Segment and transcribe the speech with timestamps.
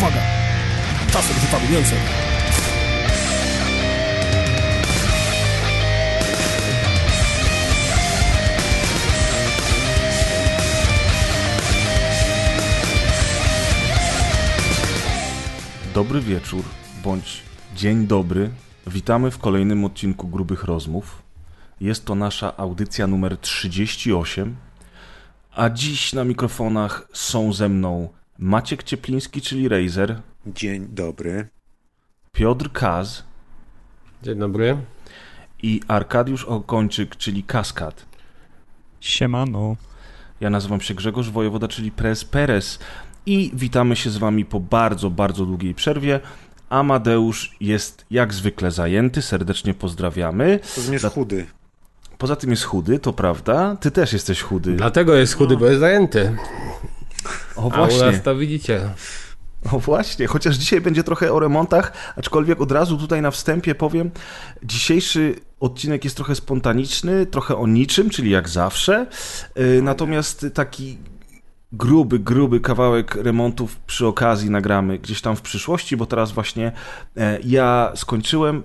[0.00, 0.20] Uwaga!
[1.12, 1.66] Czasem rzucamy.
[15.94, 16.64] Dobry wieczór,
[17.04, 17.42] bądź
[17.76, 18.50] dzień dobry.
[18.86, 21.22] Witamy w kolejnym odcinku Grubych Rozmów.
[21.80, 24.56] Jest to nasza audycja numer 38.
[25.54, 28.08] A dziś na mikrofonach są ze mną
[28.40, 31.48] Maciek Ciepliński, czyli Razer, Dzień dobry.
[32.32, 33.24] Piotr Kaz
[34.22, 34.76] Dzień dobry.
[35.62, 38.06] i Arkadiusz Okończyk, czyli Kaskad.
[39.00, 39.76] Siemano.
[40.40, 42.78] Ja nazywam się Grzegorz Wojewoda, czyli Prez Perez
[43.26, 46.20] i witamy się z wami po bardzo, bardzo długiej przerwie.
[46.68, 50.60] Amadeusz jest jak zwykle zajęty, serdecznie pozdrawiamy.
[50.86, 51.46] To jest chudy.
[52.18, 53.76] Poza tym jest chudy, to prawda.
[53.80, 54.72] Ty też jesteś chudy.
[54.76, 56.36] Dlatego jest chudy, bo jest zajęty.
[57.56, 58.80] O A u właśnie, nas to widzicie.
[59.72, 60.26] o właśnie.
[60.26, 64.10] Chociaż dzisiaj będzie trochę o remontach, aczkolwiek od razu tutaj na wstępie powiem,
[64.62, 69.06] dzisiejszy odcinek jest trochę spontaniczny, trochę o niczym, czyli jak zawsze.
[69.56, 70.98] Yy, Natomiast taki
[71.72, 76.72] gruby, gruby kawałek remontów przy okazji nagramy gdzieś tam w przyszłości, bo teraz właśnie
[77.16, 78.62] e, ja skończyłem,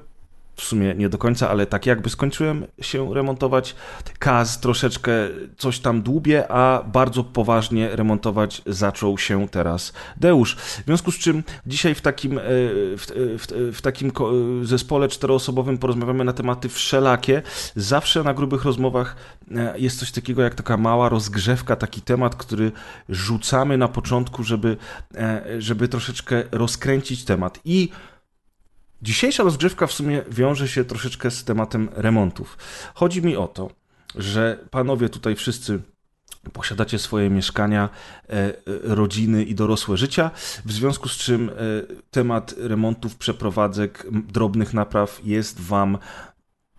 [0.56, 3.76] w sumie nie do końca, ale tak jakby skończyłem się remontować.
[4.20, 5.12] Kaz troszeczkę
[5.58, 10.56] coś tam dłubie, a bardzo poważnie remontować zaczął się teraz Deusz.
[10.56, 13.06] W związku z czym dzisiaj w takim, e, w,
[13.40, 14.12] w, w takim
[14.64, 17.42] zespole czteroosobowym porozmawiamy na tematy wszelakie.
[17.76, 19.16] Zawsze na grubych rozmowach
[19.56, 22.72] e, jest coś takiego jak taka mała rozgrzewka, taki temat, który
[23.10, 24.78] rzucamy na początku, żeby,
[25.16, 27.60] e, żeby troszeczkę rozkręcić temat.
[27.66, 27.90] I
[29.06, 32.58] Dzisiejsza rozgrzewka w sumie wiąże się troszeczkę z tematem remontów.
[32.94, 33.70] Chodzi mi o to,
[34.16, 35.80] że panowie tutaj wszyscy
[36.54, 40.32] posiadacie swoje mieszkania, e, e, rodziny i dorosłe życia,
[40.66, 41.54] w związku z czym e,
[42.12, 45.98] temat remontów, przeprowadzek, drobnych napraw jest wam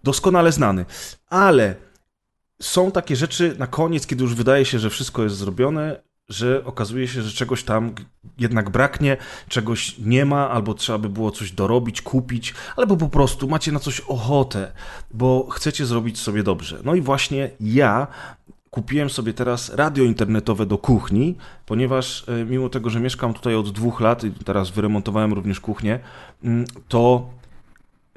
[0.05, 0.85] doskonale znany.
[1.29, 1.75] Ale
[2.63, 7.09] są takie rzeczy na koniec, kiedy już wydaje się, że wszystko jest zrobione, że okazuje
[7.09, 7.93] się, że czegoś tam
[8.39, 9.17] jednak braknie,
[9.49, 13.79] czegoś nie ma, albo trzeba by było coś dorobić, kupić, albo po prostu macie na
[13.79, 14.73] coś ochotę,
[15.11, 16.79] bo chcecie zrobić sobie dobrze.
[16.85, 18.07] No i właśnie ja
[18.71, 21.35] kupiłem sobie teraz radio internetowe do kuchni,
[21.67, 25.99] ponieważ e, mimo tego, że mieszkam tutaj od dwóch lat i teraz wyremontowałem również kuchnię,
[26.45, 27.31] mm, to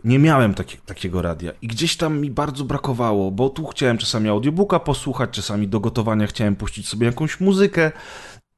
[0.04, 4.30] nie miałem taki, takiego radia i gdzieś tam mi bardzo brakowało, bo tu chciałem czasami
[4.30, 7.92] audiobooka posłuchać, czasami do gotowania chciałem puścić sobie jakąś muzykę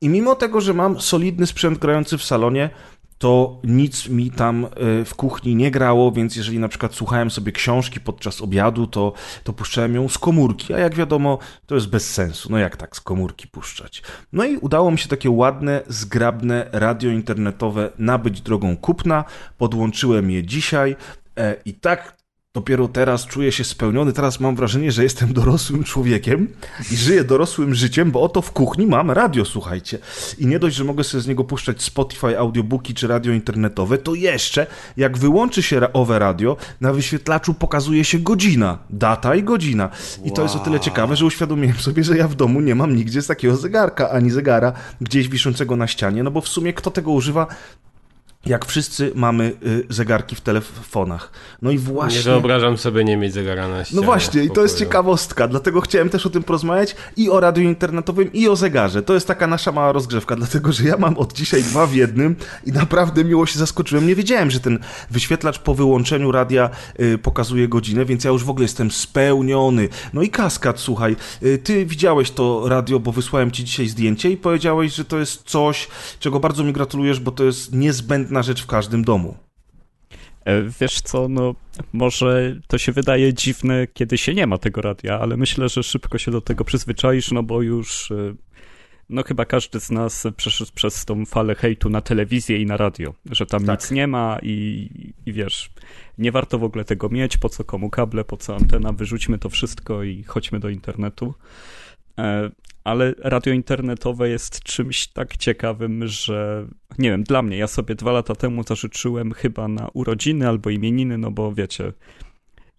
[0.02, 2.70] i mimo tego, że mam solidny sprzęt grający w salonie,
[3.22, 4.70] to nic mi tam e,
[5.06, 9.14] w kuchni nie grało, więc jeżeli na przykład słuchałem sobie książki podczas obiadu, to,
[9.44, 12.52] to puszczałem ją z komórki, a jak wiadomo, to jest bez sensu.
[12.52, 14.04] No jak tak z komórki puszczać?
[14.34, 19.24] No i udało mi się takie ładne, zgrabne radio internetowe nabyć drogą kupna.
[19.58, 20.96] Podłączyłem je dzisiaj
[21.66, 22.22] i tak
[22.54, 24.14] dopiero teraz czuję się spełniony.
[24.14, 26.48] Teraz mam wrażenie, że jestem dorosłym człowiekiem
[26.92, 30.00] i żyję dorosłym życiem, bo oto w kuchni mam radio, słuchajcie.
[30.38, 34.16] I nie dość, że mogę sobie z niego puszczać Spotify, audiobooki czy radio internetowe, to
[34.16, 39.90] jeszcze jak wyłączy się owe radio, na wyświetlaczu pokazuje się godzina, data i godzina.
[40.26, 42.96] I to jest o tyle ciekawe, że uświadomiłem sobie, że ja w domu nie mam
[42.96, 46.92] nigdzie z takiego zegarka, ani zegara gdzieś wiszącego na ścianie, no bo w sumie kto
[46.92, 47.48] tego używa,
[48.46, 51.32] jak wszyscy mamy y, zegarki w telefonach.
[51.62, 52.22] No i Nie właśnie...
[52.22, 56.10] wyobrażam sobie nie mieć zegara na ścianie No właśnie, i to jest ciekawostka, dlatego chciałem
[56.10, 59.04] też o tym porozmawiać i o radiu internetowym, i o zegarze.
[59.04, 62.36] To jest taka nasza mała rozgrzewka, dlatego że ja mam od dzisiaj dwa w jednym
[62.66, 64.08] i naprawdę miło się zaskoczyłem.
[64.08, 64.80] Nie wiedziałem, że ten
[65.12, 66.70] wyświetlacz po wyłączeniu radia
[67.00, 69.90] y, pokazuje godzinę, więc ja już w ogóle jestem spełniony.
[70.14, 74.38] No i kaskad, słuchaj, y, ty widziałeś to radio, bo wysłałem ci dzisiaj zdjęcie i
[74.38, 75.88] powiedziałeś, że to jest coś,
[76.20, 77.74] czego bardzo mi gratulujesz, bo to jest
[78.32, 79.38] niezbędna rzecz w każdym domu.
[80.46, 81.56] E, Wiesz co, no
[81.94, 86.18] może to się wydaje dziwne, kiedy się nie ma tego radia, ale myślę, że szybko
[86.18, 88.36] się do tego przyzwyczaisz, no bo już e,
[89.10, 93.14] no chyba każdy z nas przeszedł przez tą falę hejtu na telewizję i na radio,
[93.32, 93.80] że tam Tak.
[93.80, 94.90] nic nie ma i,
[95.26, 95.70] i wiesz,
[96.18, 99.50] nie warto w ogóle tego mieć, po co komu kable, po co antena, wyrzućmy to
[99.50, 101.34] wszystko i chodźmy do internetu.
[102.84, 106.68] Ale radio internetowe jest czymś tak ciekawym, że
[106.98, 111.18] nie wiem, dla mnie, ja sobie dwa lata temu zażyczyłem chyba na urodziny albo imieniny,
[111.18, 111.94] no bo wiecie,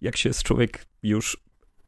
[0.01, 1.37] jak się jest człowiek już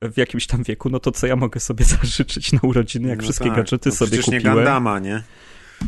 [0.01, 3.23] w jakimś tam wieku, no to co ja mogę sobie zażyczyć na urodziny, jak No
[3.23, 4.55] wszystkie tak, gadżety no sobie przecież nie kupiłem.
[4.55, 5.23] Gandama, nie?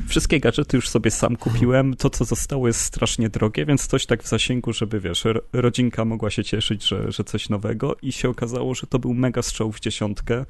[0.08, 1.96] Wszystkie gadżety już sobie sam kupiłem.
[1.96, 6.06] To, co zostało, jest strasznie drogie, więc coś tak w zasięgu, żeby wiesz, ro- rodzinka
[6.06, 7.96] mogła się cieszyć, że, że coś nowego.
[8.02, 10.46] I się okazało, że to był mega strzał w dziesiątkę.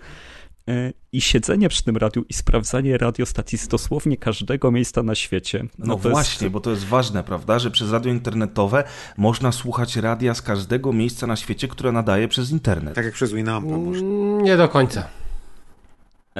[0.67, 5.63] E, i siedzenie przy tym radiu i sprawdzanie radiostacji z dosłownie każdego miejsca na świecie.
[5.79, 8.83] No, No, właśnie, jest, bo to jest ważne, prawda, że przez radio internetowe
[9.17, 12.95] można słuchać radia z każdego miejsca na świecie, które nadaje przez internet.
[12.95, 13.99] Tak jak przez Winampa może.
[13.99, 15.07] Mm, Nie do końca.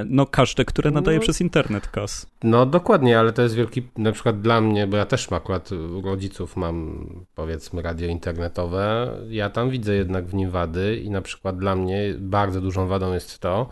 [0.06, 1.22] no każde, które nadaje No.
[1.24, 2.26] przez internet, Kas.
[2.44, 5.72] No dokładnie, ale to jest wielki, na przykład dla mnie, bo ja też mam akurat
[5.72, 11.22] u rodziców mam powiedzmy radio internetowe, ja tam widzę jednak w nim wady i na
[11.22, 13.70] przykład dla mnie bardzo dużą wadą jest to,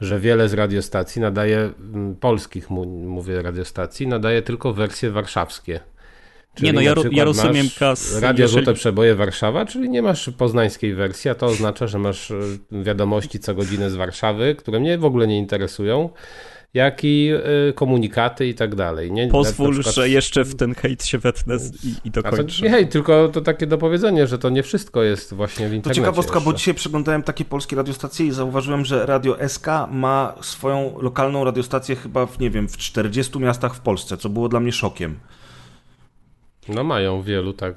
[0.00, 5.80] że wiele z radiostacji nadaje, mm, polskich mówię radiostacji, nadaje tylko wersje warszawskie.
[6.62, 10.94] Nie, no ja ja rozumiem, Kas, Radio jeżeli- Żółte Przeboje Warszawa, czyli nie masz poznańskiej
[10.94, 12.34] wersji, a to oznacza, że masz e,
[12.72, 16.10] wiadomości co godzinę z Warszawy, które mnie w ogóle nie interesują,
[16.74, 17.30] jak i
[17.68, 19.12] e, komunikaty i tak dalej.
[19.12, 22.62] Nie, Pozwól, przykład- że jeszcze w ten hejt się wetnę i, i to, dokończę.
[22.64, 26.00] nie, hej, tylko to takie dopowiedzenie, że to nie wszystko jest właśnie w To internecie.
[26.00, 26.58] ciekawostka, bo jeszcze.
[26.58, 32.26] dzisiaj przeglądałem takie polskie radiostacje i zauważyłem, że Radio SK ma swoją lokalną radiostację chyba
[32.26, 35.18] w, nie wiem, w 40 miastach w Polsce, co było dla mnie szokiem.
[36.68, 37.74] No mają wielu, tak.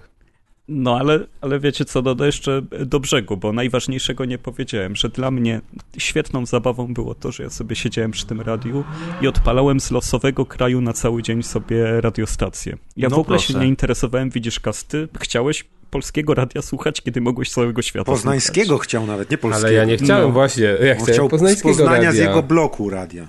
[0.69, 5.09] No ale, ale wiecie co, do, do jeszcze do brzegu, bo najważniejszego nie powiedziałem, że
[5.09, 5.61] dla mnie
[5.97, 8.83] świetną zabawą było to, że ja sobie siedziałem przy tym radiu
[9.21, 12.77] i odpalałem z losowego kraju na cały dzień sobie radiostację.
[12.97, 13.53] Ja No w ogóle proszę.
[13.53, 18.87] się nie interesowałem, widzisz Kasty, chciałeś polskiego radia słuchać, kiedy mogłeś całego świata Poznańskiego słuchać.
[18.87, 19.67] chciał nawet, nie polskiego.
[19.67, 20.31] Ale ja nie chciałem No.
[20.33, 22.11] właśnie, ja chciałem chciał z poznańskiego Poznania radia.
[22.11, 23.27] z jego bloku radia.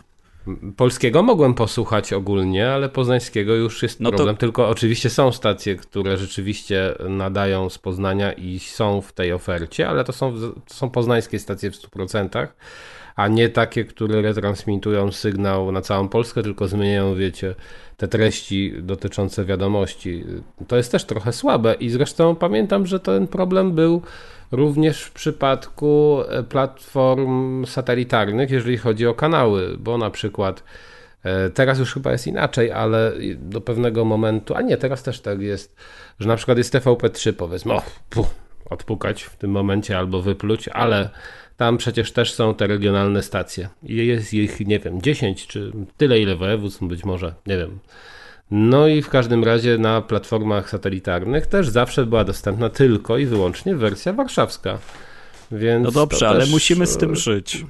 [0.77, 4.37] Polskiego mogłem posłuchać ogólnie, ale poznańskiego już jest No to- problem.
[4.37, 10.05] Tylko oczywiście są stacje, które rzeczywiście nadają z Poznania i są w tej ofercie, ale
[10.05, 10.35] to są,
[10.69, 12.49] to są poznańskie stacje w 100%,
[13.17, 17.55] a nie takie, które retransmitują sygnał na całą Polskę, tylko zmieniają, wiecie,
[17.97, 20.25] te treści dotyczące wiadomości.
[20.69, 24.03] To jest też trochę słabe i zresztą pamiętam, że ten problem był
[24.51, 30.63] również w przypadku e, platform satelitarnych, jeżeli chodzi o kanały, bo na przykład
[31.25, 35.41] e, teraz już chyba jest inaczej, ale do pewnego momentu, a nie, teraz też tak
[35.41, 35.77] jest,
[36.21, 38.27] że na przykład jest TVP3 powiedzmy, o, puh,
[38.71, 41.11] odpukać w tym momencie albo wypluć, ale
[41.57, 46.37] tam przecież też są te regionalne stacje jest ich, nie wiem, 10 czy tyle ile
[46.37, 47.79] województw być może, nie wiem.
[48.51, 53.77] No i w każdym razie na platformach satelitarnych też zawsze była dostępna tylko i wyłącznie
[53.77, 54.79] wersja warszawska.
[55.53, 57.65] Więc No dobrze, ale też, musimy z e, tym żyć.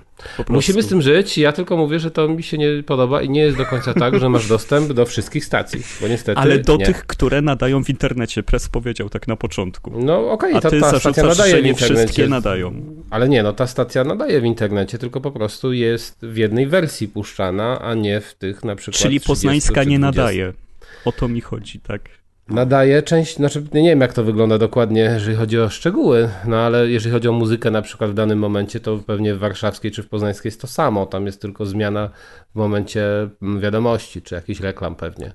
[0.47, 1.39] Po Musimy z tym żyć.
[1.39, 4.21] Ja tylko mówię, że to mi się nie podoba i nie jest do końca tak,
[4.21, 6.87] że masz dostęp do wszystkich stacji, bo niestety Ale do nie.
[6.87, 9.93] tych, które nadają w internecie, Press powiedział tak na początku.
[10.05, 11.95] No okej, A ta, ty ta stacja nadaje że w nie internecie.
[12.07, 12.73] wszystkie nadają.
[13.11, 17.09] Ale nie, no ta stacja nadaje w internecie, tylko po prostu jest w jednej wersji
[17.09, 20.21] puszczana, a nie w tych na przykład Czyli 30 poznańska nie 20.
[20.23, 20.53] nadaje.
[21.09, 22.09] O to mi chodzi, tak.
[22.49, 26.91] Nadaje część, znaczy nie wiem jak to wygląda dokładnie, jeżeli chodzi o szczegóły, no ale
[26.91, 30.09] jeżeli chodzi o muzykę na przykład w danym momencie, to pewnie w warszawskiej czy w
[30.09, 32.11] poznańskiej jest to samo, tam jest tylko zmiana
[32.55, 35.33] w momencie mm, wiadomości, czy jakichś reklam pewnie.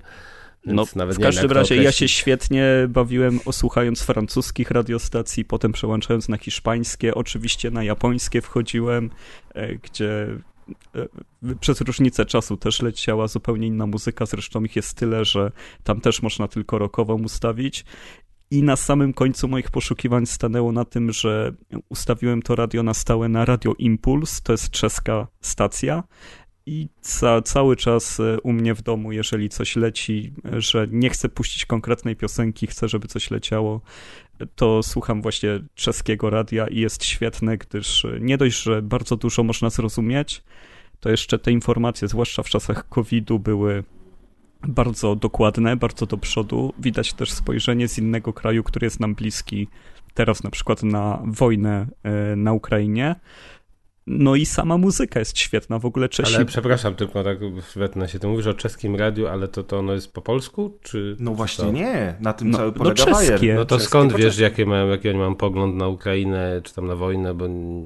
[0.66, 5.72] Więc No, w wiem, każdym to razie ja się świetnie bawiłem osłuchając francuskich radiostacji, potem
[5.72, 9.10] przełączając na hiszpańskie, oczywiście na japońskie wchodziłem,
[9.54, 10.26] e, gdzie
[11.60, 15.52] przez różnicę czasu też leciała zupełnie inna muzyka, zresztą ich jest tyle, że
[15.82, 17.84] tam też można tylko rockową ustawić.
[18.50, 21.52] I na samym końcu moich poszukiwań stanęło na tym, że
[21.88, 26.02] ustawiłem to radio na stałe na Radio Impuls, to jest czeska stacja.
[26.66, 31.10] I ca, cały czas e, u mnie w domu, jeżeli coś leci, e, że nie
[31.10, 34.23] chcę puścić konkretnej piosenki, chcę, żeby coś leciało, e,
[34.54, 39.42] to słucham właśnie czeskiego radia i jest świetne, gdyż e, nie dość, że bardzo dużo
[39.42, 40.42] można zrozumieć,
[41.00, 43.84] to jeszcze te informacje, zwłaszcza w czasach COVID-u, były
[44.68, 46.72] bardzo dokładne, bardzo do przodu.
[46.78, 49.68] Widać też spojrzenie z innego kraju, który jest nam bliski,
[50.14, 53.14] teraz na przykład na wojnę e, na Ukrainie.
[54.06, 56.34] No i sama muzyka jest świetna, w ogóle Czesi...
[56.36, 57.38] Ale przepraszam, tylko tak
[57.76, 61.16] wetnę się, ty mówisz o czeskim radiu, ale to, to ono jest po polsku, czy...
[61.18, 61.72] No właśnie co?
[61.72, 63.36] nie, na tym No- cały no polega czeskie.
[63.38, 63.56] bajer.
[63.56, 66.86] No to Czeskie skąd wiesz, jakie mają, jaki oni mają pogląd na Ukrainę, czy tam
[66.86, 67.44] na wojnę, bo...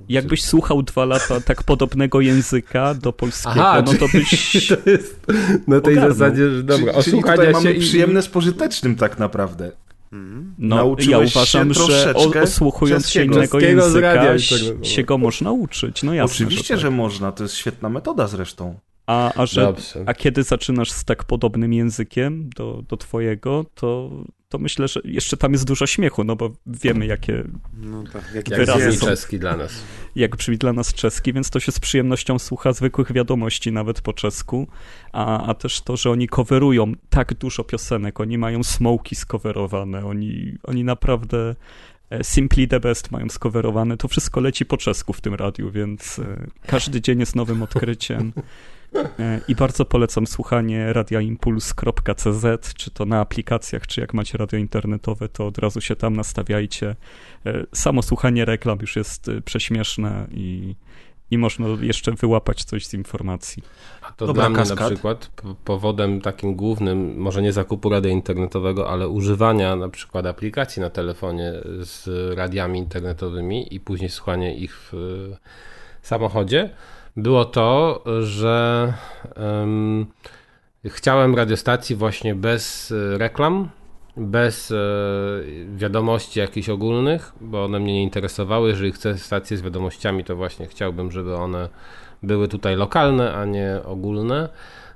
[0.08, 4.68] Jakbyś słuchał dwa lata tak podobnego języka do polskiego, Aha, no to byś...
[4.84, 5.26] to jest
[5.66, 6.16] na tej Ogarnął.
[6.16, 7.80] zasadzie, że dobra, Czyli, czyli tutaj się mamy i...
[7.80, 9.72] przyjemne z pożytecznym tak naprawdę.
[10.12, 14.38] No, ja Nauczyłeś się uważam, że o, troszeczkę osłuchując się innego języka,
[14.82, 16.02] się go można uczyć.
[16.02, 16.96] No jasne, Oczywiście, że, że tak.
[16.96, 18.78] można, to jest świetna metoda zresztą.
[19.06, 19.74] A, a, że,
[20.06, 24.10] a kiedy zaczynasz z tak podobnym językiem do, do twojego, to,
[24.48, 27.44] to myślę, że jeszcze tam jest dużo śmiechu, no bo wiemy, jakie,
[27.76, 29.06] No tak, Jak wyrazy brzmi są.
[29.06, 29.82] czeski dla nas.
[30.16, 34.12] jak brzmi dla nas czeski, więc to się z przyjemnością słucha zwykłych wiadomości, nawet po
[34.12, 34.66] czesku,
[35.12, 40.54] a, a też to, że oni coverują tak dużo piosenek, oni mają smoki skowerowane, oni,
[40.62, 41.54] oni naprawdę
[42.10, 43.96] e, Simply the Best mają skowerowane.
[43.96, 48.32] To wszystko leci po czesku w tym radiu, więc e, każdy dzień jest nowym odkryciem.
[48.94, 55.28] E, I bardzo polecam słuchanie radioimpuls.cz, czy to na aplikacjach, czy jak macie radio internetowe,
[55.28, 56.96] to od razu się tam nastawiajcie.
[57.46, 60.74] E, Samo słuchanie reklam już jest e, prześmieszne i,
[61.30, 63.62] i można jeszcze wyłapać coś z informacji.
[64.02, 64.80] A to Dobra, dla mnie kaskad.
[64.80, 65.30] na przykład
[65.64, 71.52] powodem takim głównym, może nie zakupu radia internetowego, ale używania na przykład aplikacji na telefonie
[71.80, 74.92] z radiami internetowymi i później słuchanie ich w
[76.02, 76.70] samochodzie,
[77.18, 78.92] było to, że
[79.36, 80.06] em,
[80.84, 83.68] chciałem radiostacji właśnie bez e, reklam,
[84.16, 84.76] bez e,
[85.76, 88.68] wiadomości jakichś ogólnych, bo one mnie nie interesowały.
[88.68, 91.68] Jeżeli chcę stację z wiadomościami, to właśnie chciałbym, żeby one
[92.22, 94.48] były tutaj lokalne, a nie ogólne.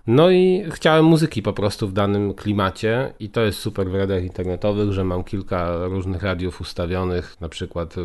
[0.07, 4.23] No i chciałem muzyki po prostu w danym klimacie i to jest super w radiach
[4.23, 8.01] internetowych, że mam kilka różnych radiów ustawionych, na przykład y,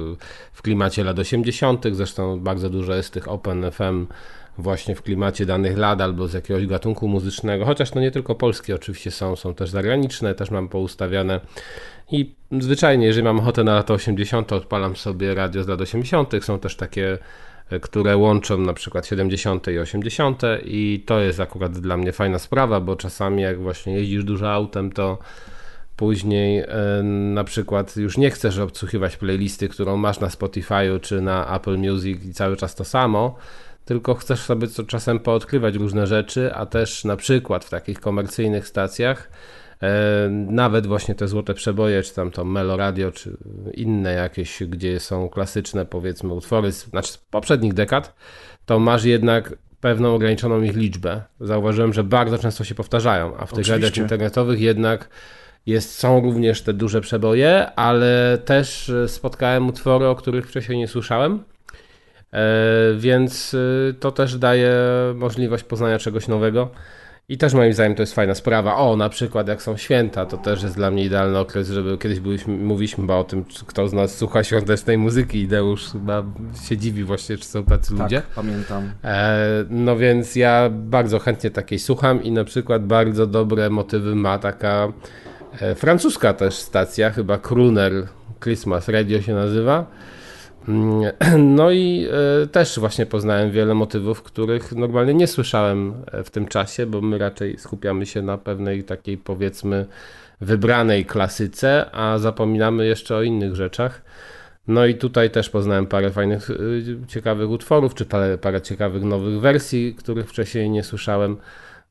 [0.54, 4.08] w klimacie lat 80., zresztą bardzo dużo jest tych Open FM
[4.58, 8.75] właśnie w klimacie danych lat albo z jakiegoś gatunku muzycznego, chociaż to nie tylko polskie
[8.75, 11.39] oczywiście są, są też zagraniczne, też mam poustawiane
[12.12, 16.34] i zwyczajnie, jeżeli mam ochotę na lata 80., to odpalam sobie radio z lat 80.,
[16.42, 17.18] są też takie
[17.81, 19.67] które łączą na przykład 70.
[19.67, 20.41] i 80.
[20.63, 24.91] i to jest akurat dla mnie fajna sprawa, bo czasami jak właśnie jeździsz dużo autem,
[24.91, 25.17] to
[25.95, 31.55] później e, na przykład już nie chcesz odsłuchiwać playlisty, którą masz na Spotify'u czy na
[31.55, 33.36] Apple Music i cały czas to samo,
[33.86, 38.67] tylko chcesz sobie co czasem poodkrywać różne rzeczy, a też na przykład w takich komercyjnych
[38.67, 39.29] stacjach
[40.48, 43.38] nawet właśnie te złote przeboje, czy tam to Melo Radio, czy
[43.74, 48.15] inne jakieś, gdzie są klasyczne powiedzmy utwory, z- znaczy z poprzednich dekad,
[48.65, 51.22] to masz jednak pewną ograniczoną ich liczbę.
[51.39, 55.10] Zauważyłem, że bardzo często się powtarzają, a w tych radiach internetowych jednak
[55.65, 60.88] jest, są również te duże przeboje, ale też e, spotkałem utwory, o których wcześniej nie
[60.88, 61.43] słyszałem.
[62.34, 62.43] E,
[62.98, 63.53] więc
[63.89, 64.74] e, to też daje
[65.15, 66.69] możliwość poznania czegoś nowego.
[67.29, 68.75] I też moim zdaniem to jest fajna sprawa.
[68.75, 72.19] O, na przykład jak są święta, to też jest dla mnie idealny okres, żeby kiedyś
[72.19, 76.24] byliśmy, mówiliśmy chyba o tym, czy kto z nas słucha świątecznej muzyki i Deusz chyba
[76.67, 78.22] się dziwi właśnie, czy są tacy ludzie.
[78.22, 78.91] Tak, pamiętam.
[79.03, 84.39] E, no więc ja bardzo chętnie takiej słucham i na przykład bardzo dobre motywy ma
[84.39, 84.93] taka
[85.60, 87.93] e, francuska też stacja, chyba Kruner
[88.43, 89.86] Christmas Radio się nazywa.
[90.67, 91.12] Mm,
[91.55, 92.07] No i
[92.43, 97.01] e, też właśnie poznałem wiele motywów, których normalnie nie słyszałem e, w tym czasie, bo
[97.01, 99.86] my raczej skupiamy się na pewnej takiej powiedzmy
[100.41, 104.01] wybranej klasyce, a zapominamy jeszcze o innych rzeczach.
[104.67, 109.39] No i tutaj też poznałem parę fajnych, y, ciekawych utworów, czy parę, parę ciekawych nowych
[109.39, 111.38] wersji, których wcześniej nie słyszałem.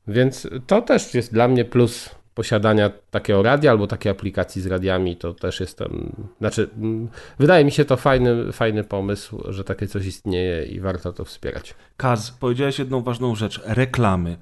[0.08, 5.16] Więc to też jest dla mnie plus posiadania takiego radia albo takiej aplikacji z radiami.
[5.16, 6.12] To też jestem.
[6.38, 11.12] Znaczy, mm, wydaje mi się to fajny, fajny pomysł, że takie coś istnieje i warto
[11.12, 11.74] to wspierać.
[11.96, 14.36] Kaz, powiedziałeś jedną ważną rzecz, reklamy.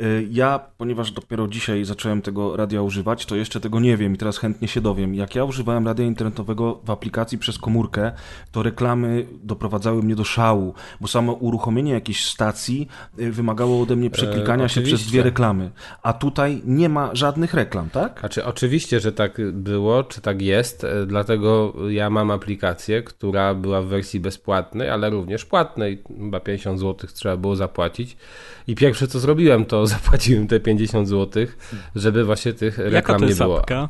[0.00, 4.18] Y, Ja, ponieważ dopiero dzisiaj zacząłem tego radia używać, to jeszcze tego nie wiem i
[4.18, 5.14] teraz chętnie się dowiem.
[5.14, 8.12] Jak ja używałem radia internetowego w aplikacji przez komórkę,
[8.52, 12.88] to reklamy doprowadzały mnie do szału, bo samo uruchomienie jakiejś stacji
[13.18, 15.70] y, wymagało ode mnie przeklikania się przez dwie reklamy.
[16.02, 18.20] A tutaj nie ma żadnych reklam, tak?
[18.20, 23.82] Znaczy, oczywiście, że tak było, czy tak jest, e, dlatego ja mam aplikację, która była
[23.82, 26.02] w wersji bezpłatnej, ale również płatnej.
[26.18, 28.16] Chyba 50 zł trzeba było zapłacić.
[28.66, 31.46] I pierwsze co zrobiłem, to zapłaciłem te 50 zł,
[31.96, 33.58] żeby właśnie tych Jaka reklam to nie było.
[33.60, 33.88] apka?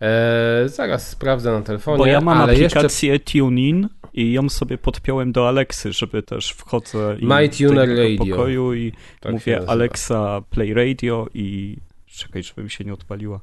[0.00, 1.98] E, zaraz sprawdzę na telefonie.
[1.98, 6.50] Bo ja mam ale jeszcze aplikację TuneIn i ją sobie podpiąłem do Alexy, żeby też
[6.50, 8.18] wchodzę i My do Tuner Radio.
[8.18, 9.60] pokoju i Tak mówię.
[9.66, 11.76] Alexa play radio i
[12.06, 13.40] czekaj, żeby mi się nie odpaliła.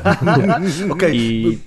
[0.90, 1.58] Okej, I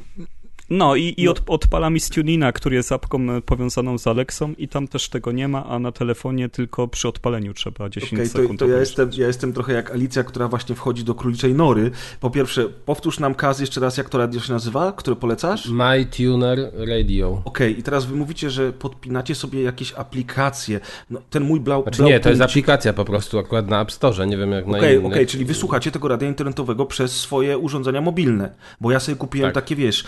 [0.69, 4.53] no i, i od, odpala mi z TuneIna, który jest apką e, powiązaną z Alexą
[4.57, 8.29] i tam też tego nie ma, a na telefonie tylko przy odpaleniu trzeba 10 Okej,
[8.29, 8.59] to, sekund.
[8.59, 8.97] to ja, obejrzeć.
[8.97, 11.91] jestem, ja jestem trochę jak Alicja, która właśnie wchodzi do króliczej nory.
[12.19, 15.69] Po pierwsze, powtórz nam Kaz jeszcze raz, jak to radio się nazywa, które polecasz?
[15.69, 17.41] My Tuner Radio.
[17.45, 20.79] Okej, i teraz wy mówicie, że podpinacie sobie jakieś aplikacje.
[21.09, 21.83] No, ten mój blau...
[21.83, 24.77] Znaczy nie, to jest aplikacja po prostu akurat na App Store, nie wiem jak na
[24.77, 25.11] Okej, innych.
[25.11, 28.53] okej, czyli wysłuchacie tego radia internetowego przez swoje urządzenia mobilne.
[28.81, 29.63] Bo ja sobie kupiłem Tak.
[29.63, 30.03] takie, wiesz,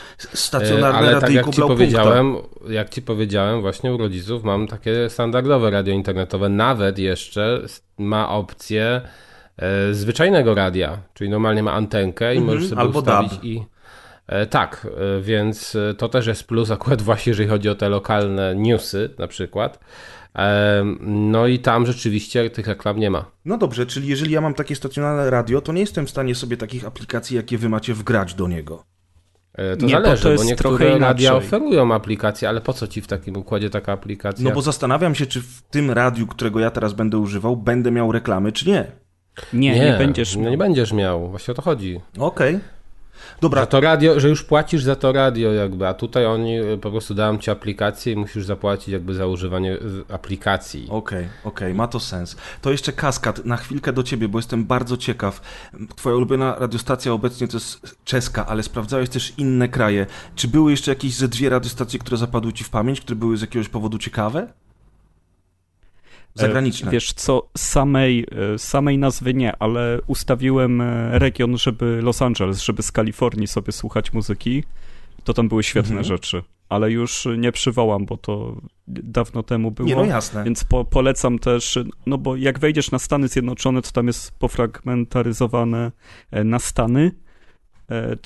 [0.51, 2.35] stacjonarne Ale tak radyjko jak ci powiedziałem,
[2.69, 6.49] jak ci powiedziałem, właśnie u rodziców mam takie standardowe radio internetowe.
[6.49, 7.61] Nawet jeszcze
[7.97, 9.01] ma opcję
[9.57, 13.43] e, zwyczajnego radia, czyli normalnie ma antenkę i Mhm, możesz sobie albo ustawić DAB.
[13.43, 13.63] i
[14.27, 17.89] e, tak, e, więc e, to też jest plus akurat właśnie, jeżeli chodzi o te
[17.89, 19.79] lokalne newsy na przykład.
[20.35, 23.25] E, no i tam rzeczywiście tych reklam nie ma.
[23.45, 26.57] No dobrze, czyli jeżeli ja mam takie stacjonarne radio, to nie jestem w stanie sobie
[26.57, 28.83] takich aplikacji, jakie wy macie, wgrać do niego.
[29.53, 31.47] E, To Nie, bo zależy, to bo, jest niektóre trochę radia inaczej.
[31.47, 34.43] oferują aplikację, ale po co ci w takim układzie taka aplikacja?
[34.49, 38.11] No bo zastanawiam się, czy w tym radiu, którego ja teraz będę używał, będę miał
[38.11, 38.85] reklamy, czy nie.
[39.53, 40.51] Nie, nie, będziesz no miał.
[40.51, 41.99] nie będziesz miał, właśnie o to chodzi.
[42.19, 42.59] Okej.
[43.41, 46.77] Dobra, Że to radio, że już płacisz za to radio jakby, a tutaj oni e,
[46.77, 50.87] po prostu dają ci aplikację i musisz zapłacić jakby za używanie e, aplikacji.
[50.89, 52.35] Okej, okej, ma to sens.
[52.61, 55.41] To jeszcze kaskad, na chwilkę do ciebie, bo jestem bardzo ciekaw.
[55.95, 60.05] Twoja ulubiona radiostacja obecnie to jest czeska, ale sprawdzałeś też inne kraje.
[60.35, 63.41] Czy były jeszcze jakieś ze dwie radiostacje, które zapadły ci w pamięć, które były z
[63.41, 64.47] jakiegoś powodu ciekawe?
[66.35, 66.87] Zagraniczne.
[66.89, 72.61] E, Wiesz co, samej, e, samej nazwy nie, ale ustawiłem e, region, żeby Los Angeles,
[72.63, 74.63] żeby z Kalifornii sobie słuchać muzyki.
[75.23, 76.03] To tam były świetne Mhm.
[76.05, 79.87] rzeczy, ale już nie przywołam, bo to dawno temu było.
[79.89, 80.43] Nie, no jasne.
[80.43, 85.91] Więc po, polecam też, no bo jak wejdziesz na Stany Zjednoczone, to tam jest pofragmentaryzowane
[86.31, 87.11] na Stany.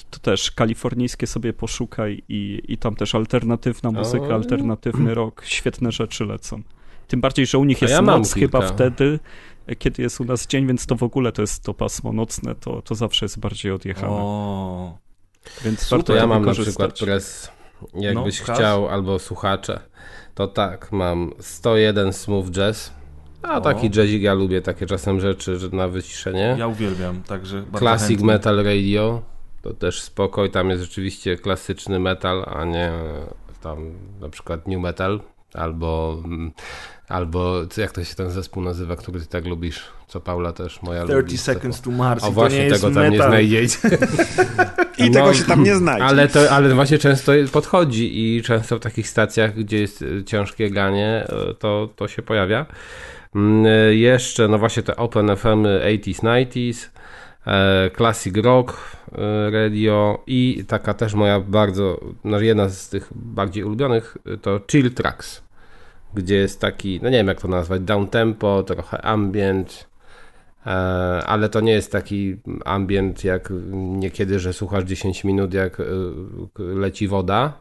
[0.10, 6.26] To też kalifornijskie sobie poszukaj i, i tam też alternatywna muzyka, alternatywny rock, świetne rzeczy
[6.26, 6.62] lecą.
[7.08, 9.20] Tym bardziej, że u nich jest ja noc chyba wtedy,
[9.68, 12.56] e, kiedy jest u nas dzień, więc to w ogóle to jest to pasmo nocne,
[12.56, 14.08] to, to zawsze jest bardziej odjechane.
[14.14, 14.98] O,
[15.66, 17.52] więc super, warto To ja mam na przykład press,
[17.94, 19.80] jakbyś No, chciał, albo słuchacze.
[20.36, 22.94] To tak, mam 101 Smooth Jazz.
[23.42, 23.62] A O.
[23.62, 26.56] taki jazzik ja lubię takie czasem rzeczy że na wyciszenie.
[26.60, 28.26] ja uwielbiam, także Classic chętnie.
[28.28, 29.22] Metal Radio.
[29.62, 32.92] To też spokoj, tam jest rzeczywiście klasyczny metal, a nie
[33.62, 35.22] tam na przykład new metal
[35.56, 36.52] albo mm,
[37.10, 41.04] albo jak to się ten zespół nazywa, który ty tak lubisz, co Paula też moja
[41.04, 41.38] 30 lubi.
[41.38, 42.24] Seconds to Mars.
[42.24, 43.30] O to właśnie, nie tego tam nie metal.
[43.30, 43.78] znajdziecie.
[45.08, 46.06] I tego się tam nie znajdzie.
[46.06, 50.70] Ale, to, ale właśnie często podchodzi i często w takich stacjach, gdzie jest e, ciężkie
[50.70, 52.66] granie, e, to, to się pojawia.
[53.36, 56.90] Mm, e, Jeszcze, no właśnie te Open FM 80s, 90s,
[57.48, 58.96] e, Classic Rock
[59.52, 65.45] Radio i taka też moja bardzo, no jedna z tych bardziej ulubionych to Chill Tracks,
[66.16, 69.88] gdzie jest taki, no nie wiem jak to nazwać, down tempo, trochę ambient,
[70.66, 70.72] E,
[71.26, 75.84] ale to nie jest taki ambient jak niekiedy, że słuchasz 10 minut jak e,
[76.58, 77.54] leci woda,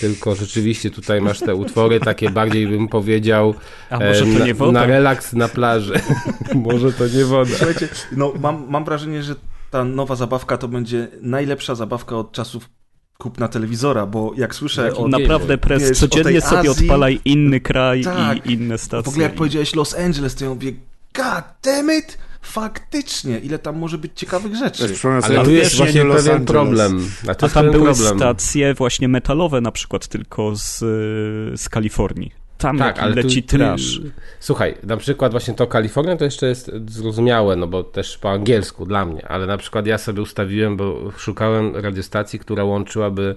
[0.00, 3.54] tylko rzeczywiście tutaj masz te utwory takie bardziej bym powiedział
[3.90, 4.72] A może e, to na, nie woda?
[4.72, 5.94] na relaks na plaży.
[6.54, 7.50] może to nie woda.
[7.56, 9.34] Słuchajcie, no mam, mam wrażenie, że
[9.70, 12.68] ta nowa zabawka to będzie najlepsza zabawka od czasów
[13.18, 15.08] kupna telewizora, bo jak słyszę o...
[15.08, 18.46] na- Naprawdę press, wiesz, codziennie sobie Azji- odpalaj inny kraj Tak.
[18.46, 19.02] i inne stacje.
[19.02, 20.72] W ogóle jak powiedziałeś Los Angeles, to ja mówię,
[21.14, 24.84] god damn it, faktycznie, ile tam może być ciekawych rzeczy.
[25.04, 26.50] Ale sobie tu jest właśnie Los pewien Angeles.
[26.52, 27.08] problem.
[27.28, 28.18] A, tam były problem.
[28.18, 32.32] stacje właśnie metalowe na przykład tylko z, y, z Kalifornii.
[32.62, 34.00] Tam Tak, ale leci tu, trash.
[34.40, 38.86] Słuchaj, na przykład właśnie to Kalifornia to jeszcze jest zrozumiałe, no bo też po angielsku
[38.86, 43.34] dla mnie, ale na przykład ja sobie ustawiłem, bo szukałem radiostacji, która łączyłaby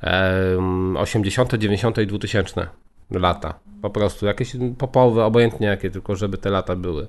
[0.00, 1.98] em, 80., 90.
[1.98, 2.66] i 2000
[3.10, 3.54] lata.
[3.82, 7.06] Po prostu jakieś popowe, obojętnie jakie, tylko żeby te lata były.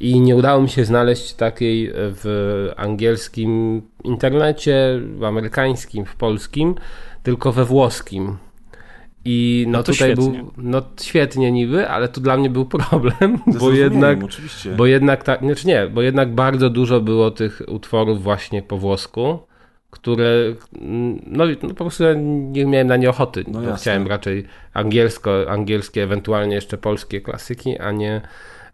[0.00, 6.74] I nie udało mi się znaleźć takiej w angielskim internecie, w amerykańskim, w polskim,
[7.22, 8.36] tylko we włoskim.
[9.24, 10.38] I no, No to tutaj świetnie.
[10.38, 14.70] był, no świetnie niby, ale tu dla mnie był problem, bo jednak, Oczywiście.
[14.70, 19.38] bo jednak tak, znaczy nie, bo jednak bardzo dużo było tych utworów właśnie po włosku,
[19.90, 20.24] które,
[20.80, 22.04] mm, no, no po prostu
[22.52, 27.92] nie miałem na nie ochoty, No chciałem raczej angielsko, angielskie, ewentualnie jeszcze polskie klasyki, a
[27.92, 28.20] nie,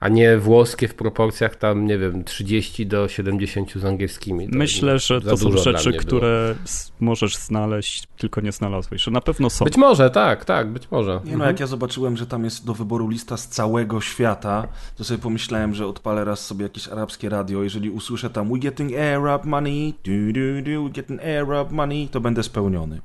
[0.00, 4.48] a nie włoskie w proporcjach tam, nie wiem, 30 do 70 z angielskimi.
[4.48, 6.54] To Myślę, że to są rzeczy, które
[7.00, 9.02] możesz znaleźć, tylko nie znalazłeś.
[9.02, 9.64] Że na pewno są.
[9.64, 11.10] Być może, tak, tak, być może.
[11.12, 11.48] Nie no, Mhm.
[11.50, 15.74] jak ja zobaczyłem, że tam jest do wyboru lista z całego świata, to sobie pomyślałem,
[15.74, 17.62] że odpalę raz sobie jakieś arabskie radio.
[17.62, 22.20] Jeżeli usłyszę tam We getting Arab money, du, du, du, we getting Arab money, to
[22.20, 23.00] będę spełniony.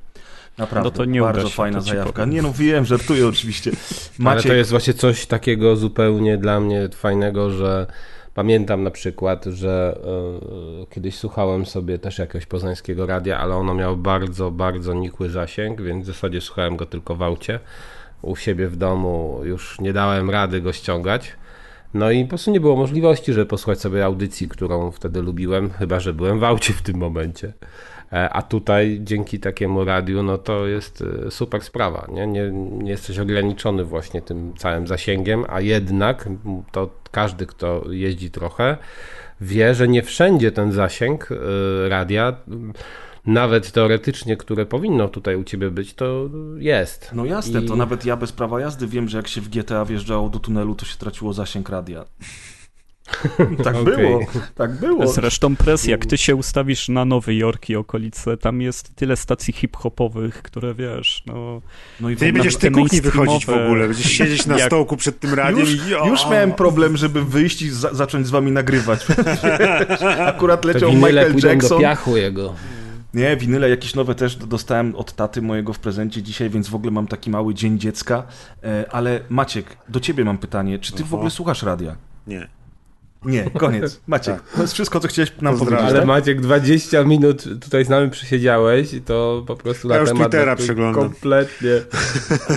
[0.58, 2.26] Naprawdę, No to nie bardzo fajna to zajawka.
[2.26, 3.72] Nie no, wiem, żartuję oczywiście.
[4.20, 7.88] Ale Maciek, to jest właśnie coś takiego zupełnie dla mnie fajnego, że
[8.34, 10.00] pamiętam na przykład, że
[10.84, 15.82] e, kiedyś słuchałem sobie też jakiegoś poznańskiego radia, ale ono miało bardzo, bardzo nikły zasięg,
[15.82, 17.60] więc w zasadzie słuchałem go tylko w aucie.
[18.22, 21.34] U siebie w domu już nie dałem rady go ściągać.
[21.94, 26.00] No i po prostu nie było możliwości, żeby posłuchać sobie audycji, którą wtedy lubiłem, chyba
[26.00, 27.54] że byłem w aucie w tym momencie.
[28.14, 32.08] E, A tutaj dzięki takiemu radiu, no to jest e, super sprawa.
[32.12, 32.28] Nie?
[32.28, 36.30] Nie, nie jesteś ograniczony właśnie tym całym zasięgiem, a jednak
[36.72, 38.78] to każdy, kto jeździ trochę,
[39.42, 42.36] wie, że nie wszędzie ten zasięg e, radia,
[43.26, 47.12] nawet teoretycznie, które powinno tutaj u ciebie być, to jest.
[47.14, 49.86] no jasne, to I- nawet ja bez prawa jazdy wiem, że jak się w GTA
[49.86, 52.06] wjeżdżało do tunelu, to się traciło zasięg radia.
[53.64, 53.98] Tak okay.
[53.98, 54.20] było,
[54.56, 55.08] tak było.
[55.08, 59.54] Zresztą press, jak ty się ustawisz na Nowy Jork i okolice, tam jest tyle stacji
[59.54, 61.62] hip-hopowych, które wiesz, no...
[62.00, 64.68] no i ty nie będziesz tej kuchni wychodzić w ogóle, będziesz siedzieć na jak...
[64.68, 66.10] stołku przed tym radiem już, i...
[66.10, 69.06] Już miałem problem, żeby wyjść i za zacząć z wami nagrywać.
[70.26, 71.70] Akurat leciał Michael Jackson.
[71.70, 72.54] do piachu jego.
[73.14, 76.92] Nie, winyle jakieś nowe też dostałem od taty mojego w prezencie dzisiaj, więc w ogóle
[76.92, 78.24] mam taki mały dzień dziecka.
[78.64, 80.80] E, ale Maciek, do ciebie mam pytanie.
[80.80, 81.10] Czy ty Oho.
[81.10, 81.96] w ogóle słuchasz radia?
[82.28, 82.48] Nie.
[83.26, 84.02] Nie, koniec.
[84.08, 84.54] Maciek, tak.
[84.56, 85.86] to jest wszystko, co chciałeś nam Pozdrawiam.
[85.86, 85.90] powiedzieć.
[85.90, 86.08] Ale tak?
[86.08, 90.24] Maciek, 20 minut tutaj z nami przysiedziałeś i to po prostu ja na już temat
[90.24, 91.04] Twittera przeglądam.
[91.04, 91.70] Kompletnie.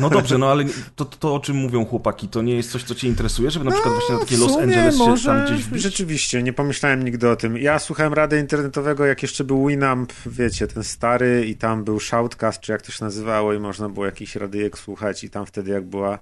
[0.01, 0.65] No dobrze, no ale
[0.97, 3.71] to, to, o czym mówią chłopaki, to nie jest coś, co cię interesuje, żeby na
[3.71, 5.83] przykład no, właśnie na takie Los Angeles może, się tam gdzieś wbić?
[5.83, 7.57] Rzeczywiście, nie pomyślałem nigdy o tym.
[7.57, 12.61] Ja słuchałem radia internetowego, jak jeszcze był Winamp, wiecie, ten stary i tam był Shoutcast,
[12.61, 15.85] czy jak to się nazywało i można było jakiś radyjek słuchać i tam wtedy jak
[15.85, 16.19] była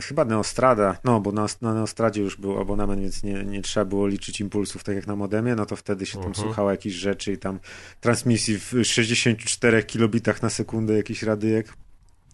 [0.00, 4.06] Chyba Neostrada, no bo na, na Neostradzie już był abonament, więc nie, nie trzeba było
[4.06, 6.40] liczyć impulsów tak jak na modemie, no to wtedy się tam uh-huh.
[6.40, 7.58] słuchało jakichś rzeczy i tam
[8.00, 11.72] transmisji w 64 kilobitach na sekundę jakiś radyjek.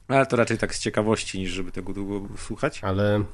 [0.09, 2.81] Ale to raczej tak z ciekawości niż żeby tego długo słuchać.
[2.83, 3.25] Ale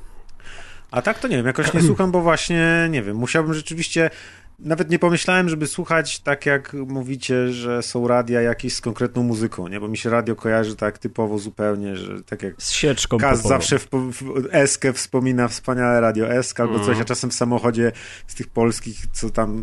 [0.91, 4.11] a tak to nie wiem, jakoś nie słucham, bo właśnie, nie wiem, musiałbym rzeczywiście
[4.59, 9.69] nawet nie pomyślałem, żeby słuchać tak jak mówicie, że są radia jakieś z konkretną muzyką,
[9.69, 9.81] nie?
[9.81, 13.79] Bo mi się radio kojarzy tak typowo zupełnie, że tak jak z sieczką Kaz zawsze
[13.79, 17.07] w, w Eskę wspomina wspaniałe radio Esk albo coś, a mhm.
[17.07, 17.93] czasem w samochodzie
[18.27, 19.59] z tych polskich, co tam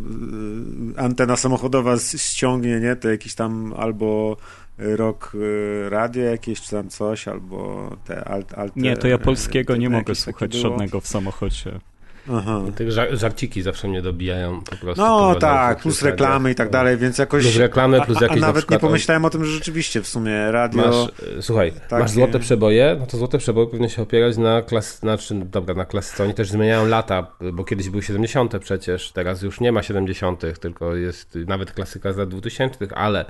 [0.97, 2.95] y, antena samochodowa ściągnie, nie?
[2.95, 4.37] To jakiś tam albo
[4.77, 9.75] rock y, radio jakieś, czy tam coś, albo te alt, alt Nie, to ja polskiego
[9.75, 11.79] nie mogę słuchać żadnego w samochodzie.
[12.29, 12.61] Aha.
[12.75, 15.01] Te żar żarciki zawsze mnie dobijają po prostu.
[15.01, 17.43] No tak, plus reklamy i tak dalej, więc jakoś...
[17.43, 20.51] Plus reklamy, plus jakieś A, a nawet nie pomyślałem o tym, że rzeczywiście w sumie
[20.51, 20.87] radio...
[20.87, 20.95] Masz,
[21.37, 22.01] e, słuchaj, takie...
[22.01, 24.99] masz złote przeboje, no to złote przeboje powinny się opierać na klas...
[24.99, 26.23] Znaczy, dobra, na klasyce.
[26.23, 30.95] Oni też zmieniają lata, bo kiedyś były 70 przecież, teraz już nie ma 70 tylko
[30.95, 33.25] jest nawet klasyka z lat 2000 ale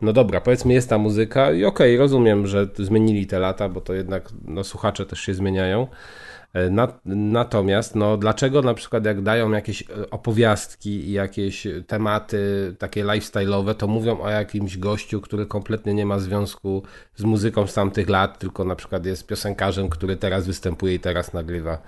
[0.00, 3.80] no dobra, powiedzmy jest ta muzyka i okej, okay, rozumiem, że zmienili te lata, bo
[3.80, 5.86] to jednak no, słuchacze też się zmieniają.
[6.54, 6.70] E,
[7.06, 13.74] natomiast, no, dlaczego na przykład jak dają jakieś e, opowiastki i jakieś tematy takie lifestyle'owe,
[13.74, 16.82] to mówią o jakimś gościu, który kompletnie nie ma związku
[17.16, 21.32] z muzyką z tamtych lat, tylko na przykład jest piosenkarzem, który teraz występuje i teraz
[21.32, 21.78] nagrywa.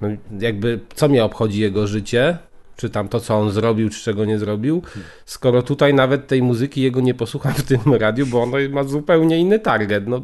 [0.00, 2.38] No, jakby, co mnie obchodzi jego życie,
[2.76, 4.82] czy tam to, co on zrobił, czy czego nie zrobił,
[5.24, 9.38] skoro tutaj nawet tej muzyki jego nie posłucham w tym radiu, bo ono ma zupełnie
[9.38, 10.06] inny target.
[10.06, 10.22] No,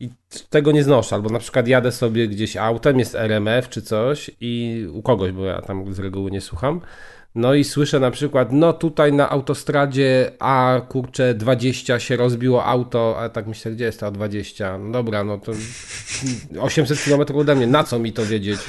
[0.00, 0.10] i
[0.50, 4.84] tego nie znoszę, albo na przykład jadę sobie gdzieś autem, jest RMF czy coś i
[4.92, 6.80] u kogoś, bo ja tam z reguły nie słucham,
[7.36, 13.16] no i słyszę na przykład, no tutaj na autostradzie A, kurczę, 20 się rozbiło auto,
[13.18, 14.78] a tak myślę, gdzie jest ta 20?
[14.78, 15.52] No dobra, no to
[16.60, 18.60] 800 km ode mnie, na co mi to wiedzieć?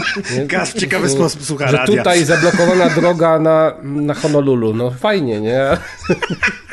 [0.46, 1.96] Gaz w ciekawy sposób słucha Że radia.
[1.96, 5.66] tutaj zablokowana droga na, na Honolulu, no fajnie, nie?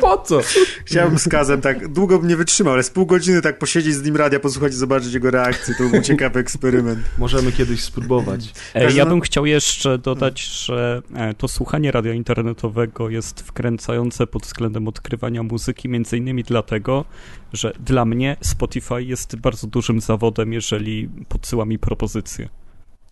[0.00, 0.40] Po co?
[0.84, 4.02] Chciałbym z Kazem tak, długo bym nie wytrzymał, ale z pół godziny tak posiedzieć z
[4.02, 5.74] nim radia, posłuchać i zobaczyć jego reakcję.
[5.74, 6.98] To był ciekawy eksperyment.
[7.18, 8.52] Możemy kiedyś spróbować.
[8.74, 14.42] E, ja bym chciał jeszcze dodać, że e, to słuchanie radia internetowego jest wkręcające pod
[14.42, 17.04] względem odkrywania muzyki, między innymi dlatego,
[17.52, 22.48] że dla mnie Spotify jest bardzo dużym zawodem, jeżeli podsyła mi propozycje.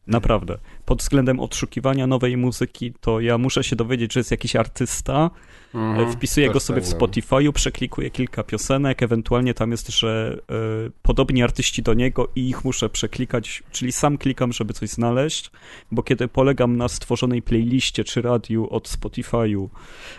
[0.07, 0.59] Naprawdę.
[0.85, 5.31] Pod względem odszukiwania nowej muzyki, to ja muszę się dowiedzieć, że jest jakiś artysta,
[5.75, 10.39] Mhm, Wpisuję go sobie w Spotify'u, przeklikuję kilka piosenek, ewentualnie tam jest, że
[10.87, 15.51] y, podobni artyści do niego i ich muszę przeklikać, czyli sam klikam, żeby coś znaleźć,
[15.91, 19.69] bo kiedy polegam na stworzonej playliście czy radiu od Spotify'u,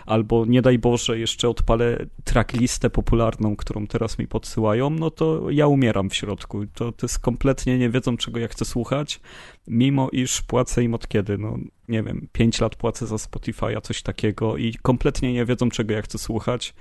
[0.06, 5.66] albo nie daj Boże jeszcze odpalę tracklistę popularną, którą teraz mi podsyłają, no to ja
[5.66, 6.66] umieram w środku.
[6.74, 9.20] To, to jest kompletnie, nie wiedzą czego ja chcę słuchać,
[9.68, 14.02] mimo iż płacę im od kiedy, no nie wiem, 5 lat płacę za Spotify'a, coś
[14.02, 16.74] takiego i kompletnie nie wiedzą, czego ja chcę słuchać.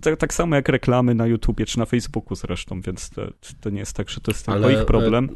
[0.00, 3.22] Tak, tak samo jak reklamy na YouTubie czy na Facebooku zresztą, więc to,
[3.60, 5.28] to nie jest tak, że to jest tylko ich problem.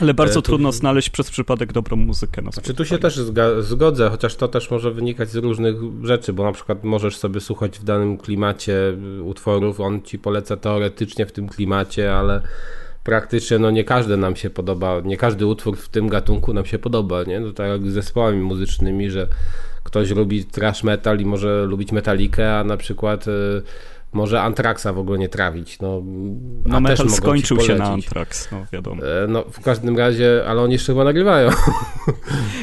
[0.00, 2.72] Ale bardzo e, trudno znaleźć przez przypadek dobrą muzykę na Spotify.
[2.72, 3.20] Czy tu się też
[3.60, 7.78] zgodzę, chociaż to też może wynikać z różnych rzeczy, bo na przykład możesz sobie słuchać
[7.78, 12.42] w danym klimacie utworów, on ci poleca teoretycznie w tym klimacie, ale
[13.04, 16.78] praktycznie no nie każdy nam się podoba, nie każdy utwór w tym gatunku nam się
[16.78, 17.40] podoba, nie?
[17.40, 19.28] No tak jak z zespołami muzycznymi, że
[19.84, 23.62] ktoś lubi trash metal i może lubić metalikę, a na przykład y,
[24.12, 25.78] może Antraxa w ogóle nie trawić.
[25.78, 26.02] No,
[26.66, 29.02] no metal skończył się na Antrax, no wiadomo.
[29.06, 31.50] E, no w każdym razie, ale oni jeszcze chyba nagrywają.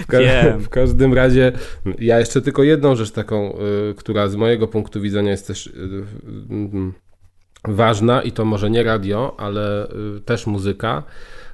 [0.04, 0.60] w, ka Wiem.
[0.60, 1.52] w każdym razie,
[2.00, 3.58] ja jeszcze tylko jedną rzecz taką,
[3.92, 5.72] y, która z mojego punktu widzenia jest też y,
[7.68, 11.04] ważna i to może nie radio, ale y, też muzyka.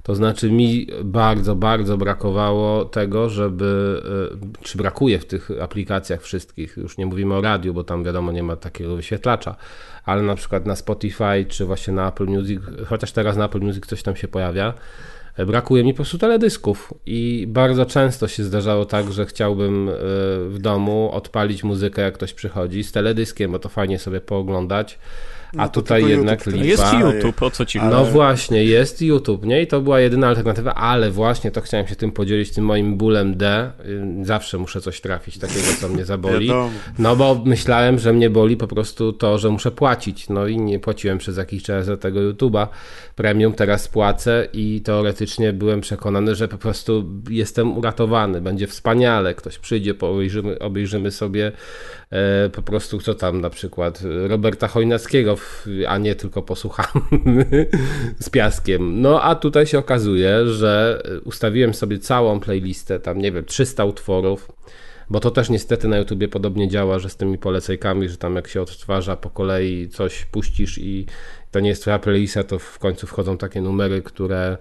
[0.04, 4.02] To znaczy mi bardzo, bardzo brakowało tego, żeby,
[4.60, 8.32] y, czy brakuje w tych aplikacjach wszystkich, już nie mówimy o radiu, bo tam wiadomo
[8.32, 9.56] nie ma takiego wyświetlacza,
[10.06, 13.86] ale na przykład na Spotify, czy właśnie na Apple Music, chociaż teraz na Apple Music
[13.86, 14.74] coś tam się pojawia,
[15.38, 16.94] brakuje mi po prostu teledysków.
[17.06, 19.94] I bardzo często się zdarzało tak, że chciałbym y,
[20.50, 25.00] w domu odpalić muzykę, jak ktoś przychodzi z teledyskiem, bo to fajnie sobie pooglądać
[25.54, 26.66] No to tutaj jednak YouTube lipa.
[26.68, 26.84] Jest
[27.16, 28.12] YouTube, o co ci No chodzi?
[28.12, 29.62] właśnie, jest YouTube, nie?
[29.62, 33.38] I to była jedyna alternatywa, ale właśnie to chciałem się tym podzielić, tym moim bólem
[33.38, 33.72] D.
[33.86, 36.52] Y, Zawsze muszę coś trafić takiego, co mnie zaboli.
[37.00, 40.30] No bo myślałem, że mnie boli po prostu to, że muszę płacić.
[40.30, 42.68] No i nie płaciłem przez jakiś czas za tego YouTube'a
[43.16, 48.42] premium, teraz płacę i teoretycznie byłem przekonany, że po prostu jestem uratowany.
[48.42, 51.52] Będzie wspaniale, ktoś przyjdzie, obejrzymy, obejrzymy sobie
[52.52, 55.36] po prostu co tam na przykład Roberta Chojnackiego,
[55.88, 57.06] a nie tylko posłuchamy
[58.20, 59.02] z piaskiem.
[59.02, 64.52] No a tutaj się okazuje, że ustawiłem sobie całą playlistę, tam nie wiem, 300 utworów.
[65.10, 68.48] Bo to też niestety na YouTubie podobnie działa, że z tymi polecajkami, że tam jak
[68.48, 71.06] się odtwarza po kolei coś puścisz i
[71.52, 74.58] to nie jest twoja playlista, to w końcu wchodzą takie numery, które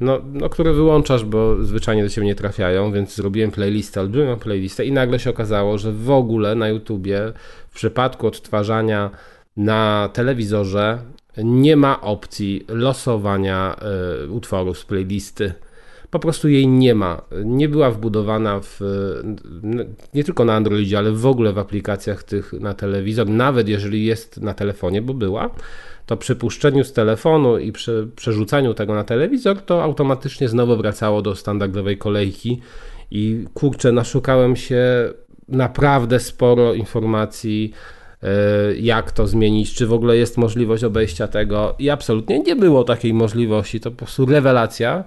[0.00, 4.84] no, no, które wyłączasz, bo zwyczajnie do ciebie nie trafiają, więc zrobiłem playlistę, olbrzymią playlistę
[4.84, 7.32] i nagle się okazało, że w ogóle na YouTubie
[7.70, 9.10] w przypadku odtwarzania
[9.56, 10.98] na telewizorze
[11.44, 13.76] nie ma opcji losowania
[14.24, 15.52] y, utworu z playlisty.
[16.10, 17.22] Po prostu jej nie ma.
[17.44, 18.80] Nie była wbudowana w,
[20.14, 24.40] nie tylko na Androidzie, ale w ogóle w aplikacjach tych na telewizor, nawet jeżeli jest
[24.40, 25.50] na telefonie, bo była,
[26.08, 31.22] to przy puszczeniu z telefonu i przy przerzucaniu tego na telewizor, to automatycznie znowu wracało
[31.22, 32.60] do standardowej kolejki.
[33.10, 34.84] I kurczę, naszukałem się
[35.48, 37.72] naprawdę sporo informacji,
[38.22, 38.28] e,
[38.74, 41.74] jak to zmienić, czy w ogóle jest możliwość obejścia tego.
[41.78, 45.04] I absolutnie nie było takiej możliwości, to po prostu rewelacja,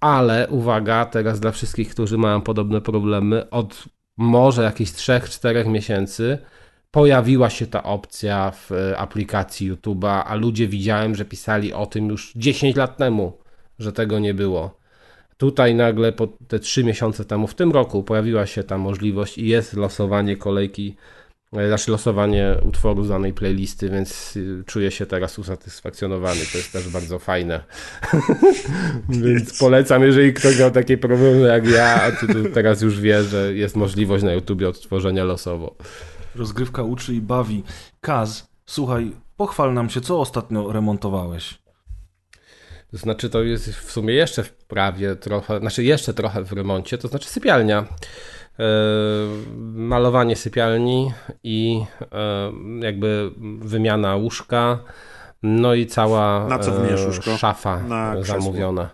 [0.00, 3.84] ale uwaga, teraz dla wszystkich, którzy mają podobne problemy, od
[4.16, 6.38] może jakichś 3-4 miesięcy
[6.90, 12.08] pojawiła się ta opcja w e, aplikacji YouTube'a, a ludzie widziałem, że pisali o tym
[12.08, 13.38] już 10 lat temu,
[13.78, 14.80] że tego nie było.
[15.36, 19.46] Tutaj nagle po te 3 miesiące temu, w tym roku, pojawiła się ta możliwość i
[19.46, 20.96] jest losowanie kolejki,
[21.52, 26.40] e, znaczy losowanie utworu z danej playlisty, więc y, czuję się teraz usatysfakcjonowany.
[26.52, 27.64] To jest też bardzo fajne.
[29.08, 33.54] więc polecam, jeżeli ktoś miał takie problemy jak ja, tu, tu teraz już wie, że
[33.54, 35.74] jest możliwość na YouTubie odtworzenia losowo.
[36.34, 37.62] Rozgrywka uczy i bawi.
[38.00, 41.58] Kaz, słuchaj, pochwal nam się, co ostatnio remontowałeś.
[42.90, 46.98] To znaczy, to jest w sumie jeszcze w prawie trochę, znaczy jeszcze trochę w remoncie,
[46.98, 47.84] to znaczy sypialnia.
[48.58, 48.64] E,
[49.74, 51.12] malowanie sypialni
[51.44, 54.78] i e, jakby wymiana łóżka,
[55.42, 57.36] no i cała Na co e, łóżko?
[57.36, 58.40] szafa Na krzesło.
[58.40, 58.90] zamówiona.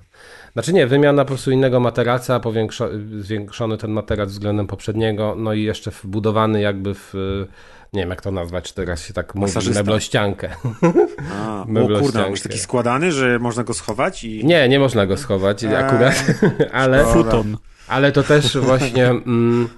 [0.57, 5.63] Znaczy nie, wymiana po prostu innego materaca, powiększo- zwiększony ten materac względem poprzedniego, no i
[5.63, 7.15] jeszcze wbudowany jakby w,
[7.93, 10.49] nie wiem jak to nazwać, czy teraz się tak mówi, meblościankę.
[11.35, 12.01] A, o Meblościankę.
[12.05, 14.45] kurde, on już taki składany, że można go schować i...
[14.45, 16.25] Nie, nie można go schować Eee, akurat,
[16.73, 17.57] ale, Futon.
[17.89, 19.07] ale to też właśnie.
[19.07, 19.69] Mm,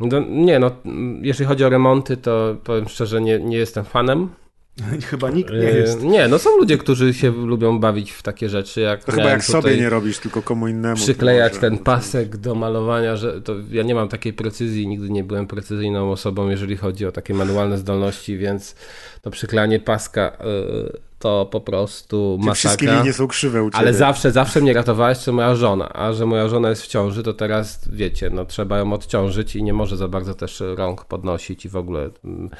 [0.00, 4.28] no, nie, no, mm, jeżeli chodzi o remonty, to powiem szczerze, nie, nie jestem fanem.
[5.10, 6.02] Chyba nikt nie E, jest.
[6.02, 8.80] nie, no są ludzie, którzy się lubią bawić w takie rzeczy.
[8.80, 10.96] Jak To chyba jak sobie nie robisz, tylko komu innemu.
[10.96, 15.46] Przyklejać ten pasek do malowania, że to ja nie mam takiej precyzji, nigdy nie byłem
[15.46, 18.76] precyzyjną osobą, jeżeli chodzi o takie manualne zdolności, więc
[19.22, 23.02] to przyklejanie paska y, to po prostu Czy wszystkie masakra.
[23.02, 23.78] linie są krzywe u ciebie.
[23.78, 25.88] Ale zawsze, zawsze mnie ratowałeś, co moja żona.
[25.92, 29.62] A że moja żona jest w ciąży, to teraz wiecie, no trzeba ją odciążyć i
[29.62, 32.50] nie może za bardzo też rąk podnosić i w ogóle mm,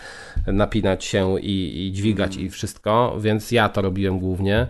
[0.47, 4.67] napinać się i, i dźwigać i wszystko, więc ja to robiłem głównie.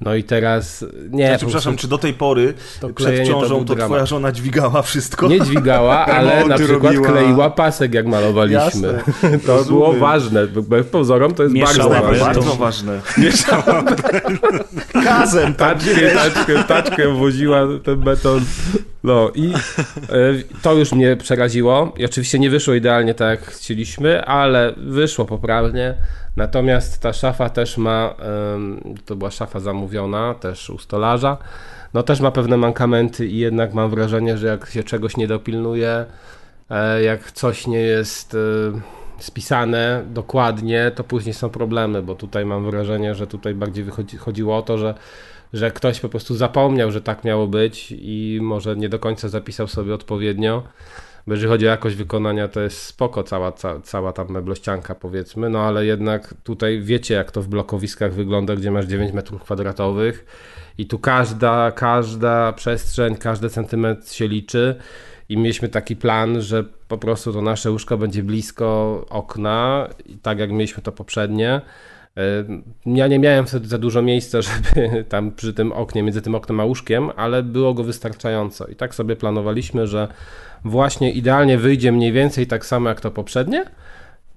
[0.00, 3.24] No i teraz nie, Znaczy, po przepraszam, prostu czy do tej pory to przed to
[3.26, 3.86] ciążą to, dramat.
[3.88, 5.28] twoja żona dźwigała wszystko?
[5.28, 7.08] nie dźwigała, ale na przykład robiła.
[7.08, 8.62] kleiła pasek, jak malowaliśmy.
[8.64, 9.02] Jasne,
[9.46, 9.64] to rozumiem.
[9.66, 10.46] było ważne.
[10.46, 12.24] Wbrew pozorom to jest Mieszała bardzo ważne.
[12.24, 13.00] Bardzo ważne.
[15.04, 15.54] Kazem?
[15.54, 18.44] Taczkę, taczkę, taczkę woziła ten beton.
[19.04, 19.58] No i e,
[20.62, 21.94] to już mnie przeraziło.
[21.96, 25.94] I oczywiście nie wyszło idealnie tak, jak chcieliśmy, ale wyszło poprawnie.
[26.36, 28.14] Natomiast ta szafa też ma,
[29.04, 31.36] to była szafa zamówiona, też u stolarza,
[31.94, 36.04] no też ma pewne mankamenty i jednak mam wrażenie, że jak się czegoś nie dopilnuje,
[36.70, 38.38] e, jak coś nie jest e,
[39.18, 44.56] spisane dokładnie, to później są problemy, bo tutaj mam wrażenie, że tutaj bardziej wychodzi, chodziło
[44.56, 44.94] o to, że,
[45.52, 49.68] że ktoś po prostu zapomniał, że tak miało być i może nie do końca zapisał
[49.68, 50.62] sobie odpowiednio.
[51.26, 55.50] Bo jeżeli chodzi o jakość wykonania, to jest spoko cała, ca, cała ta meblościanka powiedzmy,
[55.50, 60.24] no ale jednak tutaj wiecie jak to w blokowiskach wygląda, gdzie masz 9 metrów kwadratowych
[60.78, 64.74] i tu każda, każda przestrzeń, każdy centymetr się liczy
[65.28, 69.88] i mieliśmy taki plan, że po prostu to nasze łóżko będzie blisko okna,
[70.22, 71.60] tak jak mieliśmy to poprzednie.
[72.86, 76.60] Ja nie miałem wtedy za dużo miejsca, żeby tam przy tym oknie, między tym oknem
[76.60, 78.66] a łóżkiem, ale było go wystarczająco.
[78.66, 80.08] I tak sobie planowaliśmy, że
[80.64, 83.64] właśnie idealnie wyjdzie mniej więcej tak samo jak to poprzednie,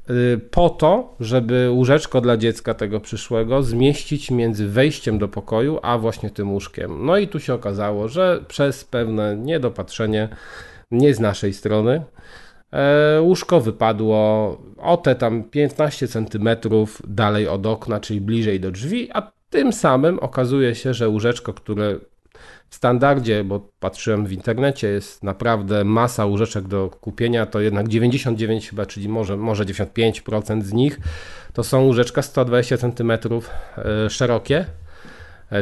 [0.10, 5.98] y, po to, żeby łóżeczko dla dziecka tego przyszłego zmieścić między wejściem do pokoju, a
[5.98, 7.06] właśnie tym łóżkiem.
[7.06, 10.30] No i tu się okazało, że przez pewne niedopatrzenie
[10.92, 12.04] nie z naszej strony,
[13.22, 14.18] łóżko wypadło
[14.78, 16.50] o te tam 15 cm
[17.08, 22.00] dalej od okna, czyli bliżej do drzwi, a tym samym okazuje się, że łóżeczko, które
[22.70, 28.70] w standardzie, bo patrzyłem w internecie, jest naprawdę masa łóżeczek do kupienia, to jednak 99
[28.70, 31.00] chyba, czyli może, może 95% z nich
[31.54, 34.87] to są łóżeczka 120 cm e, szerokie, e,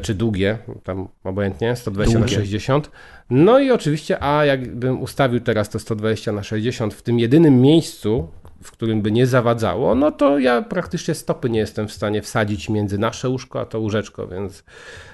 [0.01, 2.35] czy długie, tam obojętnie, 120 długie.
[2.35, 2.91] na 60.
[3.29, 8.27] No i oczywiście, a jakbym ustawił teraz to 120 na 60 w tym jedynym miejscu,
[8.63, 12.69] w którym by nie zawadzało, no to ja praktycznie stopy nie jestem w stanie wsadzić
[12.69, 14.63] między nasze łóżko a to łóżeczko, więc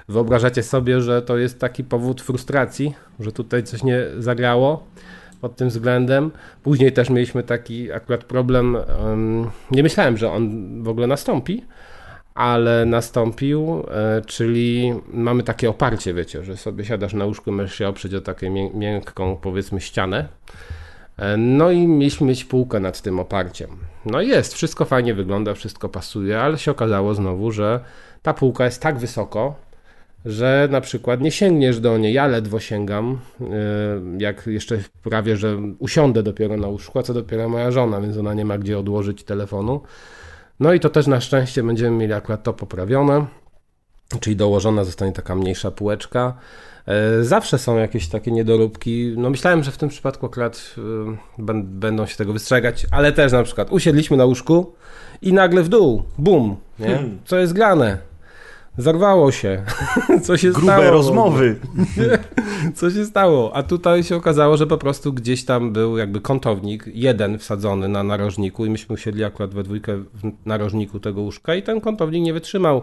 [0.10, 4.88] wyobrażacie sobie, że to jest taki powód frustracji, że tutaj coś nie zagrało
[5.42, 6.32] pod tym względem.
[6.64, 8.78] Później też mieliśmy taki akurat problem,
[9.72, 11.66] nie myślałem, że on w ogóle nastąpi,
[12.36, 17.88] ale nastąpił, e, czyli mamy takie oparcie, wiecie, że sobie siadasz na łóżku, możesz się
[17.88, 20.28] oprzeć o taką miękką, powiedzmy, ścianę
[21.22, 23.70] E, no i mieliśmy mieć półkę nad tym oparciem.
[24.06, 27.80] No jest, wszystko fajnie wygląda, wszystko pasuje, ale się okazało znowu, że
[28.22, 29.56] ta półka jest tak wysoko,
[30.26, 33.46] że na przykład nie sięgniesz do niej, ja ledwo sięgam, e,
[34.18, 38.34] jak jeszcze prawie, że usiądę dopiero na łóżku, a co dopiero moja żona, więc ona
[38.34, 39.82] nie ma gdzie odłożyć telefonu.
[40.62, 43.26] No i to też na szczęście będziemy mieli akurat to poprawione,
[44.20, 46.34] czyli dołożona zostanie taka mniejsza półeczka.
[46.88, 49.14] E, zawsze są jakieś takie niedoróbki.
[49.18, 53.44] No myślałem, że w tym przypadku akurat e, będą się tego wystrzegać, ale też na
[53.44, 54.74] przykład usiedliśmy na łóżku
[55.22, 56.88] i nagle w dół, bum, nie?
[56.88, 57.20] Hmm.
[57.26, 57.98] Co jest grane?
[58.78, 59.64] Zarwało się.
[60.26, 60.92] Co się Grube stało?
[60.92, 61.60] rozmowy.
[62.76, 63.56] Co się stało?
[63.56, 68.04] A tutaj się okazało, że po prostu gdzieś tam był jakby kątownik, jeden wsadzony na
[68.04, 72.34] narożniku i myśmy usiedli akurat we dwójkę w narożniku tego łóżka i ten kątownik nie
[72.34, 72.82] wytrzymał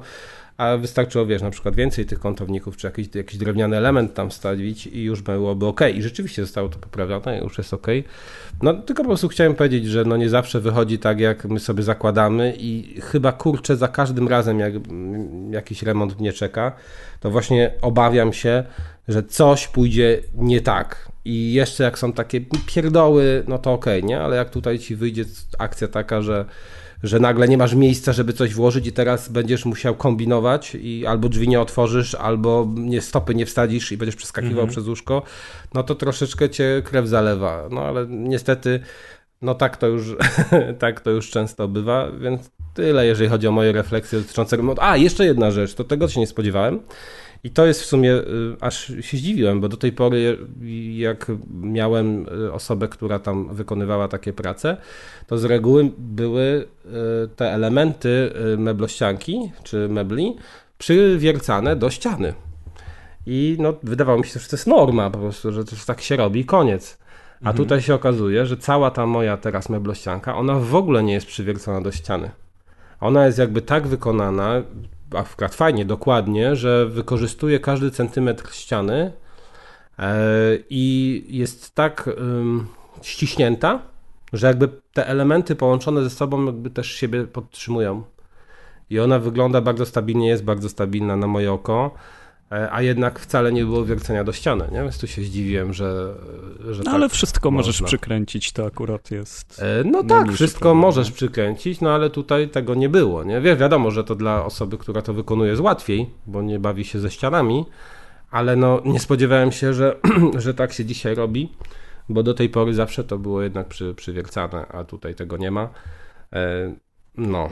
[0.58, 4.86] a wystarczyło, wiesz, na przykład więcej tych kątowników, czy jakiś, jakiś drewniany element tam wstawić
[4.86, 5.80] i już byłoby ok.
[5.94, 7.86] I rzeczywiście zostało to poprawione, już jest ok.
[8.62, 11.82] No tylko po prostu chciałem powiedzieć, że no nie zawsze wychodzi tak, jak my sobie
[11.82, 14.72] zakładamy i chyba kurczę za każdym razem, jak
[15.50, 16.72] jakiś remont mnie czeka,
[17.20, 18.64] to właśnie obawiam się,
[19.08, 21.08] że coś pójdzie nie tak.
[21.24, 24.20] I jeszcze jak są takie pierdoły, no to ok, nie?
[24.20, 25.24] Ale jak tutaj ci wyjdzie
[25.58, 26.44] akcja taka, że
[27.02, 31.28] że nagle nie masz miejsca, żeby coś włożyć i teraz będziesz musiał kombinować i albo
[31.28, 34.68] drzwi nie otworzysz, albo nie, stopy nie wsadzisz i będziesz przeskakiwał mhm.
[34.68, 35.22] przez łóżko,
[35.74, 37.68] no to troszeczkę cię krew zalewa.
[37.70, 38.80] No ale niestety,
[39.42, 40.16] no tak to już,
[40.78, 44.82] tak to już często bywa, więc tyle, jeżeli chodzi o moje refleksje dotyczące remontu.
[44.82, 46.80] A, jeszcze jedna rzecz, to tego się nie spodziewałem.
[47.44, 50.38] I to jest w sumie, y, aż się zdziwiłem, bo do tej pory,
[50.92, 51.26] jak
[51.62, 54.76] miałem y, osobę, która tam wykonywała takie prace,
[55.26, 56.88] to z reguły były y,
[57.36, 60.36] te elementy meblościanki czy mebli
[60.78, 62.34] przywiercane do ściany.
[63.26, 66.16] I no, wydawało mi się, że to jest norma, po prostu, że to tak się
[66.16, 66.98] robi i koniec.
[67.34, 67.56] A mhm.
[67.56, 71.80] tutaj się okazuje, że cała ta moja teraz meblościanka, ona w ogóle nie jest przywiercona
[71.80, 72.30] do ściany.
[73.00, 74.62] Ona jest jakby tak wykonana,
[75.14, 79.12] akurat fajnie, dokładnie, że wykorzystuje każdy centymetr ściany
[79.98, 80.12] e,
[80.70, 82.10] i jest tak
[83.02, 83.82] ściśnięta,
[84.32, 88.02] że jakby te elementy połączone ze sobą jakby też siebie podtrzymują.
[88.90, 91.94] I ona wygląda bardzo stabilnie, jest bardzo stabilna na moje oko.
[92.52, 94.82] E, a jednak wcale nie było wiercenia do ściany, nie?
[94.82, 96.14] Więc tu się zdziwiłem, że,
[96.70, 97.68] że no, tak ale wszystko można.
[97.68, 99.62] możesz przykręcić, to akurat jest...
[99.62, 103.40] E, no tak, wszystko problem, możesz przykręcić, no ale tutaj tego nie było, nie?
[103.40, 107.00] Wie, wiadomo, że to dla osoby, która to wykonuje jest łatwiej, bo nie bawi się
[107.00, 107.64] ze ścianami,
[108.30, 109.96] ale no nie spodziewałem się, że,
[110.44, 111.52] że tak się dzisiaj robi,
[112.08, 115.68] bo do tej pory zawsze to było jednak przy, przywiercane, a tutaj tego nie ma.
[116.32, 116.74] E,
[117.16, 117.48] no...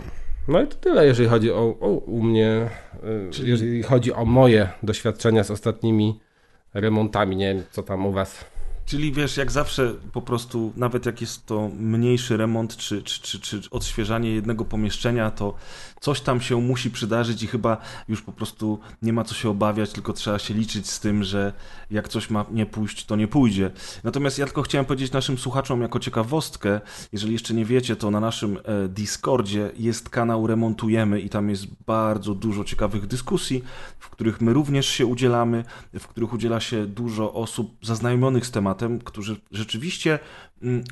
[0.48, 2.70] No i to tyle, jeżeli chodzi o, o u mnie,
[3.28, 3.50] y, Czyli...
[3.50, 6.20] jeżeli chodzi o moje doświadczenia z ostatnimi
[6.74, 7.36] remontami.
[7.36, 8.44] Nie wiem, co tam u was.
[8.86, 13.40] Czyli wiesz, jak zawsze po prostu, nawet jak jest to mniejszy remont czy, czy, czy,
[13.40, 15.54] czy odświeżanie jednego pomieszczenia, to
[16.00, 17.76] coś tam się musi przydarzyć i chyba
[18.08, 21.52] już po prostu nie ma co się obawiać, tylko trzeba się liczyć z tym, że
[21.90, 23.70] jak coś ma nie pójść, to nie pójdzie.
[24.04, 26.80] Natomiast ja tylko chciałem powiedzieć naszym słuchaczom jako ciekawostkę,
[27.12, 31.66] jeżeli jeszcze nie wiecie, to na naszym e, Discordzie jest kanał Remontujemy i tam jest
[31.86, 33.64] bardzo dużo ciekawych dyskusji,
[33.98, 35.64] w których my również się udzielamy,
[35.98, 40.18] w których udziela się dużo osób zaznajomionych z tematem, którzy rzeczywiście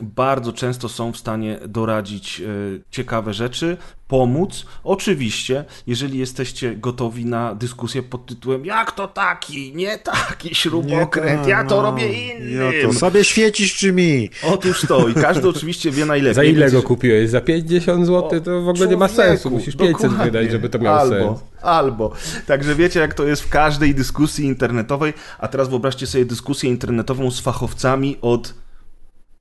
[0.02, 2.44] bardzo często są w stanie doradzić e,
[2.90, 3.76] ciekawe rzeczy,
[4.08, 4.66] pomóc.
[4.84, 11.50] Oczywiście, jeżeli jesteście gotowi na dyskusję pod tytułem jak to taki, nie taki śrubokręt, Nie,
[11.50, 12.72] ja to no, robię innym.
[12.82, 14.30] Ja to sobie świecisz czy mi?
[14.42, 16.34] Otóż to i każdy oczywiście wie najlepiej.
[16.44, 17.30] Za ile więc- go kupiłeś?
[17.30, 18.40] Za 50 zł?
[18.40, 19.50] To w ogóle nie ma Człowieku, sensu.
[19.50, 20.24] Musisz 500 dokładnie.
[20.24, 21.40] wydać, żeby to miało albo, sens.
[21.62, 22.12] Albo.
[22.46, 27.30] Także wiecie, jak to jest w każdej dyskusji internetowej, a teraz wyobraźcie sobie dyskusję internetową
[27.30, 28.63] z fachowcami od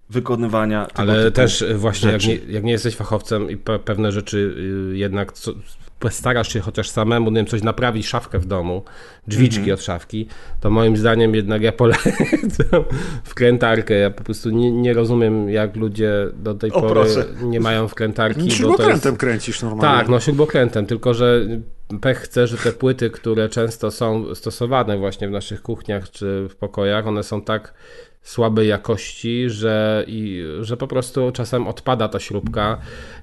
[0.09, 3.79] wykonywania tego Ale typu też y, właśnie, jak nie, jak nie jesteś fachowcem i pe
[3.79, 4.55] pewne rzeczy
[4.93, 5.51] y, jednak co,
[6.09, 8.83] starasz się chociaż samemu, nie wiem, coś naprawić, szafkę w domu,
[9.27, 9.73] drzwiczki Mhm.
[9.73, 10.27] od szafki,
[10.61, 12.13] to moim zdaniem jednak ja polecam
[13.23, 13.93] wkrętarkę.
[13.93, 17.25] Ja po prostu nie, nie rozumiem, jak ludzie do tej O, pory proszę.
[17.43, 18.39] nie mają wkrętarki.
[18.39, 18.57] bo to jest...
[18.57, 19.97] Śrubokrętem kręcisz normalnie.
[19.97, 21.47] Tak, no śrubokrętem, tylko że
[22.01, 26.55] pech chce, że te płyty, które często są stosowane właśnie w naszych kuchniach czy w
[26.55, 27.73] pokojach, one są tak
[28.23, 32.77] słabej jakości, że, i, że po prostu czasem odpada ta śrubka.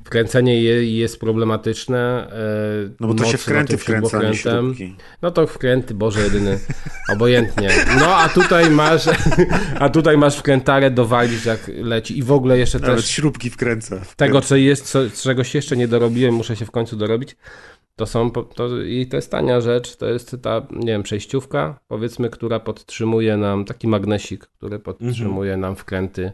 [0.05, 2.29] Wkręcenie jej jest problematyczne.
[2.33, 4.97] e, No bo to się mocno wkręty tym wkręca, nie śrubki.
[5.23, 6.59] No to wkręty, Boże jedyny,
[7.13, 7.69] obojętnie.
[8.01, 9.03] No a tutaj masz,
[9.81, 14.01] a tutaj masz wkrętarę dowalić jak leci i w ogóle jeszcze Nawet też śrubki wkręca.
[14.17, 17.37] tego, co jest, co, czegoś jeszcze nie dorobiłem, muszę się w końcu dorobić.
[17.97, 22.31] To są, to, i to jest tania rzecz, to jest ta, nie wiem, przejściówka, powiedzmy,
[22.31, 26.33] która podtrzymuje nam, taki magnesik, który podtrzymuje nam wkręty,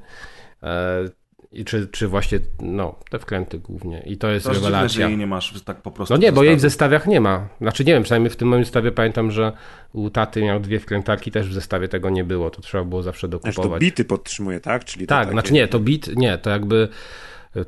[0.62, 1.04] e,
[1.52, 4.02] i czy, czy właśnie, no, te wkręty głównie.
[4.07, 5.09] I to jest To aż dziwne, że rewelacja.
[5.09, 6.14] jej nie masz tak po prostu.
[6.14, 6.70] No nie, bo jej w zestawie.
[6.70, 7.48] zestawiach nie ma.
[7.61, 9.52] Znaczy nie wiem, przynajmniej w tym moim zestawie pamiętam, że
[9.92, 13.28] u taty miał dwie wkrętarki, też w zestawie tego nie było, to trzeba było zawsze
[13.28, 13.80] Znaczy to dokupować.
[13.80, 14.84] bity podtrzymuje, tak?
[14.84, 15.32] Czyli Tak, takie...
[15.32, 16.88] znaczy nie, to bit, nie, to jakby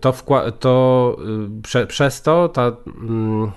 [0.01, 1.16] to, wkła- to
[1.59, 2.76] y, prze, przez to ta.
[2.86, 3.53] Mm,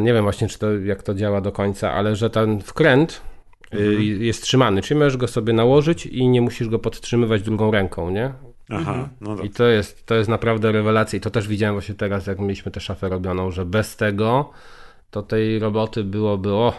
[0.00, 3.20] nie wiem właśnie, czy to, jak to działa do końca, ale że ten wkręt
[3.74, 4.22] y, Mhm.
[4.22, 8.32] jest trzymany, czyli możesz go sobie nałożyć i nie musisz go podtrzymywać drugą ręką, nie?
[8.70, 9.44] Aha, no dobra.
[9.44, 12.72] I to jest, to jest naprawdę rewelacja i to też widziałem właśnie teraz, jak mieliśmy
[12.72, 14.50] tę szafę robioną, że bez tego
[15.10, 16.72] to tej roboty byłoby o,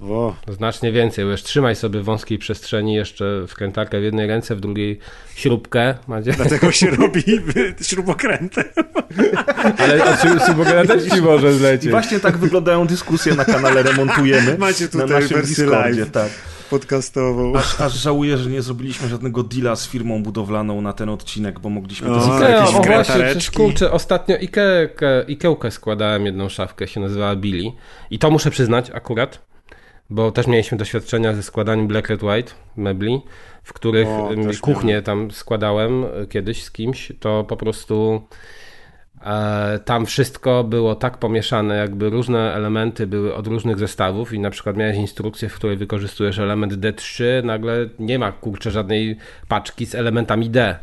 [0.00, 4.56] O, Znacznie więcej, bo już trzymaj sobie w wąskiej przestrzeni jeszcze wkrętarkę w jednej ręce,
[4.56, 4.98] w drugiej
[5.34, 5.94] śrubkę.
[6.08, 6.32] Macie?
[6.32, 7.22] dlatego się robi
[7.88, 8.64] śrubokrętem.
[9.78, 11.90] Ale od śrubokra też ci może I zlecieć.
[11.90, 14.58] właśnie tak wyglądają dyskusje na kanale Remontujemy.
[14.58, 16.10] Macie na tutaj naszym wersję Discordzie, live.
[16.10, 16.28] tak.
[16.70, 17.56] Podcastową.
[17.56, 21.68] Aż, aż żałuję, że nie zrobiliśmy żadnego deala z firmą budowlaną na ten odcinek, bo
[21.68, 22.70] mogliśmy to zagrać.
[22.70, 24.88] Ikea, o właśnie, kurczę, ostatnio Ikeę,
[25.28, 27.72] Ikełkę składałem jedną szafkę, się nazywała Billy.
[28.10, 29.47] I to muszę przyznać akurat,
[30.10, 33.20] bo też mieliśmy doświadczenia ze składaniem Black Red White mebli,
[33.62, 38.22] w których O, też kuchnię tam składałem e, kiedyś z kimś, to po prostu
[39.24, 44.50] e, tam wszystko było tak pomieszane, jakby różne elementy były od różnych zestawów i na
[44.50, 49.16] przykład miałeś instrukcję, w której wykorzystujesz element D3, nagle nie ma kurczę żadnej
[49.48, 50.78] paczki z elementami D.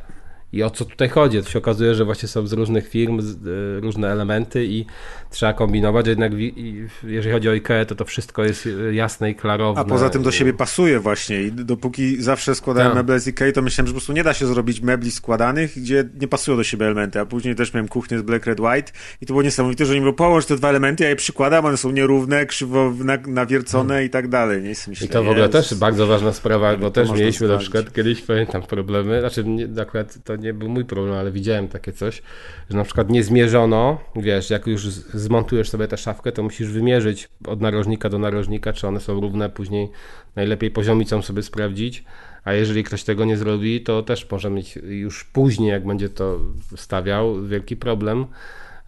[0.56, 1.44] I o co tutaj chodzi?
[1.44, 4.86] To się okazuje, że właśnie są z różnych firm z, e, różne elementy i
[5.30, 9.36] trzeba kombinować, jednak i, jeżeli chodzi o IKEA, to to wszystko jest e, jasne i
[9.36, 9.82] klarowne.
[9.82, 12.96] A poza tym do siebie pasuje właśnie i dopóki zawsze składałem Tak.
[12.96, 16.10] meble z Ikei, to myślałem, że po prostu nie da się zrobić mebli składanych, gdzie
[16.22, 18.92] nie pasują do siebie elementy, a później też miałem kuchnię z Black Red White
[19.22, 21.78] i to było niesamowite, że oni mówią, połącz te dwa elementy, ja je przykładam, one
[21.78, 24.62] są nierówne, krzywo na, nawiercone i tak dalej.
[24.64, 24.70] Nie?
[24.70, 25.70] Myślę, I to w ogóle Jezus.
[25.70, 30.18] też bardzo ważna sprawa, bo też mieliśmy na przykład kiedyś, pamiętam, problemy, znaczy nie, akurat
[30.24, 32.22] to nie był mój problem, ale widziałem takie coś,
[32.70, 37.30] że na przykład nie zmierzono, wiesz, jak już zmontujesz sobie tę szafkę, to musisz wymierzyć
[37.48, 39.90] od narożnika do narożnika, czy one są równe, później
[40.36, 42.04] najlepiej poziomicą sobie sprawdzić,
[42.44, 46.40] a jeżeli ktoś tego nie zrobi, to też może mieć już później, jak będzie to
[46.76, 48.26] stawiał, wielki problem.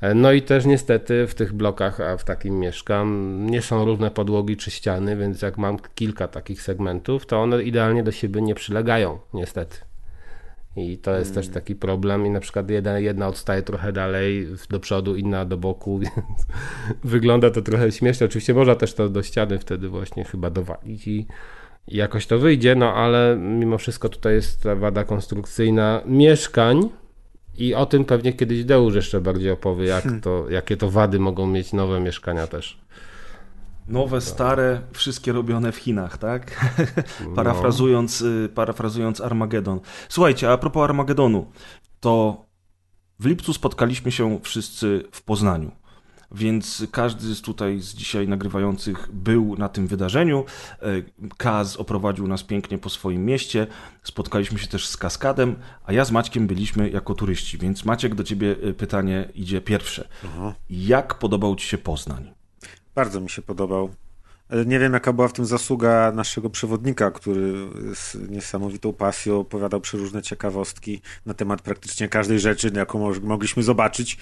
[0.01, 4.11] E, No i też niestety w tych blokach, a w takim mieszkam, nie są równe
[4.11, 8.55] podłogi czy ściany, więc jak mam kilka takich segmentów, to one idealnie do siebie nie
[8.55, 9.86] przylegają, niestety.
[10.77, 14.79] I to jest też taki problem i na przykład jedna, jedna odstaje trochę dalej do
[14.79, 16.47] przodu, inna do boku, więc
[17.03, 18.25] wygląda to trochę śmiesznie.
[18.25, 21.27] Oczywiście można też to do ściany wtedy właśnie chyba dowalić i,
[21.87, 26.89] i jakoś to wyjdzie, no ale mimo wszystko tutaj jest ta wada konstrukcyjna mieszkań,
[27.57, 31.47] i o tym pewnie kiedyś Deusz jeszcze bardziej opowie, jak to, jakie to wady mogą
[31.47, 32.77] mieć nowe mieszkania też.
[33.87, 36.71] Nowe, stare, wszystkie robione w Chinach, tak?
[37.35, 39.79] parafrazując, y, parafrazując Armagedon.
[40.09, 41.51] Słuchajcie, a propos Armagedonu,
[41.99, 42.45] to
[43.19, 45.71] w lipcu spotkaliśmy się wszyscy w Poznaniu.
[46.31, 50.45] Więc każdy z tutaj z dzisiaj nagrywających był na tym wydarzeniu.
[50.81, 50.85] E,
[51.37, 53.67] Kaz oprowadził nas pięknie po swoim mieście.
[54.03, 57.57] Spotkaliśmy się też z Kaskadem, a ja z Maćkiem byliśmy jako turyści.
[57.57, 60.07] Więc Maciek, do ciebie e, pytanie idzie pierwsze.
[60.25, 60.53] Aha.
[60.69, 62.33] Jak podobał ci się Poznań?
[62.97, 63.89] Bardzo mi się podobał.
[64.49, 67.53] E, Nie wiem, jaka była w tym zasługa naszego przewodnika, który
[67.95, 74.17] z niesamowitą pasją opowiadał przeróżne ciekawostki na temat praktycznie każdej rzeczy, jaką mo- mogliśmy zobaczyć.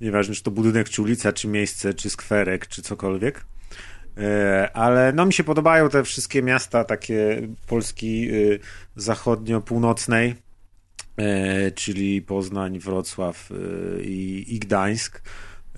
[0.00, 3.44] Nieważne, czy to budynek, czy ulica, czy miejsce, czy skwerek, czy cokolwiek.
[4.18, 8.58] E, Ale no mi się podobają te wszystkie miasta takie Polski y,
[8.96, 10.34] zachodnio-północnej,
[11.16, 14.02] e, czyli Poznań, Wrocław y,
[14.46, 15.22] i Gdańsk.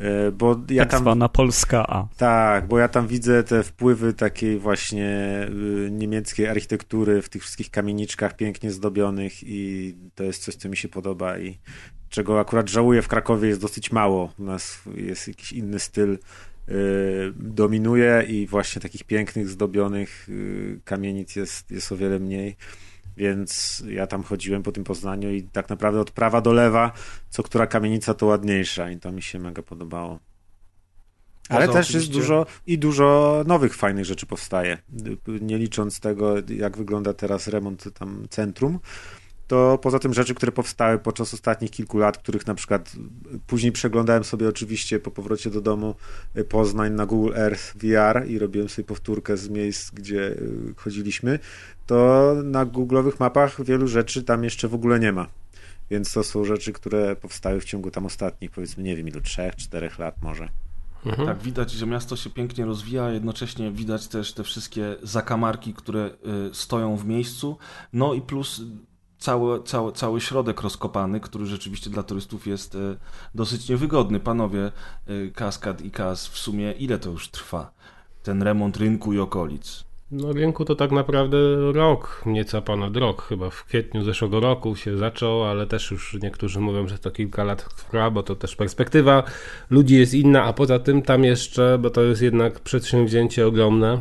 [0.01, 2.09] E, Bo ja tak tam zwana Polska A.
[2.17, 5.09] tak, bo ja tam widzę te wpływy takiej właśnie
[5.87, 10.77] y, niemieckiej architektury w tych wszystkich kamieniczkach pięknie zdobionych i to jest coś, co mi
[10.77, 11.59] się podoba i
[12.09, 14.33] czego akurat żałuję w Krakowie jest dosyć mało.
[14.39, 16.19] U nas jest jakiś inny styl
[16.69, 22.57] y, dominuje i właśnie takich pięknych, zdobionych y, kamienic jest, jest o wiele mniej.
[23.17, 26.93] Więc ja tam chodziłem po tym Poznaniu i tak naprawdę od prawa do lewa,
[27.31, 30.19] co która kamienica to ładniejsza i to mi się mega podobało.
[31.49, 34.79] Ale Poza też jest oczywiście- dużo i dużo nowych fajnych rzeczy powstaje.
[35.41, 38.79] Nie licząc tego, jak wygląda teraz remont tam centrum,
[39.47, 42.93] to poza tym rzeczy, które powstały podczas ostatnich kilku lat, których na przykład
[43.47, 45.95] później przeglądałem sobie oczywiście po powrocie do domu
[46.37, 51.39] y, Poznań na Google Earth VR i robiłem sobie powtórkę z miejsc, gdzie y, chodziliśmy,
[51.87, 55.27] to na googlowych mapach wielu rzeczy tam jeszcze w ogóle nie ma.
[55.91, 59.57] Więc to są rzeczy, które powstały w ciągu tam ostatnich, powiedzmy, nie wiem ilu, trzech,
[59.57, 60.49] czterech lat może.
[61.07, 61.29] Mhm.
[61.29, 66.11] Tak, widać, że miasto się pięknie rozwija, a jednocześnie widać też te wszystkie zakamarki, które
[66.51, 67.59] y, stoją w miejscu.
[67.93, 68.63] No i plus
[69.25, 72.97] cały, cały, cały środek rozkopany, który rzeczywiście dla turystów jest y,
[73.35, 74.21] dosyć niewygodny.
[74.21, 74.73] Panowie,
[75.09, 77.71] y, Kaskad i Kaz, w sumie ile to już trwa?
[78.23, 79.85] Ten remont rynku i okolic.
[80.11, 81.37] No rynku to tak naprawdę
[81.73, 86.61] rok, nieco ponad rok, chyba w kwietniu zeszłego roku się zaczął, ale też już niektórzy
[86.61, 89.23] mówią, że to kilka lat trwa, bo to też perspektywa
[89.71, 94.01] ludzi jest inna, a poza tym tam jeszcze, bo to jest jednak przedsięwzięcie ogromne,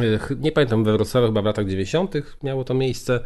[0.00, 2.14] Ech, nie pamiętam, we Wrocławiu chyba w latach 90.
[2.42, 3.20] miało to miejsce,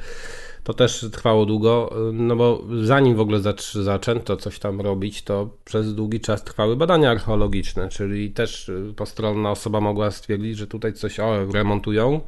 [0.66, 5.48] to też trwało długo, no bo zanim w ogóle zacz- zaczęto coś tam robić, to
[5.64, 10.92] przez długi czas trwały badania archeologiczne, czyli też y, postronna osoba mogła stwierdzić, że tutaj
[10.92, 12.20] coś o, remontują,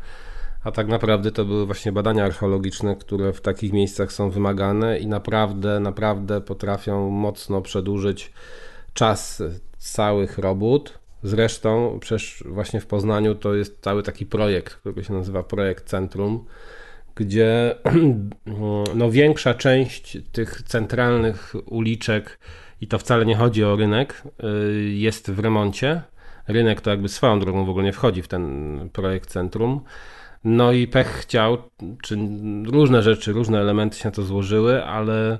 [0.64, 5.06] a tak naprawdę to były właśnie badania archeologiczne, które w takich miejscach są wymagane i
[5.06, 8.32] naprawdę, naprawdę potrafią mocno przedłużyć
[8.94, 9.42] czas
[9.78, 10.98] całych robót.
[11.22, 16.44] Zresztą przecież właśnie w Poznaniu to jest cały taki projekt, który się nazywa Projekt Centrum,
[17.18, 17.74] gdzie
[18.94, 22.38] no, większa część tych centralnych uliczek,
[22.80, 26.02] i to wcale nie chodzi o rynek, y, jest w remoncie.
[26.48, 29.80] Rynek to jakby swoją drogą w ogóle nie wchodzi w ten projekt centrum.
[30.44, 31.58] No i pech chciał,
[32.02, 32.16] czy
[32.66, 35.38] różne rzeczy, różne elementy się na to złożyły, ale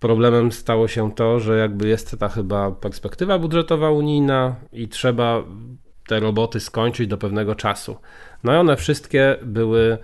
[0.00, 5.44] problemem stało się to, że jakby jest ta chyba perspektywa budżetowa unijna i trzeba
[6.08, 7.96] te roboty skończyć do pewnego czasu.
[8.44, 9.98] No i one wszystkie były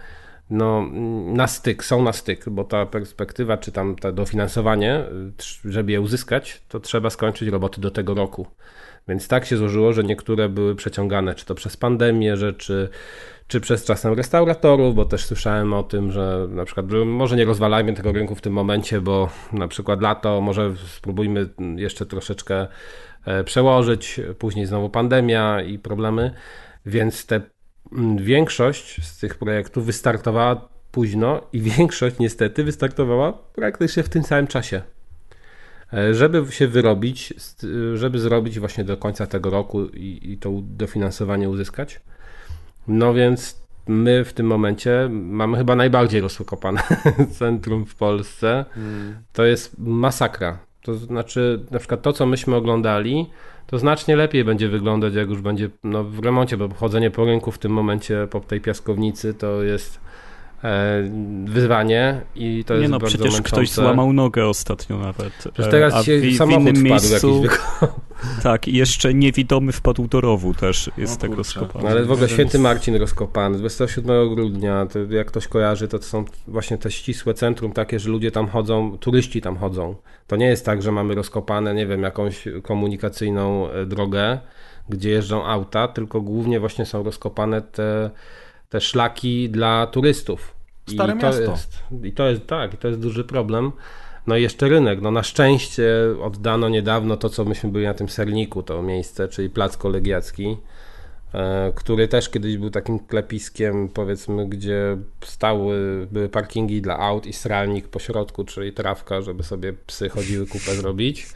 [0.51, 0.87] no,
[1.27, 5.05] na styk, są na styk, bo ta perspektywa, czy tam to dofinansowanie,
[5.65, 8.47] żeby je uzyskać, to trzeba skończyć roboty do tego roku.
[9.09, 12.91] Więc tak się złożyło, że niektóre były przeciągane, czy to przez pandemię, że czy,
[13.61, 18.13] przez czasem restauratorów, bo też słyszałem o tym, że na przykład może nie rozwalajmy tego
[18.13, 22.67] rynku w tym momencie, bo na przykład lato, może spróbujmy jeszcze troszeczkę
[23.25, 26.35] e, przełożyć, później znowu pandemia i problemy,
[26.87, 27.54] więc te mm,
[28.16, 34.82] większość z tych projektów wystartowała późno i większość niestety wystartowała praktycznie w tym samym czasie.
[35.93, 40.51] E, Żeby się wyrobić, st- żeby zrobić właśnie do końca tego roku i, i to
[40.62, 42.01] dofinansowanie uzyskać.
[42.89, 46.82] No więc my w tym momencie mamy chyba najbardziej rozkopane
[47.39, 48.64] centrum w Polsce.
[49.32, 50.59] To jest masakra.
[50.82, 53.30] To znaczy, na przykład to, co myśmy oglądali,
[53.67, 57.53] to znacznie lepiej będzie wyglądać, jak już będzie no, w remoncie, bo chodzenie po rynku
[57.53, 60.01] w tym momencie po tej piaskownicy to jest
[61.45, 63.51] wyzwanie i to Nie jest no, bardzo przecież męczące.
[63.51, 65.33] ktoś złamał nogę ostatnio nawet.
[65.33, 67.43] Przecież E, teraz a się w, w innym miejscu,
[68.43, 71.85] Tak, i jeszcze niewidomy wpadł do rowu też jest O tak rozkopany.
[71.85, 76.05] No, ale w ogóle Święty Marcin rozkopany, 27 grudnia, to jak ktoś kojarzy, to, to
[76.05, 79.95] są właśnie te ścisłe centrum takie, że ludzie tam chodzą, turyści tam chodzą.
[80.27, 84.39] To nie jest tak, że mamy rozkopane, nie wiem, jakąś komunikacyjną e, drogę,
[84.89, 88.11] gdzie jeżdżą auta, tylko głównie właśnie są rozkopane te,
[88.69, 90.54] te szlaki dla turystów.
[90.87, 91.51] Stare I to miasto.
[91.51, 93.72] Jest, I to jest, tak, i to jest duży problem.
[94.26, 95.01] No i jeszcze rynek.
[95.01, 99.51] No na szczęście oddano niedawno to, co myśmy byli na tym serniku, to miejsce, czyli
[99.51, 100.57] Plac Kolegiacki,
[101.35, 107.32] e, który też kiedyś był takim klepiskiem, powiedzmy, gdzie stały, były parkingi dla aut i
[107.32, 111.26] sralnik po środku, czyli trawka, żeby sobie psy chodziły kupę zrobić.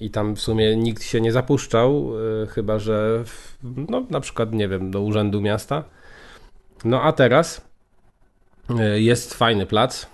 [0.00, 2.12] I tam w sumie nikt się nie zapuszczał,
[2.42, 3.56] e, chyba że w,
[3.88, 5.84] no, na przykład, nie wiem, do urzędu miasta.
[6.84, 7.67] No a teraz
[8.96, 10.06] jest fajny plac.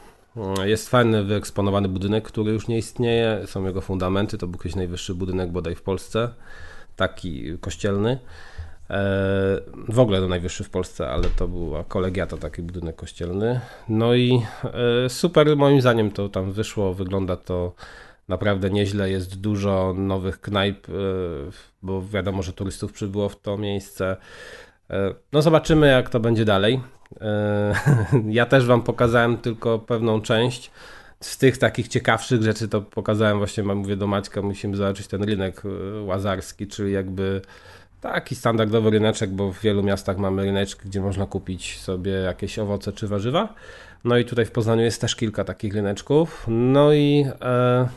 [0.60, 3.42] e, Jest fajny, wyeksponowany budynek, który już nie istnieje.
[3.46, 4.38] Są jego fundamenty.
[4.38, 6.28] To był kiedyś najwyższy budynek bodaj w Polsce.
[6.96, 8.18] Taki kościelny.
[8.90, 8.96] E,
[9.88, 13.60] W ogóle to najwyższy w Polsce, ale to była kolegiata, taki budynek kościelny.
[13.88, 14.42] No i
[15.04, 16.94] e, super, moim zdaniem to tam wyszło.
[16.94, 17.72] Wygląda to
[18.28, 19.10] naprawdę nieźle.
[19.10, 20.92] Jest dużo nowych knajp, e,
[21.82, 24.16] bo wiadomo, że turystów przybyło w to miejsce.
[24.90, 26.80] E, No zobaczymy, jak to będzie dalej.
[27.20, 27.74] E,
[28.28, 30.70] Ja też Wam pokazałem tylko pewną część.
[31.20, 35.62] Z tych takich ciekawszych rzeczy to pokazałem właśnie, mówię do Maćka, musimy zobaczyć ten rynek
[35.64, 37.40] e, łazarski, czyli jakby
[38.00, 42.92] taki standardowy ryneczek, bo w wielu miastach mamy ryneczki, gdzie można kupić sobie jakieś owoce
[42.92, 43.54] czy warzywa.
[44.04, 46.44] No i tutaj w Poznaniu jest też kilka takich ryneczków.
[46.48, 47.88] No i e,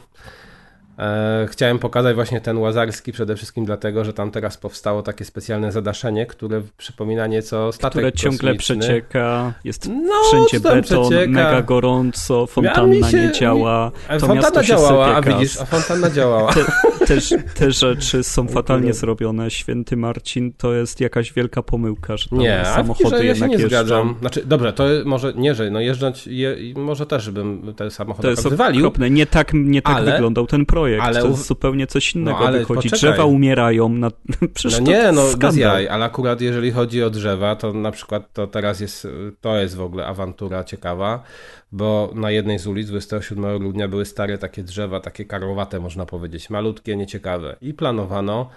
[1.48, 6.26] chciałem pokazać właśnie ten łazarski przede wszystkim dlatego, że tam teraz powstało takie specjalne zadaszenie,
[6.26, 8.78] które przypomina nieco statek które ciągle kosmiczny.
[8.78, 11.32] przecieka, jest No, wszędzie beton, przecieka?
[11.32, 16.10] mega gorąco, mi fontanna się- nie działa, A to fontanna działała, a widzisz, a fontanna
[16.10, 16.54] działała.
[16.54, 16.62] Te,
[17.08, 19.51] też, te rzeczy są fatalnie zrobione.
[19.51, 23.49] Święty Marcin to jest jakaś wielka pomyłka, że tam Nie, samochody że ja się jednak
[23.49, 23.70] nie jeżdżą.
[23.70, 24.16] zgadzam.
[24.20, 28.49] Znaczy, dobrze, to może nie, że no jeżdżać, je, może też bym te samochody To
[28.49, 29.10] wywalił, okropne.
[29.10, 31.03] Nie tak, nie tak Ale- wyglądał ten projekt.
[31.03, 32.89] ale to jest zupełnie coś innego ale wychodzi.
[32.89, 32.99] poczekaj.
[32.99, 33.89] Drzewa umierają.
[33.89, 34.12] Na...
[34.53, 37.74] Przecież No to nie, jest no bez jaj, ale akurat jeżeli chodzi o drzewa, to
[37.74, 39.08] na przykład to teraz jest,
[39.41, 41.24] to jest w ogóle awantura ciekawa,
[41.72, 46.49] bo na jednej z ulic 27 grudnia były stare takie drzewa, takie karłowate można powiedzieć,
[46.49, 48.49] malutkie, nieciekawe i planowano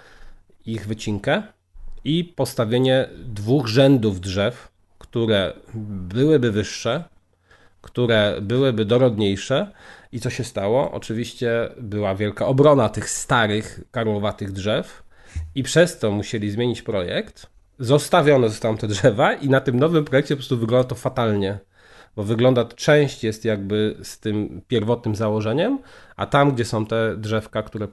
[0.65, 1.43] ich wycinkę
[2.03, 7.03] i postawienie dwóch rzędów drzew, które byłyby wyższe,
[7.81, 9.71] które byłyby dorodniejsze.
[10.11, 10.91] I co się stało?
[10.91, 15.03] Oczywiście była wielka obrona tych starych, karłowatych drzew,
[15.55, 17.47] i przez to musieli zmienić projekt.
[17.79, 21.59] Zostawione zostały te drzewa, i na tym nowym projekcie po prostu wygląda to fatalnie.
[22.15, 25.79] Bo wygląda, część jest jakby z tym pierwotnym założeniem,
[26.15, 27.87] a tam, gdzie są te drzewka, które,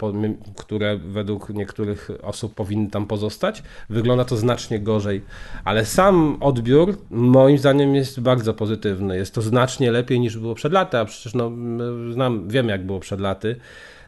[0.56, 5.22] które według niektórych osób powinny tam pozostać, wygląda to znacznie gorzej.
[5.64, 9.16] Ale sam odbiór, moim zdaniem, jest bardzo pozytywny.
[9.16, 11.52] Jest to znacznie lepiej niż było przed laty, a przecież no,
[12.12, 13.56] znam, wiem, jak było przed laty.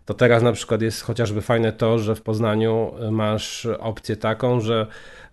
[0.06, 4.86] To teraz na przykład jest chociażby fajne to, że w Poznaniu masz opcję taką, że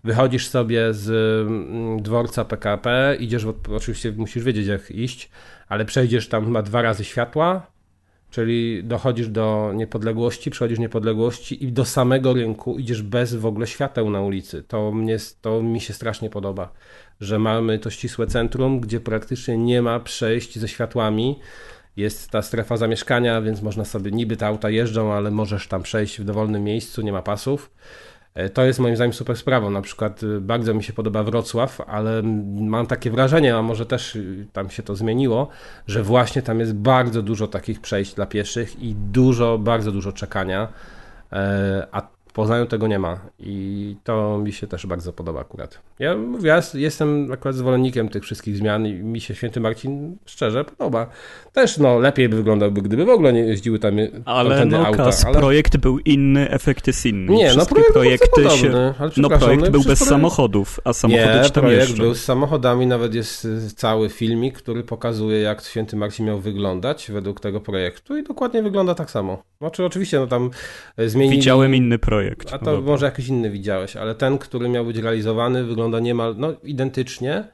[0.04, 1.10] wychodzisz sobie z
[1.48, 3.46] mm, dworca PKP, idziesz,
[3.76, 5.30] oczywiście musisz wiedzieć jak iść,
[5.68, 7.66] ale przejdziesz tam chyba dwa razy światła,
[8.30, 14.10] czyli dochodzisz do niepodległości, przechodzisz niepodległości i do samego rynku idziesz bez w ogóle świateł
[14.10, 14.62] na ulicy.
[14.62, 16.72] To, mnie, to mi się strasznie podoba,
[17.20, 21.38] że mamy to ścisłe centrum, gdzie praktycznie nie ma przejść ze światłami.
[21.96, 26.20] Jest ta strefa zamieszkania, więc można sobie, niby te auta jeżdżą, ale możesz tam przejść
[26.20, 27.70] w dowolnym miejscu, nie ma pasów.
[28.38, 29.70] E, To jest moim zdaniem super sprawą.
[29.70, 32.22] Na przykład y, bardzo mi się podoba Wrocław, ale
[32.54, 35.48] mam takie wrażenie, a może też y, tam się to zmieniło,
[35.86, 40.68] że właśnie tam jest bardzo dużo takich przejść dla pieszych i dużo, bardzo dużo czekania,
[41.32, 42.02] E, a
[42.38, 45.80] Poznaniu tego nie ma i to mi się też bardzo podoba akurat.
[45.98, 51.06] Ja ja jestem akurat zwolennikiem tych wszystkich zmian i mi się Święty Marcin szczerze podoba.
[51.52, 55.24] Też no lepiej by wyglądałby, gdyby w ogóle nie jeździły tam Ale no auta, kas,
[55.24, 55.38] ale...
[55.38, 57.32] projekt był inny, efekt jest inny.
[57.32, 58.94] Nie, no projekt był projekty bardzo się...
[58.98, 62.02] ale No projekt no był bez projekt- samochodów, a samochody nie, tam projekt jeżdżą.
[62.02, 67.10] był z samochodami, nawet jest y, cały filmik, który pokazuje, jak Święty Marcin miał wyglądać
[67.12, 69.42] według tego projektu i dokładnie wygląda tak samo.
[69.60, 70.50] Znaczy, oczywiście, no tam
[70.98, 71.36] y, zmienili...
[71.36, 72.27] Widziałem inny projekt.
[72.48, 72.80] A No to dobra.
[72.92, 77.44] może jakiś inny widziałeś, ale ten, który miał być realizowany, wygląda niemal no, identycznie.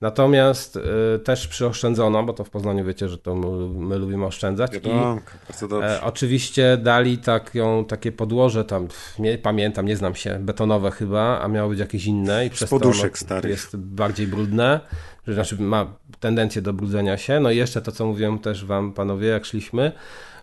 [0.00, 4.70] Natomiast y, też przyoszczędzono, bo to w Poznaniu wiecie, że to my, my lubimy oszczędzać.
[4.70, 5.96] I Wiadomo, bardzo dobrze.
[5.96, 11.40] E, oczywiście dali taką, takie podłoże tam, pff, nie pamiętam, nie znam się, betonowe chyba,
[11.40, 13.50] a miało być jakieś inne i przez poduszek to starych.
[13.50, 14.80] jest bardziej brudne,
[15.26, 15.86] że znaczy ma
[16.20, 17.40] tendencję do brudzenia się.
[17.40, 19.92] No i jeszcze to, co mówiłem też wam panowie, jak szliśmy,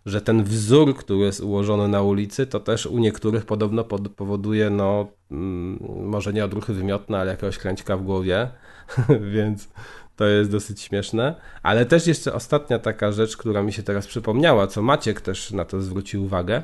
[0.07, 3.83] że ten wzór, który jest ułożony na ulicy, to też u niektórych podobno
[4.15, 8.49] powoduje, no, mm, może nie odruchy wymiotne, ale jakiegoś kręćka w głowie,
[9.35, 9.69] więc
[10.15, 11.35] to jest dosyć śmieszne.
[11.63, 15.65] Ale też jeszcze ostatnia taka rzecz, która mi się teraz przypomniała, co Maciek też na
[15.65, 16.63] to zwrócił uwagę,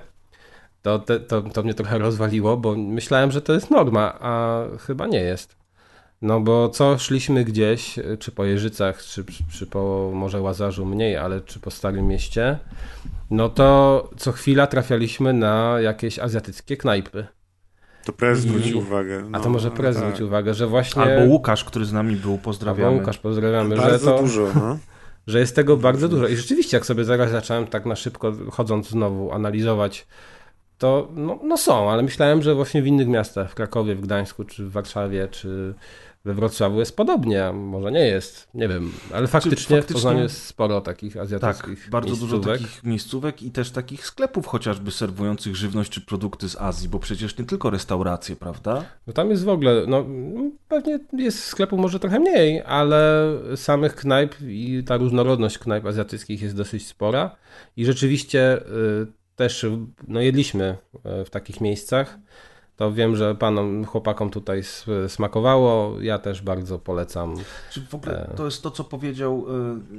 [0.81, 5.07] to, te, to, to mnie trochę rozwaliło, bo myślałem, że to jest norma, a chyba
[5.07, 5.55] nie jest.
[6.21, 11.41] No bo co szliśmy gdzieś, czy po Jeżycach, czy, czy po może Łazarzu mniej, ale
[11.41, 12.59] czy po Starym Mieście,
[13.33, 17.27] no to co chwila trafialiśmy na jakieś azjatyckie knajpy.
[18.05, 19.23] To prez zwrócił uwagę.
[19.29, 20.05] No, A to może prez tak.
[20.05, 21.01] zwrócił uwagę, że właśnie...
[21.01, 22.87] Albo Łukasz, który z nami był, pozdrawiamy.
[22.87, 23.75] Albo Łukasz, pozdrawiamy.
[23.75, 24.77] Bardzo że to, dużo, no.
[25.27, 26.27] Że jest tego bardzo dużo.
[26.27, 30.07] I rzeczywiście, jak sobie zaraz zacząłem tak na szybko, chodząc znowu, analizować
[30.83, 34.43] to no, no, są, ale myślałem, że właśnie w innych miastach, w Krakowie, w Gdańsku,
[34.43, 35.73] czy w Warszawie, czy
[36.25, 39.81] we Wrocławiu jest podobnie, a może nie jest, nie wiem, ale faktycznie, faktycznie...
[39.81, 44.47] w Poznaniu jest sporo takich azjatyckich Tak, bardzo dużo takich miejscówek i też takich sklepów
[44.47, 48.85] chociażby serwujących żywność czy produkty z Azji, bo przecież nie tylko restauracje, prawda?
[49.07, 50.05] No tam jest w ogóle, no
[50.67, 56.55] pewnie jest sklepów może trochę mniej, ale samych knajp i ta różnorodność knajp azjatyckich jest
[56.55, 57.35] dosyć spora
[57.77, 59.65] i rzeczywiście y, też
[60.07, 62.17] no, jedliśmy e, w takich miejscach.
[62.75, 64.61] To wiem, że panom, chłopakom tutaj
[65.07, 66.01] smakowało.
[66.01, 67.35] Ja też bardzo polecam.
[67.71, 69.45] Czy w ogóle e, to jest to, co powiedział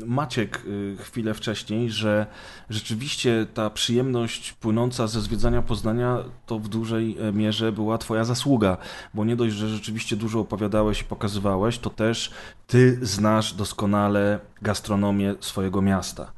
[0.03, 0.63] e, Maciek
[0.99, 2.27] chwilę wcześniej, że
[2.71, 8.77] rzeczywiście ta przyjemność płynąca ze zwiedzania Poznania to w dużej mierze była twoja zasługa,
[9.15, 12.31] bo nie dość, że rzeczywiście dużo opowiadałeś i pokazywałeś, to też
[12.67, 16.33] ty znasz doskonale gastronomię swojego miasta.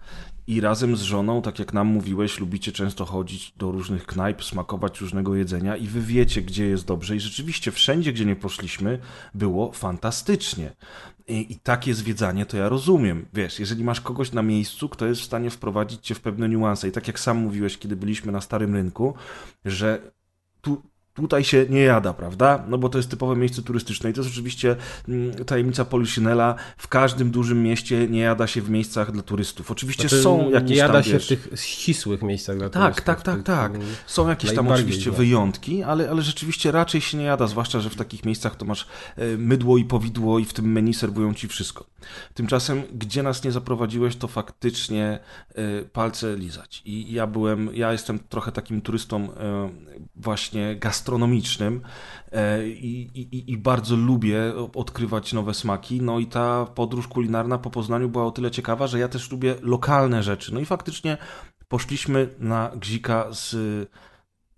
[0.47, 5.01] I razem z żoną, tak jak nam mówiłeś, lubicie często chodzić do różnych knajp, smakować
[5.01, 7.17] różnego jedzenia i wy wiecie, gdzie jest dobrze.
[7.17, 8.99] I rzeczywiście wszędzie, gdzie nie poszliśmy,
[9.35, 10.73] było fantastycznie.
[11.29, 13.27] I, I, takie zwiedzanie to ja rozumiem.
[13.35, 16.89] Wiesz, jeżeli masz kogoś na miejscu, kto jest w stanie wprowadzić cię w pewne niuanse.
[16.89, 19.15] I tak jak sam mówiłeś, kiedy byliśmy na Starym Rynku,
[19.65, 20.13] że
[20.61, 20.83] tu,
[21.17, 22.65] tutaj się nie jada, prawda?
[22.69, 24.77] No bo to jest typowe miejsce turystyczne i to jest oczywiście
[25.09, 26.55] mm, tajemnica Poliszynela.
[26.77, 29.71] W każdym dużym mieście nie jada się w miejscach dla turystów.
[29.71, 31.25] Oczywiście znaczy, są jakieś Nie jada tam, się wiesz...
[31.25, 33.05] w tych ścisłych miejscach dla tak, turystów.
[33.05, 33.83] Tak, tak, tak, tak.
[34.07, 37.97] Są jakieś tam oczywiście wyjątki, ale, ale rzeczywiście raczej się nie jada, zwłaszcza, że w
[37.97, 38.87] takich miejscach to masz
[39.17, 41.87] e, mydło i powidło i w tym menu serwują ci wszystko.
[42.35, 45.19] Tymczasem, gdzie nas nie zaprowadziłeś, to faktycznie
[45.55, 46.83] e, palce lizać.
[46.85, 49.71] I ja byłem, ja jestem trochę takim turystą e,
[50.17, 51.83] właśnie gastronomicznym, gastronomicznym
[52.33, 54.39] e, i, i, i, bardzo lubię
[54.75, 56.03] odkrywać nowe smaki.
[56.03, 59.55] No i ta podróż kulinarna po Poznaniu była o tyle ciekawa, że ja też lubię
[59.63, 60.55] lokalne rzeczy.
[60.55, 61.19] No i faktycznie
[61.69, 63.51] poszliśmy na gzika z,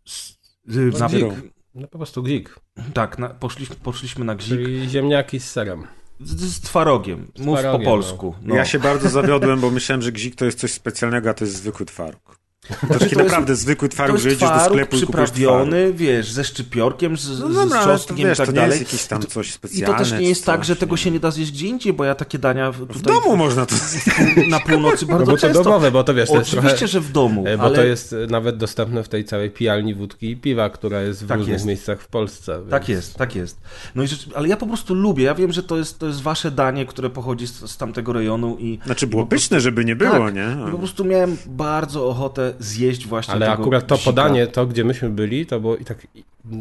[0.05, 1.27] z, z na gzik.
[1.75, 2.61] No po prostu gzik.
[2.95, 4.49] Tak, na, poszliśmy, poszliśmy na gzik.
[4.49, 5.87] Czyli ziemniaki z serem.
[6.21, 7.33] Z, z twarogiem.
[7.39, 8.35] Mów po polsku.
[8.43, 8.55] No.
[8.55, 11.57] Ja się bardzo zawiodłem, bo myślałem, że gzik to jest coś specjalnego, a to jest
[11.57, 12.39] zwykły twarog.
[12.69, 17.17] To taki to naprawdę jest, zwykły twaróg, że jedziesz do sklepu przyprawiony, wiesz, ze szczypiorkiem,
[17.17, 18.71] z, no, z czosnkiem i tak to dalej.
[18.71, 19.95] nie jest jakieś tam coś specjalne.
[19.95, 22.05] I to też nie jest tak, że tego się nie da zjeść gdzie indziej, bo
[22.05, 22.97] ja takie dania tutaj...
[22.97, 23.75] W domu można to
[24.49, 25.59] Na północy bardzo no bo często.
[25.59, 27.77] to domowe, bo to wiesz, to Oczywiście, trochę, że w domu, Bo ale...
[27.77, 31.39] to jest nawet dostępne w tej całej pijalni wódki i piwa, która jest w tak
[31.39, 31.67] różnych jest.
[31.67, 32.59] miejscach w Polsce.
[32.59, 32.71] Więc...
[32.71, 33.61] Tak jest, tak jest.
[33.95, 34.29] No i rzecz...
[34.35, 37.11] ale ja po prostu lubię, ja wiem, że to jest, to jest wasze danie, które
[37.11, 38.79] pochodzi z, z tamtego rejonu i...
[38.85, 40.57] Znaczy było pyszne, żeby nie było, tak, nie?
[40.69, 45.11] I po prostu miałem bardzo ochotę zjeść właśnie ale akurat to podanie, to gdzie myśmy
[45.11, 46.07] byli, to było i tak,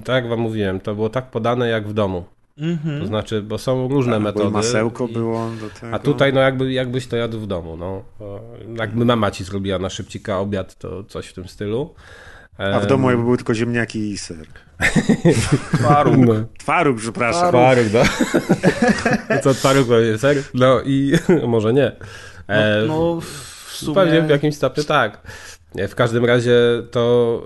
[0.05, 2.25] tak jak wam mówiłem, to było tak podane jak w domu.
[2.57, 2.99] Mm-hmm.
[2.99, 4.49] To znaczy, bo są różne tak, metody.
[4.49, 5.93] masełko i, było do tego.
[5.93, 8.03] A tutaj, no jakby, jakbyś to jadł w domu, no.
[8.79, 11.93] Jakby mama ci zrobiła na szybcika obiad, to coś w tym stylu.
[12.57, 14.47] A w domu jakby były tylko ziemniaki i ser.
[15.77, 16.17] Twaróg.
[16.17, 16.33] No.
[16.57, 17.49] Twaróg, przepraszam.
[17.49, 17.99] Twaróg, no.
[19.35, 20.37] no co, twaróg to ser?
[20.53, 21.13] No i
[21.47, 21.91] może nie.
[22.47, 23.95] E, no, no w sumie...
[23.95, 25.21] Pewnie w jakimś stopniu tak.
[25.87, 26.53] W każdym razie
[26.91, 27.43] to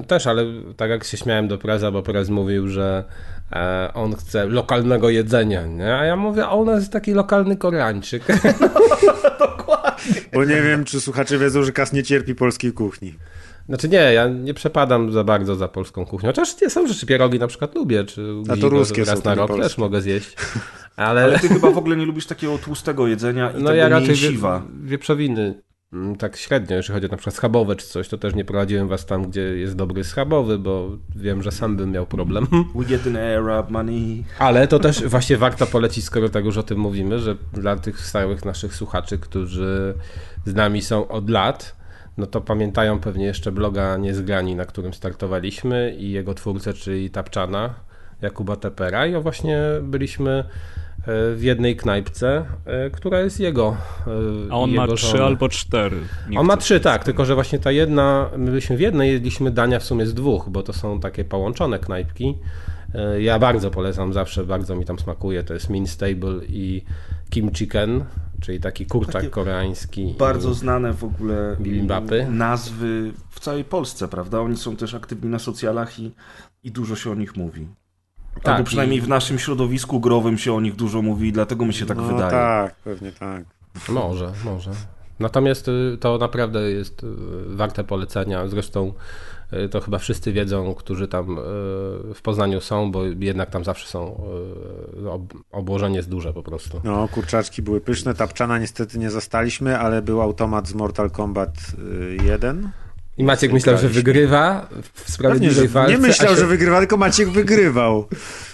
[0.00, 0.44] y, też, ale
[0.76, 3.04] tak jak się śmiałem do Preza, bo Prez mówił, że
[3.52, 5.94] e, on chce lokalnego jedzenia, nie?
[5.94, 8.22] a ja mówię, a u nas jest taki lokalny Koreańczyk.
[9.06, 10.20] No, dokładnie.
[10.32, 13.14] Bo nie wiem, czy słuchacze wiedzą, że Kas nie cierpi polskiej kuchni.
[13.68, 16.28] Znaczy nie, ja nie przepadam za bardzo za polską kuchnią.
[16.28, 19.48] Chociaż nie są rzeczy, pierogi na przykład lubię, czy A to ruskie raz na rok
[19.48, 19.62] polskie.
[19.62, 20.36] też mogę zjeść.
[20.96, 21.24] Ale...
[21.24, 21.38] ale...
[21.38, 24.30] ty chyba w ogóle nie lubisz takiego tłustego jedzenia i no tego ja raczej wie,
[24.82, 25.62] wieprzowiny
[26.18, 29.06] tak średnio, jeżeli chodzi o na przykład schabowe czy coś, to też nie prowadziłem was
[29.06, 32.46] tam, gdzie jest dobry schabowy, bo wiem, że sam bym miał problem.
[32.74, 34.24] We get an Arab money.
[34.38, 38.00] Ale to też właśnie warto polecić, skoro tak już o tym mówimy, że dla tych
[38.00, 39.94] stałych naszych słuchaczy, którzy
[40.44, 41.76] z nami są od lat,
[42.16, 47.74] no to pamiętają pewnie jeszcze bloga Niezgrani, na którym startowaliśmy i jego twórcę, czyli Tapczana,
[48.22, 50.44] Jakuba Tepera i o właśnie byliśmy
[51.06, 52.44] w jednej knajpce,
[52.92, 53.76] która jest jego.
[54.50, 55.96] A on jego ma trzy albo cztery.
[56.36, 59.78] On ma trzy, tak, tylko że właśnie ta jedna, my byliśmy w jednej, jedliśmy dania
[59.78, 62.38] w sumie z dwóch, bo to są takie połączone knajpki.
[63.18, 66.84] Ja bardzo polecam, zawsze bardzo mi tam smakuje, to jest Min Stable i
[67.30, 68.04] Kim Chicken,
[68.40, 70.14] czyli taki kurczak Takie koreański.
[70.18, 72.26] Bardzo znane w ogóle bibimbapy.
[72.30, 74.40] nazwy w całej Polsce, prawda?
[74.40, 76.14] Oni są też aktywni na socjalach i,
[76.64, 77.68] i dużo się o nich mówi.
[78.34, 79.02] Tak, Albo przynajmniej i...
[79.02, 82.04] w naszym środowisku growym się o nich dużo mówi i dlatego mi się tak no,
[82.04, 82.30] wydaje.
[82.30, 83.44] tak, pewnie tak.
[83.88, 84.70] Może, może.
[85.20, 87.06] Natomiast y, to naprawdę jest y,
[87.46, 88.48] warte polecenia.
[88.48, 88.92] Zresztą
[89.52, 91.36] y, to chyba wszyscy wiedzą, którzy tam
[92.14, 94.22] w Poznaniu są, bo jednak tam zawsze są
[95.52, 96.80] obłożenie jest duże po prostu.
[96.84, 101.50] No, kurczaczki były pyszne, tapczana niestety nie zostaliśmy, ale był automat z Mortal Kombat
[102.24, 102.70] 1
[103.20, 105.92] i Maciek myślał, że wygrywa w sprawiedliwej walce.
[105.92, 106.40] Nie myślał, się...
[106.40, 108.08] że wygrywa, tylko Maciek wygrywał.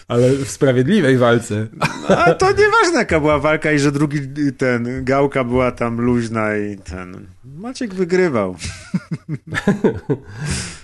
[0.08, 1.66] Ale w sprawiedliwej walce.
[2.08, 4.20] A to nieważne jaka była walka i że drugi
[4.58, 7.26] ten, gałka była tam luźna i ten...
[7.44, 8.56] Maciek wygrywał.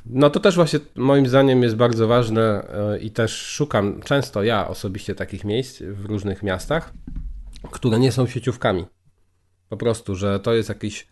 [0.07, 4.68] No to też właśnie moim zdaniem jest bardzo ważne e, i też szukam często ja
[4.68, 6.93] osobiście takich miejsc w różnych miastach,
[7.70, 8.85] które nie są sieciówkami.
[9.68, 11.07] Po prostu, że to jest jakiś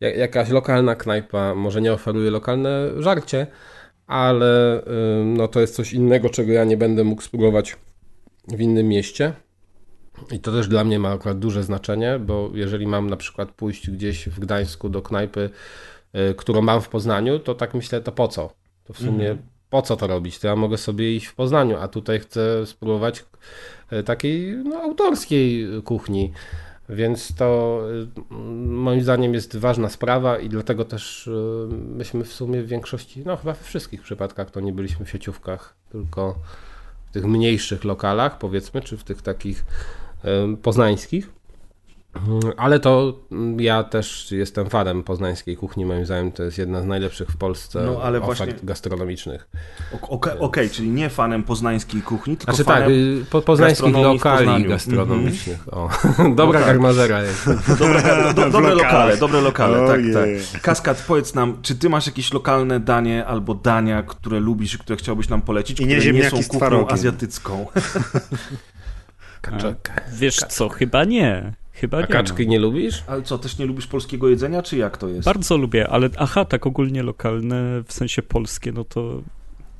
[0.00, 3.46] jakaś lokalna knajpa może nie oferuje lokalne żarcie,
[4.06, 4.82] ale
[5.24, 7.76] no to jest coś innego, czego ja nie będę mógł spróbować
[8.48, 9.32] w innym mieście.
[10.32, 13.90] I to też dla mnie ma akurat duże znaczenie, bo jeżeli mam na przykład pójść
[13.90, 15.50] gdzieś w Gdańsku do knajpy,
[16.30, 18.52] y, którą mam w Poznaniu, to tak myślę, to po co?
[18.84, 19.48] To w sumie mhm.
[19.70, 20.38] po co to robić?
[20.38, 23.24] To ja mogę sobie iść w Poznaniu, a tutaj chcę spróbować
[23.92, 26.32] y, takiej no, autorskiej kuchni.
[26.90, 27.80] Więc to
[28.30, 28.34] y,
[28.66, 33.36] moim zdaniem jest ważna sprawa i dlatego też y, myśmy w sumie w większości, no
[33.36, 36.34] chyba we wszystkich przypadkach to nie byliśmy w sieciówkach, tylko
[37.10, 39.64] w tych mniejszych lokalach powiedzmy, czy w tych takich
[40.54, 41.39] y, poznańskich.
[42.56, 43.18] Ale to
[43.58, 47.82] ja też jestem fanem poznańskiej kuchni, moim zdaniem to jest jedna z najlepszych w Polsce
[47.86, 48.54] no, ale ofert właśnie...
[48.62, 49.48] gastronomicznych.
[49.92, 54.64] Okej, okay, okay, czyli nie fanem poznańskiej kuchni, tylko znaczy, fanem tak, po, poznańskich lokali
[54.64, 55.68] gastronomicznych.
[55.68, 56.28] Mm -hmm.
[56.28, 57.10] O, dobra no tak.
[57.22, 57.46] jest.
[57.78, 58.02] Dobre,
[58.34, 60.00] do, dobre lokale, dobre lokale, tak,
[60.52, 60.62] tak.
[60.62, 64.96] Kaskad, powiedz nam, czy ty masz jakieś lokalne danie albo dania, które lubisz i które
[64.96, 67.66] chciałbyś nam polecić, I nie które nie są kuchnią azjatycką?
[69.40, 70.02] Kaczek.
[70.12, 71.59] Wiesz co, chyba nie.
[71.80, 72.06] Chyba A nie.
[72.06, 73.02] kaczki nie lubisz?
[73.06, 75.24] Ale co, też nie lubisz polskiego jedzenia, czy jak to jest?
[75.24, 79.22] Bardzo lubię, ale aha, tak ogólnie lokalne, w sensie polskie, no to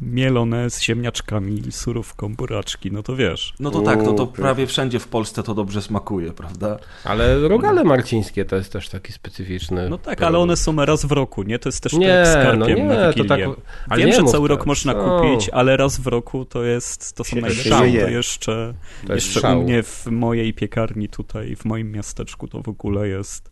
[0.00, 3.54] mielone z ziemniaczkami, surówką, buraczki, no to wiesz.
[3.60, 6.78] No to tak, to, to prawie wszędzie w Polsce to dobrze smakuje, prawda?
[7.04, 9.88] Ale rogale marcińskie to jest też taki specyficzny.
[9.88, 11.58] No tak, ale one są raz w roku, nie?
[11.58, 13.40] To jest też nie, tak skarpiem no nie, na to tak,
[13.88, 15.20] ale Wiem, że cały rok można no.
[15.20, 17.70] kupić, ale raz w roku to jest, to są najlepsze.
[17.70, 18.74] To jeszcze,
[19.06, 23.50] to jeszcze u mnie w mojej piekarni tutaj, w moim miasteczku to w ogóle jest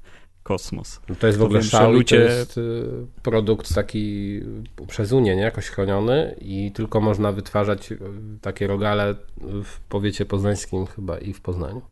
[0.49, 1.01] kosmos.
[1.09, 2.17] No to jest w ogóle szał ludzie...
[2.17, 4.41] to jest y, produkt taki
[4.89, 5.43] przez Unię, nie?
[5.43, 7.99] Jakoś chroniony i tylko można wytwarzać y,
[8.41, 11.83] takie rogale w powiecie poznańskim chyba i w Poznaniu.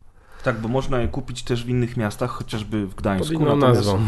[0.43, 3.33] Tak, bo można je kupić też w innych miastach, chociażby w Gdańsku.
[3.33, 3.99] Pod inną nazwą.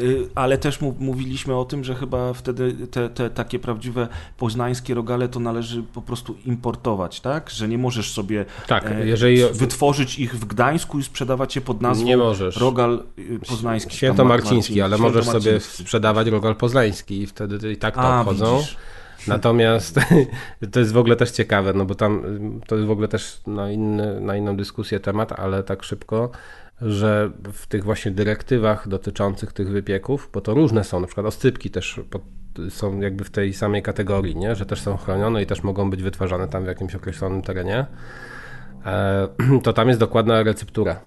[0.00, 5.28] Y, ale też mówiliśmy o tym, że chyba wtedy te, te, takie prawdziwe poznańskie rogale
[5.28, 7.50] to należy po prostu importować, tak?
[7.50, 9.44] Że nie możesz sobie tak, e, jeżeli...
[9.52, 12.56] wytworzyć ich w Gdańsku i sprzedawać je pod nazwą nie możesz.
[12.56, 13.96] rogal y, poznański.
[13.96, 18.56] Świętomarciński, ale możesz sobie sprzedawać rogal poznański i wtedy i tak to A, obchodzą.
[18.56, 18.76] Widzisz.
[19.26, 20.00] Natomiast
[20.72, 22.22] to jest w ogóle też ciekawe, no bo tam
[22.66, 26.30] to jest w ogóle też na, inny, na inną dyskusję temat, ale tak szybko
[26.84, 31.70] że w tych właśnie dyrektywach dotyczących tych wypieków, bo to różne są, na przykład oscypki
[31.70, 32.00] też
[32.68, 34.54] są jakby w tej samej kategorii, nie?
[34.54, 37.86] że też są chronione i też mogą być wytwarzane tam w jakimś określonym terenie,
[38.86, 39.28] e,
[39.64, 41.00] to tam jest dokładna receptura.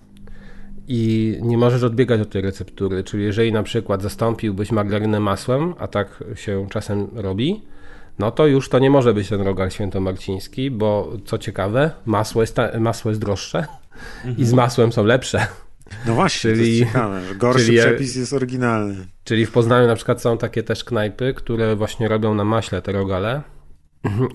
[0.89, 5.87] I nie możesz odbiegać od tej receptury, czyli jeżeli na przykład zastąpiłbyś margarynę masłem, a
[5.87, 7.61] tak się czasem robi,
[8.19, 12.57] no to już to nie może być ten rogal świętomarciński, bo co ciekawe, masło jest,
[12.79, 13.65] masło jest droższe
[14.37, 15.47] i z masłem są lepsze.
[16.05, 19.07] No właśnie, czyli, to jest ciekawe, gorszy czyli, przepis jest oryginalny.
[19.23, 22.91] Czyli w Poznaniu na przykład są takie też knajpy, które właśnie robią na maśle te
[22.91, 23.41] rogale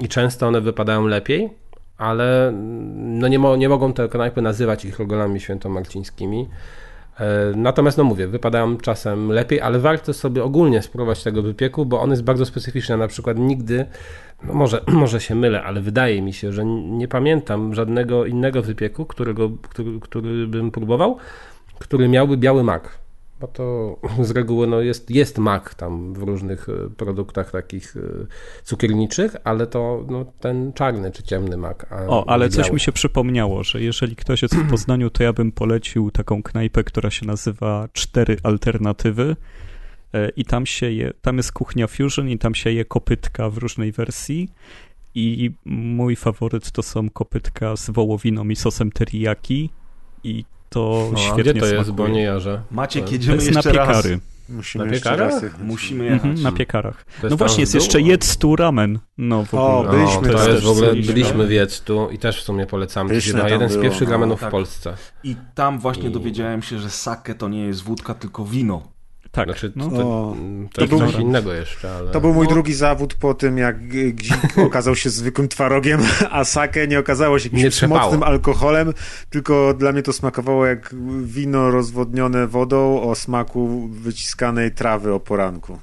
[0.00, 1.50] i często one wypadają lepiej,
[1.98, 2.52] ale
[2.94, 6.48] no nie, mo nie mogą te knajpy nazywać ich rogalami świętomarcińskimi,
[7.56, 12.10] natomiast, no mówię, wypadają czasem lepiej, ale warto sobie ogólnie spróbować tego wypieku, bo on
[12.10, 12.96] jest bardzo specyficzny.
[12.96, 13.86] Na przykład nigdy,
[14.44, 19.06] no może, może się mylę, ale wydaje mi się, że nie pamiętam żadnego innego wypieku,
[19.06, 21.16] którego, który, który bym próbował,
[21.78, 23.01] który miałby biały mak.
[23.42, 28.00] Bo to z reguły no jest, jest mak tam w różnych e, produktach takich e,
[28.64, 31.86] cukierniczych, ale to no, ten czarny czy ciemny mak.
[32.08, 35.52] o, ale coś mi się przypomniało, że jeżeli ktoś jest w Poznaniu, to ja bym
[35.52, 39.36] polecił taką knajpę, która się nazywa Cztery Alternatywy.
[40.14, 43.58] E, I tam się je, tam jest kuchnia fusion i tam się je kopytka w
[43.58, 44.48] różnej wersji.
[45.14, 49.70] I mój faworyt to są kopytka z wołowiną i sosem teriyaki.
[50.24, 51.78] I to no, świetnie gdzie to smakuje.
[51.78, 52.62] jest, bo nie jarze?
[52.70, 54.10] Maciek, jedziemy to jest jeszcze na piekary.
[54.10, 54.20] raz.
[54.48, 55.42] Musimy Na piekarach?
[55.42, 55.52] jechać.
[55.62, 56.24] Musimy jechać.
[56.24, 57.04] Mhm, na piekarach.
[57.30, 58.08] No właśnie, jest jeszcze dół?
[58.08, 58.98] jedz tu ramen.
[59.18, 59.98] No w O, ogóle.
[59.98, 61.46] byliśmy No, to jest w ogóle, byliśmy.
[61.46, 63.08] w tu i też w sumie polecamy.
[63.10, 64.48] To jest Pyszne jeden z było, pierwszych no, ramenów tak.
[64.48, 64.94] w Polsce.
[65.24, 68.91] I tam właśnie I- dowiedziałem się, że sake to nie jest wódka, tylko wino.
[69.32, 69.90] Tak, Znaczy, no.
[69.90, 70.36] to,
[70.74, 72.10] to, to był- coś innego jeszcze, ale...
[72.10, 72.52] To był mój No.
[72.52, 77.48] drugi zawód po tym, jak Gzik okazał się zwykłym twarogiem, a sake nie okazało się
[77.52, 78.92] jakimś mocnym alkoholem,
[79.30, 85.78] tylko dla mnie to smakowało jak wino rozwodnione wodą o smaku wyciskanej trawy o poranku.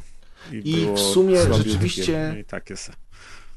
[0.51, 2.93] I było w sumie rzeczywiście- No i takie se.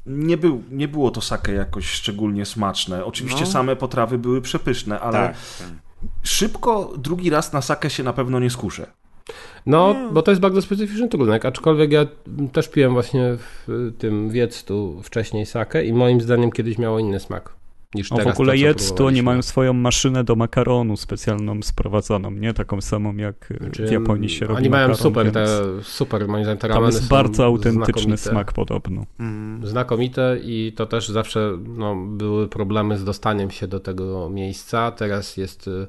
[0.05, 3.05] Nie, był, nie było to sake jakoś szczególnie smaczne.
[3.05, 3.45] Oczywiście No.
[3.51, 5.67] same potrawy były przepyszne, ale Tak, tak.
[6.23, 8.87] szybko drugi raz na sakę się na pewno nie skuszę.
[9.65, 12.05] No, bo to jest bardzo specyficzny trunek, aczkolwiek ja
[12.53, 17.53] też piłem właśnie w tym wiectu wcześniej sakę i moim zdaniem kiedyś miało inny smak
[17.95, 18.33] niż O, teraz.
[18.33, 22.53] w ogóle jedz, to oni mają swoją maszynę do makaronu specjalną sprowadzoną, nie?
[22.53, 25.83] Taką samą jak e, Czy w Japonii się robi Oni mają makaron, super, więc te,
[25.83, 28.17] super moim zdaniem te Tam jest bardzo autentyczny znakomite.
[28.17, 29.05] smak podobno.
[29.19, 29.67] Mm.
[29.67, 34.91] Znakomite i to też zawsze no, były problemy z dostaniem się do tego miejsca.
[34.91, 35.87] Teraz jest y,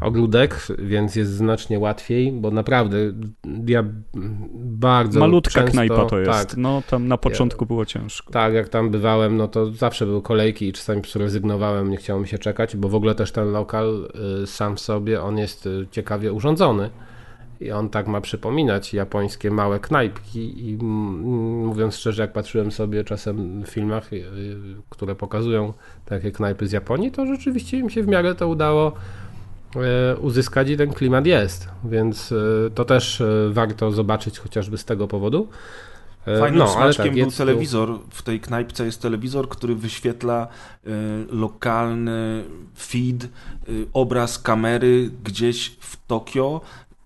[0.00, 2.96] ogródek, więc jest znacznie łatwiej, bo naprawdę
[3.66, 3.84] ja
[4.54, 6.30] bardzo Malutka często, knajpa to jest.
[6.30, 8.32] Tak, No tam na początku było ciężko.
[8.32, 12.28] tak, jak tam bywałem, no to zawsze były kolejki i czasami rezygnowałem, nie chciało mi
[12.28, 14.08] się czekać, bo w ogóle też ten lokal
[14.42, 16.90] y, sam w sobie, on jest y, ciekawie urządzony.
[17.60, 23.62] I on tak ma przypominać japońskie małe knajpki i mówiąc szczerze, jak patrzyłem sobie czasem
[23.62, 24.24] w filmach, y,
[24.90, 25.72] które pokazują
[26.04, 28.92] takie knajpy z Japonii, to rzeczywiście im się w miarę to udało
[30.20, 35.08] uzyskać i ten klimat jest, więc y, to też y, warto zobaczyć chociażby z tego
[35.08, 35.48] powodu.
[36.40, 37.98] Fajnym ale smaczkiem tak, był telewizor.
[38.10, 40.48] W tej knajpce jest telewizor, który wyświetla
[40.86, 40.90] y,
[41.30, 42.44] lokalny
[42.78, 43.28] feed, y,
[43.92, 46.60] obraz kamery gdzieś w Tokio.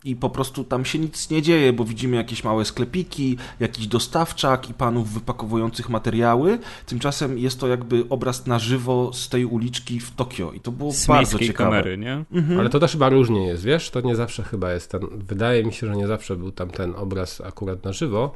[0.04, 4.70] I po prostu tam się nic nie dzieje, bo widzimy jakieś małe sklepiki, jakiś dostawczak
[4.70, 6.58] i panów wypakowujących materiały.
[6.86, 10.52] Tymczasem jest to jakby obraz na żywo z tej uliczki w Tokio.
[10.52, 11.70] I to było Z bardzo ciekawe.
[11.70, 12.24] kamery, nie?
[12.32, 12.60] Mhm.
[12.60, 13.90] Ale to też chyba różnie jest, wiesz?
[13.90, 15.00] To nie zawsze chyba jest ten.
[15.12, 18.34] Wydaje mi się, że nie zawsze był tam ten obraz akurat na żywo.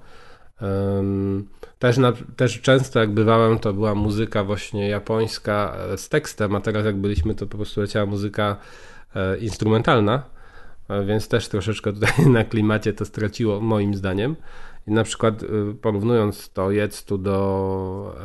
[0.60, 1.48] Em,
[1.78, 6.60] też, na, też często jak bywałem, to była muzyka właśnie japońska e, z tekstem, a
[6.60, 8.56] teraz jak byliśmy, to po prostu leciała muzyka
[9.14, 10.22] e, instrumentalna,
[11.06, 14.36] więc też troszeczkę tutaj na klimacie to straciło, moim zdaniem.
[14.86, 18.16] I na przykład e, porównując to jedz tu do,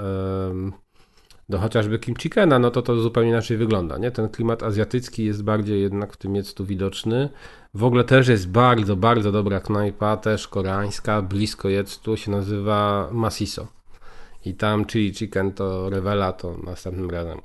[1.50, 4.12] do chociażby Kim Chickena, no to to zupełnie inaczej wygląda, nie?
[4.12, 7.30] Ten klimat azjatycki jest bardziej jednak w tym jedz widoczny.
[7.74, 13.68] W ogóle też jest bardzo, bardzo dobra knajpa, też koreańska, blisko Jectu, się nazywa Masiso.
[14.46, 17.42] I tam chili chicken to rewela, to następnym razem.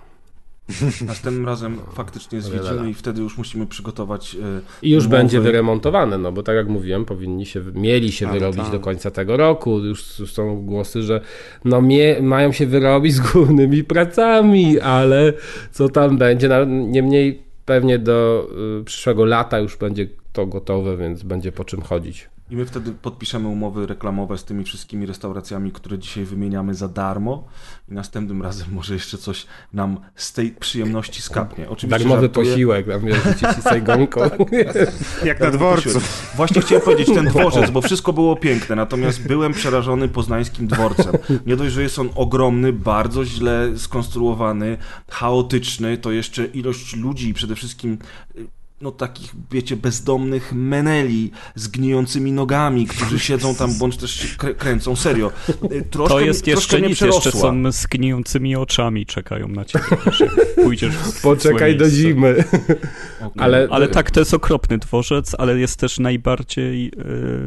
[1.07, 4.35] Następnym razem faktycznie zwiedzimy i wtedy już musimy przygotować.
[4.35, 4.39] y,
[4.83, 5.17] I już umowy.
[5.17, 8.73] będzie wyremontowane, no bo tak jak mówiłem, powinni się, mieli się Ale wyrobić tak.
[8.73, 9.79] do końca tego roku.
[9.79, 11.21] Już już są głosy, że
[11.65, 15.33] no mie, mają się wyrobić z głównymi pracami, ale
[15.73, 16.49] co tam będzie?
[16.67, 18.49] Niemniej pewnie do
[18.81, 22.29] y, przyszłego lata już będzie to gotowe, więc będzie po czym chodzić.
[22.55, 27.45] I my wtedy podpiszemy umowy reklamowe z tymi wszystkimi restauracjami, które dzisiaj wymieniamy za darmo.
[27.89, 31.69] I następnym razem może jeszcze coś nam z tej przyjemności skapnie.
[31.71, 32.51] Oczywiście Darmowy żartuję.
[32.51, 33.03] posiłek, tam
[33.61, 34.21] z sajgonką.
[35.25, 36.01] Jak na dworcu.
[36.37, 41.15] Właśnie chciałem powiedzieć ten dworzec, bo wszystko było piękne, natomiast byłem przerażony poznańskim dworcem.
[41.47, 44.77] Nie dość, że jest on ogromny, bardzo źle skonstruowany,
[45.11, 47.99] chaotyczny, to jeszcze ilość ludzi i przede wszystkim
[48.85, 54.55] no takich, wiecie, bezdomnych meneli z gnijącymi nogami, którzy siedzą tam bądź też się krę-
[54.55, 55.33] kręcą, serio.
[55.91, 60.27] Troszkę, To jest mi- jeszcze nic, jeszcze są z gnijącymi oczami czekają na ciebie, że
[60.63, 62.45] pójdziesz w Poczekaj do zimy.
[63.21, 63.31] Okej.
[63.39, 66.91] Ale, Ale tak, to jest okropny dworzec, ale jest też najbardziej, e,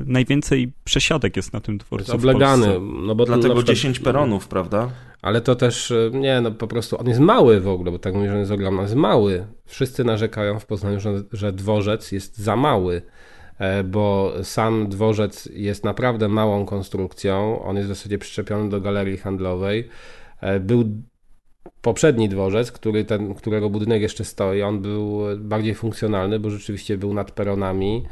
[0.06, 2.68] najwięcej przesiadek jest na tym dworcu oblegany.
[3.06, 4.90] No bo Dlatego przykład- 10 peronów, prawda?
[5.22, 8.13] Ale to też, y, nie, no po prostu on jest mały w ogóle, bo tak
[8.13, 9.47] mówię, że on jest ogromny, jest mały.
[9.65, 13.01] Wszyscy narzekają w Poznaniu, że, że dworzec jest za mały,
[13.59, 19.18] e, bo sam dworzec jest naprawdę małą konstrukcją, on jest w zasadzie przyczepiony do galerii
[19.18, 19.89] handlowej.
[20.41, 20.84] E, Był
[21.82, 27.13] poprzedni dworzec, który ten, którego budynek jeszcze stoi, on był bardziej funkcjonalny, bo rzeczywiście był
[27.13, 28.05] nad peronami.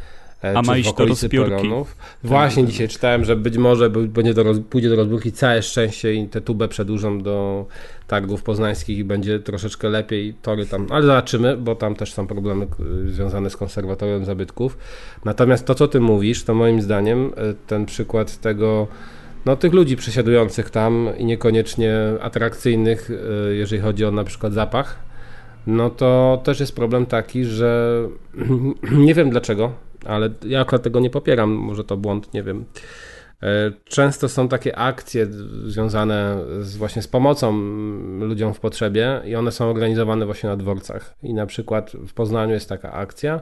[0.55, 1.51] A ma iść do rozbiórki.
[1.51, 1.95] Peronów.
[2.23, 6.27] Właśnie tak, dzisiaj czytałem, że być może będzie do pójdzie do rozbiórki całe szczęście i
[6.27, 7.65] te tubę przedłużą do
[8.07, 12.67] targów poznańskich i będzie troszeczkę lepiej tory tam, ale zobaczymy, bo tam też są problemy
[13.05, 14.77] związane z konserwatorem zabytków.
[15.25, 17.31] Natomiast to, co ty mówisz, to moim zdaniem
[17.67, 18.87] ten przykład tego
[19.45, 23.11] no, tych ludzi przesiadujących tam i niekoniecznie atrakcyjnych,
[23.49, 24.99] e, jeżeli chodzi o na przykład zapach,
[25.67, 28.01] no to też jest problem taki, że
[29.07, 29.71] nie wiem dlaczego,
[30.05, 32.65] ale ja akurat tego nie popieram, może to błąd, nie wiem.
[33.43, 35.27] E, często są takie akcje
[35.65, 37.57] związane z, właśnie z pomocą
[38.19, 41.15] ludziom w potrzebie i one są organizowane właśnie na dworcach.
[41.23, 43.41] I na przykład w Poznaniu jest taka akcja,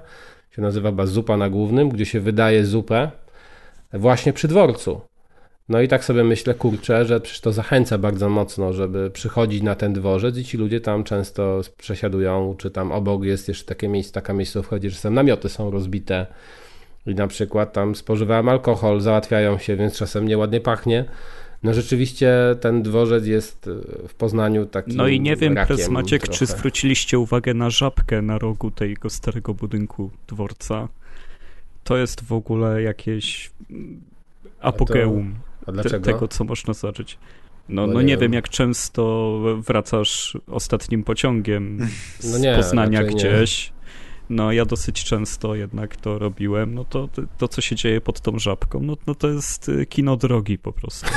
[0.51, 3.11] się nazywa Zupa na Głównym, gdzie się wydaje zupę
[3.93, 5.01] właśnie przy dworcu.
[5.69, 9.75] No i tak sobie myślę, kurczę, że przecież to zachęca bardzo mocno, żeby przychodzić na
[9.75, 14.13] ten dworzec i ci ludzie tam często przesiadują, czy tam obok jest jeszcze takie miejsce,
[14.13, 16.25] taka miejscówka, gdzie czasem namioty są rozbite
[17.05, 21.05] i na przykład tam spożywają alkohol, załatwiają się, więc czasem nieładnie pachnie.
[21.63, 24.95] No rzeczywiście ten dworzec jest e, w Poznaniu taki.
[24.95, 26.37] No i nie wiem, Pres Maciek, trochę.
[26.37, 30.87] czy zwróciliście uwagę na żabkę na rogu tego starego budynku dworca.
[31.83, 33.51] To jest w ogóle jakieś
[34.61, 35.33] apogeum.
[35.33, 36.05] To a dlaczego?
[36.05, 37.17] Te, tego, co można zobaczyć.
[37.69, 41.87] No, no, no nie, wiem, jak często wracasz ostatnim pociągiem
[42.19, 43.72] z no nie, Poznania gdzieś.
[44.33, 48.39] No ja dosyć często jednak to robiłem, no to to, co się dzieje pod tą
[48.39, 51.09] żabką, no, no to jest y, kino drogi po prostu.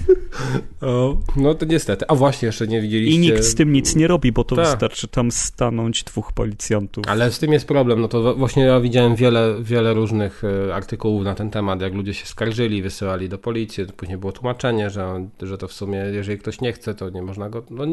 [0.80, 2.04] o, no to niestety.
[2.08, 3.16] A właśnie, jeszcze nie widzieliście...
[3.16, 4.62] I nikt z tym nic nie robi, bo to Ta.
[4.62, 7.04] wystarczy tam stanąć dwóch policjantów.
[7.08, 11.24] Ale z tym jest problem, no to właśnie ja widziałem wiele, wiele różnych y, artykułów
[11.24, 15.58] na ten temat, jak ludzie się skarżyli, wysyłali do policji, później było tłumaczenie, że, że
[15.58, 17.62] to w sumie, jeżeli ktoś nie chce, to nie można go...
[17.70, 17.84] No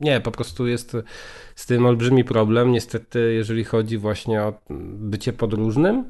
[0.00, 0.96] nie, po prostu jest
[1.54, 2.72] z tym olbrzymi problem.
[2.72, 4.52] Niestety, jeżeli chodzi właśnie o
[4.98, 6.04] bycie podróżnym,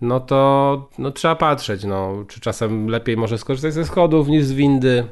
[0.00, 4.52] no to no, trzeba patrzeć, no, czy czasem lepiej może skorzystać ze schodów niż z
[4.52, 5.04] windy,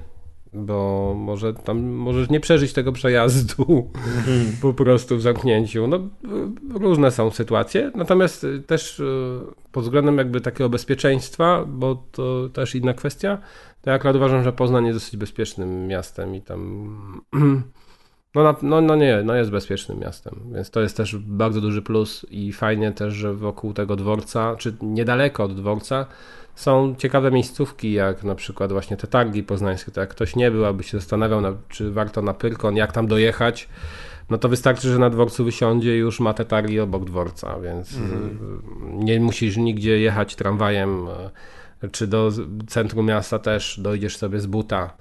[0.53, 3.91] bo może tam możesz nie przeżyć tego przejazdu
[4.63, 5.87] po prostu w zamknięciu.
[5.87, 5.99] No,
[6.71, 9.05] różne są sytuacje, natomiast też e,
[9.73, 13.39] pod względem jakby takiego bezpieczeństwa, bo to też inna kwestia,
[13.83, 17.23] to ja akurat uważam, że Poznań jest dosyć bezpiecznym miastem i tam
[18.35, 22.27] No, no, no nie, no jest bezpiecznym miastem, więc to jest też bardzo duży plus
[22.31, 26.07] i fajnie też, że wokół tego dworca, czy niedaleko od dworca
[26.55, 30.65] są ciekawe miejscówki, jak na przykład właśnie te targi poznańskie, to jak ktoś nie był,
[30.65, 33.69] aby się zastanawiał, na, czy warto na Pyrkon, jak tam dojechać,
[34.31, 37.97] no to wystarczy, że na dworcu wysiądzie i już ma te targi obok dworca, więc
[37.97, 38.39] mhm.
[39.05, 41.07] nie musisz nigdzie jechać tramwajem,
[41.93, 42.31] czy do
[42.67, 44.97] centrum miasta też dojdziesz sobie z buta E,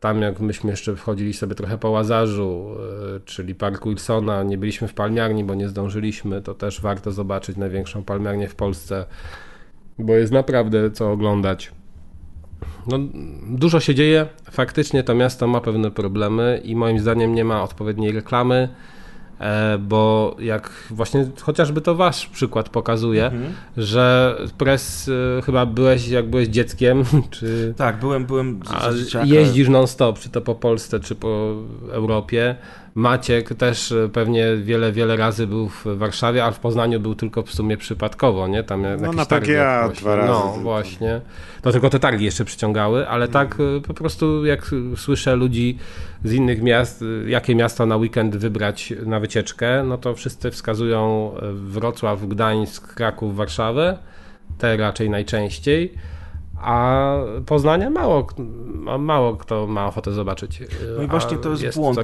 [0.00, 2.76] tam jak myśmy jeszcze wchodzili sobie trochę po Łazarzu,
[3.16, 7.56] e, czyli Park Wilsona, nie byliśmy w palmiarni, bo nie zdążyliśmy, to też warto zobaczyć
[7.56, 9.06] największą palmiarnię w Polsce,
[9.98, 11.72] bo jest naprawdę co oglądać.
[12.86, 12.98] No,
[13.48, 18.12] dużo się dzieje, faktycznie to miasto ma pewne problemy i moim zdaniem nie ma odpowiedniej
[18.12, 18.95] reklamy, E,
[19.78, 23.52] bo jak właśnie chociażby to wasz przykład pokazuje, mhm.
[23.76, 27.74] że pres e, chyba byłeś jak byłeś dzieckiem, czy...
[27.76, 28.60] Tak, byłem, byłem
[29.24, 31.54] Jeździsz non-stop, czy to po Polsce, czy po
[31.90, 32.56] Europie.
[32.96, 37.42] Maciek też e, pewnie wiele, wiele razy był w Warszawie, a w Poznaniu był tylko
[37.42, 38.64] w sumie przypadkowo, nie?
[38.64, 40.28] Tam no na PGA dwa razy.
[40.28, 41.20] No właśnie.
[41.62, 43.82] To tylko te targi jeszcze przyciągały, ale tak mhm.
[43.82, 45.78] po prostu jak słyszę ludzi
[46.24, 52.28] z innych miast, jakie miasto na weekend wybrać na wycieczkę, no to wszyscy wskazują Wrocław,
[52.28, 53.98] Gdańsk, Kraków, Warszawę,
[54.58, 55.94] te raczej najczęściej
[56.66, 58.26] a Poznania mało,
[58.98, 60.62] mało kto ma ochotę zobaczyć.
[60.96, 61.98] No i właśnie to jest, jest błąd.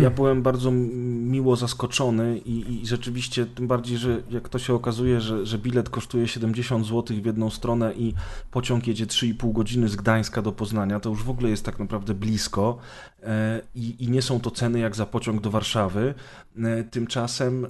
[0.00, 5.20] Ja byłem bardzo miło zaskoczony i, i, rzeczywiście, tym bardziej, że jak to się okazuje,
[5.20, 8.14] że, że bilet kosztuje 70 zł w jedną stronę i
[8.50, 12.14] pociąg jedzie 3,5 godziny z Gdańska do Poznania, to już w ogóle jest tak naprawdę
[12.14, 12.78] blisko
[13.22, 16.14] e, i, i nie są to ceny jak za pociąg do Warszawy.
[16.58, 17.66] E, tymczasem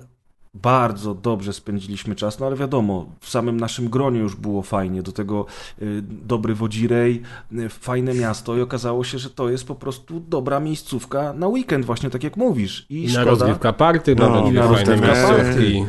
[0.55, 5.13] bardzo dobrze spędziliśmy czas, no ale wiadomo, w samym naszym gronie już było fajnie, do
[5.13, 5.47] tego
[5.83, 7.23] y, dobry Wodzirej,
[7.53, 11.85] y, fajne miasto i okazało się, że to jest po prostu dobra miejscówka na weekend,
[11.85, 12.87] właśnie tak jak mówisz.
[12.91, 15.87] I, I na rozgrywka party, no, nawet na rozgrywka party.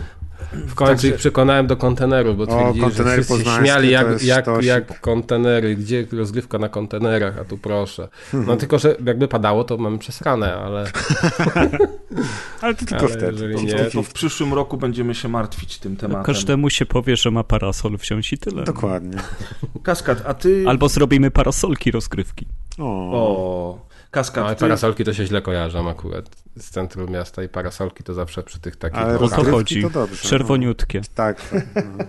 [0.52, 1.08] W końcu Także...
[1.08, 6.58] ich przekonałem do konteneru, bo twierdzili, że wszyscy śmiali jak, jak, jak kontenery, gdzie rozgrywka
[6.58, 8.08] na kontenerach, a tu proszę.
[8.34, 10.92] No tylko, że jakby padało, to mamy przesrane, ale...
[12.62, 13.56] ale to tylko ale wtedy.
[13.64, 14.04] Nie, to...
[14.04, 16.24] W przyszłym roku będziemy się martwić tym tematem.
[16.24, 18.64] Każdemu się powie, że ma parasol wziąć i tyle.
[18.64, 19.18] Dokładnie.
[19.84, 20.66] Kaskad, a ty...
[20.68, 22.46] Albo zrobimy parasolki rozgrywki.
[22.80, 23.12] O.
[23.14, 23.93] o.
[24.14, 28.14] Kaskad, No, ale parasolki to się źle kojarzą akurat z centrum miasta i parasolki to
[28.14, 29.00] zawsze przy tych takich...
[29.00, 29.82] Ale O to chodzi.
[29.82, 31.02] to dobrze, Czerwoniutkie.
[31.16, 31.50] Tak.
[31.50, 31.66] tak,
[31.98, 32.06] no.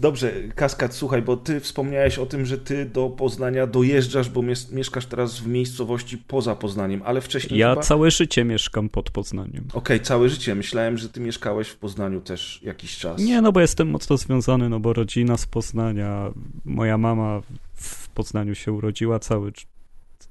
[0.00, 4.72] Dobrze, Kaskad, słuchaj, bo ty wspomniałeś o tym, że ty do Poznania dojeżdżasz, bo mies-
[4.72, 7.82] mieszkasz teraz w miejscowości poza Poznaniem, ale wcześniej Ja chyba...
[7.82, 9.64] całe życie mieszkam pod Poznaniem.
[9.72, 10.54] Okej, całe życie.
[10.54, 13.20] Myślałem, że ty mieszkałeś w Poznaniu też jakiś czas.
[13.20, 16.30] Nie, no bo jestem mocno związany, no bo rodzina z Poznania,
[16.64, 17.40] moja mama
[17.74, 19.52] w Poznaniu się urodziła, cały,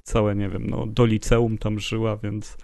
[0.10, 2.58] całe, nie wiem, no do liceum tam żyła, więc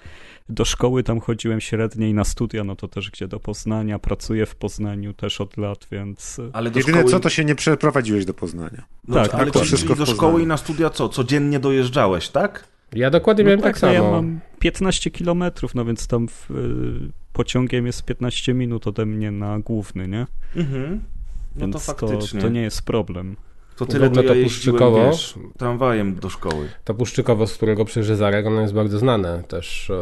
[0.50, 4.56] do szkoły tam chodziłem średniej, na studia, no to też gdzie do Poznania, pracuję w
[4.56, 6.42] Poznaniu też od lat, więc...
[6.54, 7.12] Ale do Jedyne szkoły...
[7.12, 8.84] co, to się nie przeprowadziłeś do Poznania.
[9.08, 11.10] No, Tak, ale tak, to to wszystko do szkoły i na studia co?
[11.10, 12.68] Codziennie dojeżdżałeś, tak?
[12.94, 14.06] Ja dokładnie No miałem tak, tak, no samo.
[14.06, 19.32] ja mam 15 kilometrów, no więc tam w, y, pociągiem jest 15 minut ode mnie
[19.32, 20.28] na główny, nie?
[20.56, 21.02] Mhm.
[21.56, 22.42] No Więc to to, faktycznie.
[22.42, 23.36] to nie jest problem.
[23.78, 25.12] To tyle, to ja Puszczykowo.
[25.12, 26.70] wiesz, tramwajem do szkoły.
[26.84, 29.96] To Puszczykowo, z którego przyjeżdża Zarek, ono jest bardzo znane też, e,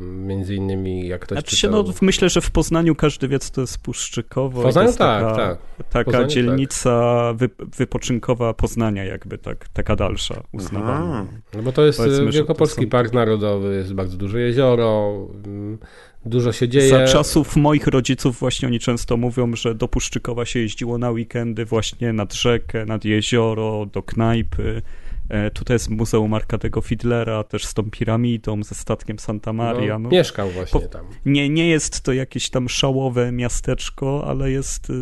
[0.00, 1.82] między innymi jak ktoś Znaczy czytał...
[1.82, 4.60] no, myślę, że w Poznaniu każdy wie, co to jest Puszczykowo.
[4.60, 5.58] W Poznaniu tak, taka, tak.
[5.90, 11.26] Taka Poznaniu dzielnica wy, wypoczynkowa Poznania jakby, tak, taka dalsza, uznawana.
[11.54, 15.16] No bo to jest Powiedzmy, e, Wielkopolski to są- Park Narodowy, jest bardzo duże jezioro,
[15.44, 15.78] mm,
[16.26, 16.88] dużo się dzieje.
[16.88, 21.64] Za czasów moich rodziców właśnie oni często mówią, że do Puszczykowa się jeździło na weekendy
[21.64, 24.82] właśnie nad rzekę, nad jezioro, do knajpy.
[25.28, 29.98] E, tutaj jest Muzeum Arkadego Fidlera, też z tą piramidą, ze statkiem Santa Maria.
[29.98, 31.06] no, No, mieszkał właśnie po- tam.
[31.26, 34.94] nie, nie jest to jakieś tam szałowe miasteczko, ale jest y,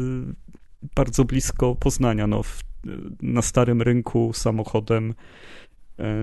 [0.97, 2.27] bardzo blisko Poznania.
[2.27, 2.61] No, w,
[3.23, 5.15] na starym rynku samochodem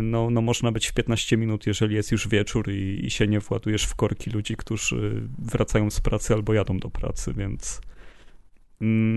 [0.01, 3.39] no, no można być w 15 minut, jeżeli jest już wieczór i, i się nie
[3.39, 7.81] władujesz w korki ludzi, którzy wracają z pracy albo jadą do pracy, więc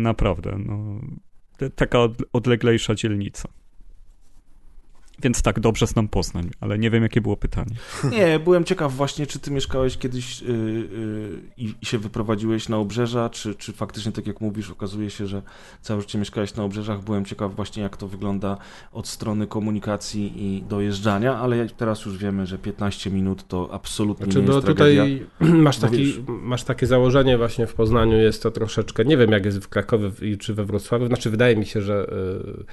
[0.03, 1.01] naprawdę, no,
[1.75, 3.49] taka od, odleglejsza dzielnica.
[5.23, 7.75] Więc tak, dobrze znam Poznań, ale nie wiem, jakie było pytanie.
[8.11, 13.31] Nie, byłem ciekaw właśnie, czy ty mieszkałeś kiedyś yy, yy, i się wyprowadziłeś na obrzeża,
[13.31, 15.43] czy, czy faktycznie, tak jak mówisz, okazuje się, że
[15.81, 17.05] całe życie mieszkałeś na obrzeżach.
[17.05, 18.57] Byłem ciekaw właśnie, jak to wygląda
[18.93, 24.39] od strony komunikacji i dojeżdżania, ale teraz już wiemy, że 15 minut to absolutnie Znaczy,
[24.41, 25.27] nie bo jest tutaj tragedia.
[25.65, 29.45] masz, Bo taki, masz takie założenie właśnie w Poznaniu, jest to troszeczkę, nie wiem jak
[29.45, 32.65] jest w Krakowie i- czy we Wrocławiu, znaczy wydaje mi się, że, y, ym,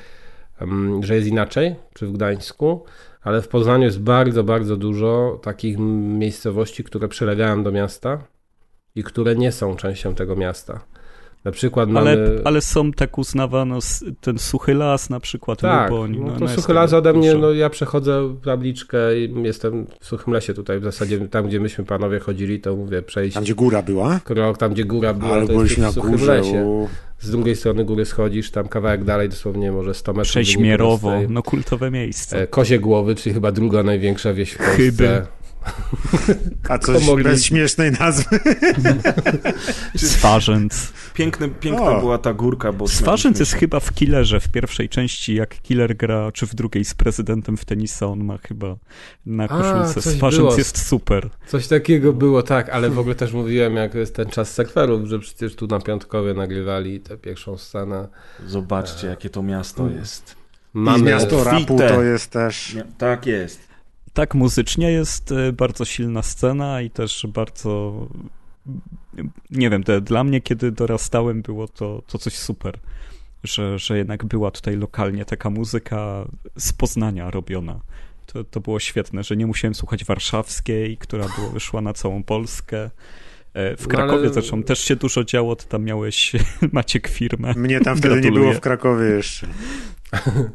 [1.01, 2.85] że jest inaczej, czy w Gdańsku,
[3.21, 8.23] ale w Poznaniu jest bardzo, bardzo dużo takich miejscowości, które przylegają do miasta
[8.95, 10.79] i które nie są częścią tego miasta.
[11.45, 12.09] Na przykład mamy...
[12.11, 16.17] Ale, ale są tak uznawano s- ten suchy las na przykład, Tak, Luboń.
[16.19, 17.41] no, no to jest suchy las ode mnie, dużo.
[17.41, 21.83] no ja przechodzę tabliczkę i jestem w suchym lesie tutaj, w zasadzie tam, gdzie myśmy
[21.85, 24.19] panowie chodzili, to mówię przejść Tam, gdzie góra była?
[24.23, 26.33] krok, tam gdzie góra była, Ale to byliśmy na jest w suchym górze.
[26.37, 26.65] lesie.
[26.65, 26.87] u-
[27.19, 30.29] Z drugiej strony góry schodzisz, tam kawałek dalej, dosłownie może 100 metrów.
[30.31, 32.41] Prześmierowo, no kultowe miejsce.
[32.41, 34.75] E, Kozie Głowy, czyli chyba druga największa wieś w Polsce.
[34.75, 35.21] Chyby.
[36.69, 37.23] A coś Pomogli.
[37.23, 38.39] bez śmiesznej nazwy.
[39.97, 40.93] Swarzędz.
[41.19, 41.99] Piękny, piękna O.
[41.99, 42.87] była ta górka, bo...
[42.87, 46.93] Swarzędz jest chyba w Killerze w pierwszej części, jak Killer gra, czy w drugiej z
[46.93, 48.75] prezydentem w tenisa, on ma chyba
[49.25, 50.29] na koszulce.
[50.29, 50.57] było.
[50.57, 51.29] jest super.
[51.47, 55.19] Coś takiego było, tak, ale w ogóle też mówiłem, jak jest ten czas surferów, że
[55.19, 58.07] przecież tu na Piątkowie nagrywali tę pierwszą scenę.
[58.47, 60.35] Zobaczcie, jakie to miasto jest.
[60.75, 62.73] I Mamy miasto rapu to jest też...
[62.73, 63.67] Nie, tak jest.
[64.13, 67.93] Tak, muzycznie jest e, bardzo silna scena i też bardzo.
[69.51, 72.77] Nie wiem, te, dla mnie, kiedy dorastałem, było to, to coś super.
[73.43, 76.27] Że, że jednak była tutaj lokalnie taka muzyka
[76.57, 77.79] z Poznania robiona.
[78.25, 82.89] To, to było świetne, że nie musiałem słuchać warszawskiej, która była, wyszła na całą Polskę.
[83.53, 86.31] E, W No, Krakowie ale- zresztą też się dużo działo, to tam miałeś
[86.71, 87.53] Maciek firmę.
[87.57, 88.47] Mnie tam wtedy nie Gratuluję.
[88.49, 89.47] było w Krakowie jeszcze.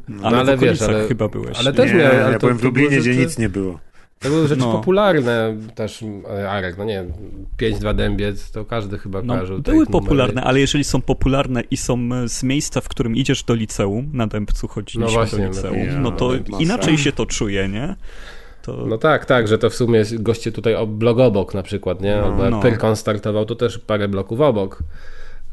[0.09, 0.23] No.
[0.29, 1.59] Ale, ale w wiesz, ale- chyba byłeś.
[1.59, 1.77] ale nie?
[1.77, 3.81] też nie, miałem, ale ja to- byłem w to Lublinie, gdzie nic nie było.
[4.21, 4.73] To były rzeczy No.
[4.73, 6.05] popularne też,
[6.39, 7.13] e, Arek, no nie wiem,
[7.59, 9.59] 5-2 dębiec, to każdy chyba No, kojarzył.
[9.63, 10.05] były ich numery.
[10.07, 14.11] popularne, ale jeżeli są popularne i są e, z miejsca, w którym idziesz do liceum,
[14.13, 16.63] na Dębcu chodziliśmy No właśnie, do no liceum, ja, no to masa.
[16.63, 17.97] inaczej się to czuje, nie?
[18.63, 22.17] To, No tak, tak, że to w sumie goście tutaj blok obok na przykład, nie?
[22.17, 22.25] No.
[22.25, 22.61] Albo jak No.
[22.61, 24.79] Pyrkon startował, to też parę bloków obok.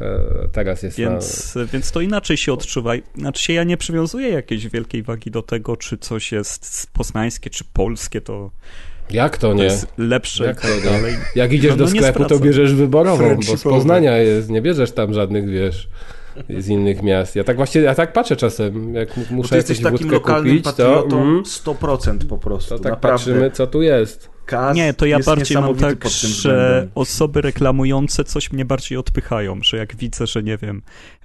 [0.01, 2.91] E, Teraz jest więc, więc to inaczej się odczuwa.
[3.17, 7.63] Znaczy się ja nie przywiązuję jakiejś wielkiej wagi do tego, czy coś jest poznańskie, czy
[7.73, 8.51] polskie, to,
[9.09, 9.15] na...
[9.15, 9.63] Jak to to nie?
[9.63, 11.17] jest lepsze Jak i tak to nie?
[11.35, 13.63] Jak idziesz No, do no sklepu, to bierzesz wyborową, bo z.
[13.63, 15.89] Poznania jest, nie bierzesz tam żadnych, wiesz,
[16.49, 17.35] z innych miast.
[17.35, 20.57] Ja tak właśnie, ja tak patrzę czasem, jak m- Bo muszę ty jesteś takim lokalnym
[20.57, 23.17] kupić, to, patriotą mm, 100% po prostu, to tak naprawdę.
[23.17, 24.29] patrzymy, co tu jest.
[24.45, 29.77] Kaz Nie, to ja bardziej mam tak, że osoby reklamujące coś mnie bardziej odpychają, że
[29.77, 30.81] jak widzę, że nie wiem,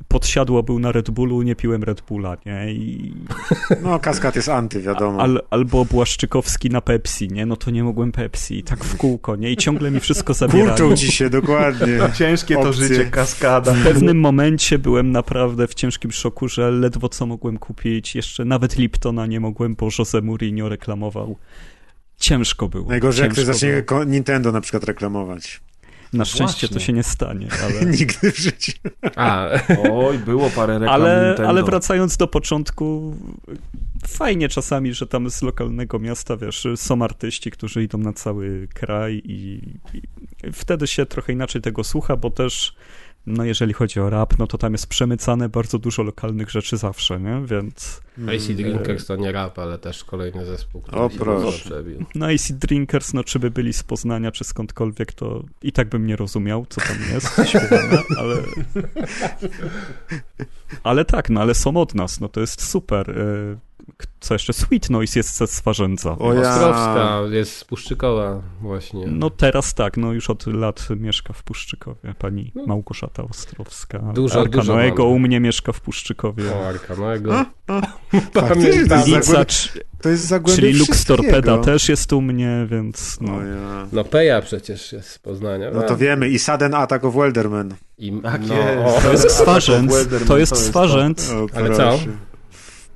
[0.09, 2.73] podsiadło był na Red Bullu, nie piłem Red Bulla, nie?
[2.73, 3.13] I,
[3.83, 5.21] No, kaskad jest anty, wiadomo.
[5.23, 7.47] al, albo Błaszczykowski na Pepsi, nie?
[7.47, 8.59] No to nie mogłem Pepsi.
[8.59, 9.51] I tak w kółko, nie?
[9.53, 10.69] I ciągle mi wszystko zabierają.
[10.69, 11.99] Kurczą ci się, dokładnie.
[12.19, 12.89] Ciężkie to Opcje.
[12.89, 13.73] życie, kaskada.
[13.73, 18.15] W pewnym momencie byłem naprawdę w ciężkim szoku, że ledwo co mogłem kupić.
[18.15, 21.37] Jeszcze nawet Liptona nie mogłem, bo Jose Mourinho reklamował.
[22.19, 22.89] Ciężko było.
[22.89, 24.05] Najgorzej, jak ktoś ciężko zacznie było.
[24.05, 25.61] Nintendo na przykład reklamować.
[26.13, 26.87] Na szczęście to Właśnie.
[26.87, 27.91] się nie stanie, ale...
[27.91, 28.73] Nigdy w życiu.
[29.17, 29.49] A,
[29.93, 31.49] Oj, było parę reklam Ale, Nintendo.
[31.49, 33.17] ale wracając do początku,
[34.09, 39.23] fajnie czasami, że tam z lokalnego miasta, wiesz, są artyści, którzy idą na cały kraj
[39.25, 39.61] i,
[39.95, 40.03] i
[40.53, 42.75] wtedy się trochę inaczej tego słucha, bo też,
[43.27, 47.21] no jeżeli chodzi o rap, no to tam jest przemycane bardzo dużo lokalnych rzeczy zawsze,
[47.21, 47.43] nie?
[47.47, 48.01] Więc
[48.35, 51.65] AC Drinkers to nie rap, ale też kolejny zespół, który O, proszę.
[51.65, 52.05] przebił.
[52.15, 56.07] no AC Drinkers, no czy by byli z Poznania, czy skądkolwiek, to i tak bym
[56.07, 58.37] nie rozumiał, co tam jest śpiewane, ale...
[60.83, 63.19] Ale tak, no ale są od nas, no to jest super.
[64.21, 64.53] Co jeszcze?
[64.53, 66.19] Sweet Noise jest ze Swarzędza.
[66.19, 66.41] O ja.
[66.41, 69.07] Ostrowska jest z Puszczykowa właśnie.
[69.07, 73.99] No teraz tak, no już od lat mieszka w Puszczykowie pani Małgorzata Ostrowska.
[73.99, 75.15] Dużo, Arka dużo Noego mamy.
[75.17, 76.45] u mnie mieszka w Puszczykowie.
[76.55, 77.33] O, Arkanoego.
[78.33, 81.05] To jest Zagłębie, c- to jest zagłębie czyli Lux.
[81.05, 83.35] Torpeda też jest u mnie, więc no.
[83.37, 83.87] O ja.
[83.93, 85.71] No Peja przecież jest z Poznania.
[85.71, 86.29] No to wiemy.
[86.29, 87.75] I Sudden Attack of Welderman.
[87.99, 88.99] I, Tak no, jest.
[88.99, 89.93] o, To jest Swarzędz,
[90.29, 91.33] to jest jest Swarzędz.
[91.55, 91.99] Ale co?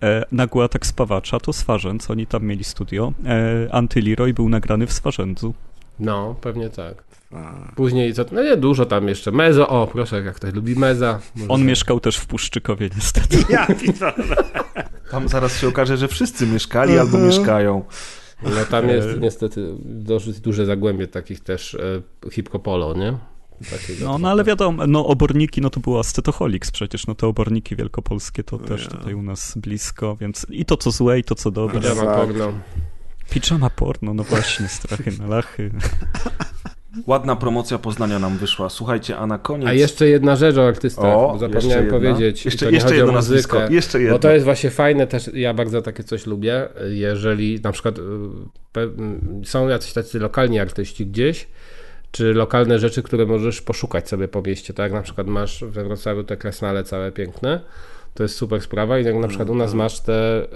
[0.03, 3.13] E, nagły atak spawacza to Swarzędz, oni tam mieli studio.
[3.27, 5.55] E, Antyleroy był nagrany w Swarzędzu.
[5.99, 7.05] no, pewnie tak.
[7.33, 7.73] A.
[7.77, 8.25] Później co?
[8.33, 9.31] No nie, dużo tam jeszcze.
[9.31, 11.21] Mezo, o proszę, jak ktoś lubi Meza.
[11.35, 13.37] może On mieszkał też w Puszczykowie niestety.
[13.51, 14.37] Ja pitole.
[15.11, 17.85] Tam zaraz się okaże, że wszyscy mieszkali albo mieszkają.
[18.43, 23.15] No tam jest E, niestety dosyć duże zagłębie takich też e, hip-hopolo, nie?
[23.71, 27.77] Takiego No, no ale wiadomo, no oborniki, no to było Ascetoholics przecież, no te oborniki
[27.77, 28.91] wielkopolskie to też ja.
[28.91, 31.81] tutaj u nas blisko, więc i to co złe, i to co dobre.
[31.81, 32.17] Pijama Tak.
[32.17, 32.53] porno.
[33.31, 35.71] Pijama porno, no właśnie, strachy na lachy.
[37.07, 38.69] Ładna promocja Poznania nam wyszła.
[38.69, 39.69] Słuchajcie, a na koniec...
[39.69, 41.99] A jeszcze jedna rzecz o artystach, O, bo jeszcze zapomniałem jedna.
[41.99, 42.45] powiedzieć.
[42.45, 44.15] Jeszcze- jeszcze chodzi jedno o muzykę, nazwisko, jeszcze jedno.
[44.15, 48.03] Bo to jest właśnie fajne też, ja bardzo takie coś lubię, jeżeli na przykład y,
[49.45, 51.47] są jacyś tacy lokalni artyści gdzieś,
[52.11, 54.93] czy lokalne rzeczy, które możesz poszukać sobie po mieście, tak?
[54.93, 57.61] Na przykład masz we Wrocławiu te kresnale całe piękne,
[58.15, 60.47] to jest super sprawa i jak na przykład u nas masz te,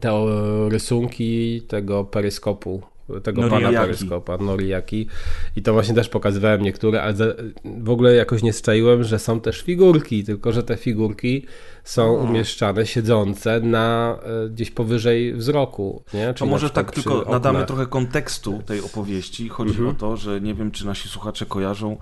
[0.00, 0.26] te
[0.68, 2.82] rysunki tego peryskopu,
[3.22, 3.86] tego pana Noriaki.
[3.86, 5.06] peryskopa, Noriaki
[5.56, 7.14] i to właśnie też pokazywałem niektóre, ale
[7.64, 11.46] w ogóle jakoś nie strzaiłem, że są też figurki, tylko że te figurki
[11.84, 16.26] są umieszczane, siedzące na e, gdzieś powyżej wzroku, nie?
[16.26, 17.58] To Czyli może tak tylko nadamy.
[17.58, 17.66] Mhm.
[17.66, 19.48] trochę kontekstu tej opowieści.
[19.48, 21.96] Chodzi o to, że nie wiem, czy nasi słuchacze kojarzą,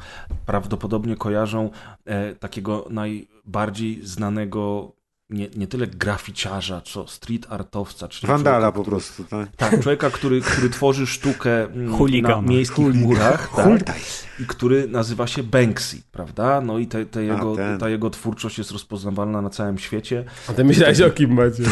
[0.46, 1.70] prawdopodobnie kojarzą
[2.04, 4.92] e, takiego najbardziej znanego
[5.30, 8.08] nie, nie tyle graficiarza, co street artowca.
[8.08, 9.48] Czyli Wandala człowieka, po prostu, tak?
[9.56, 13.50] Tak, człowieka, który, który tworzy sztukę mm, na miejskich murach.
[13.56, 13.96] Tak,
[14.40, 16.60] i który nazywa się Banksy, prawda?
[16.60, 17.78] No i te, te jego, ten.
[17.78, 20.24] ta jego twórczość jest rozpoznawalna na całym świecie.
[20.48, 21.62] A ty myślałeś o kim macie?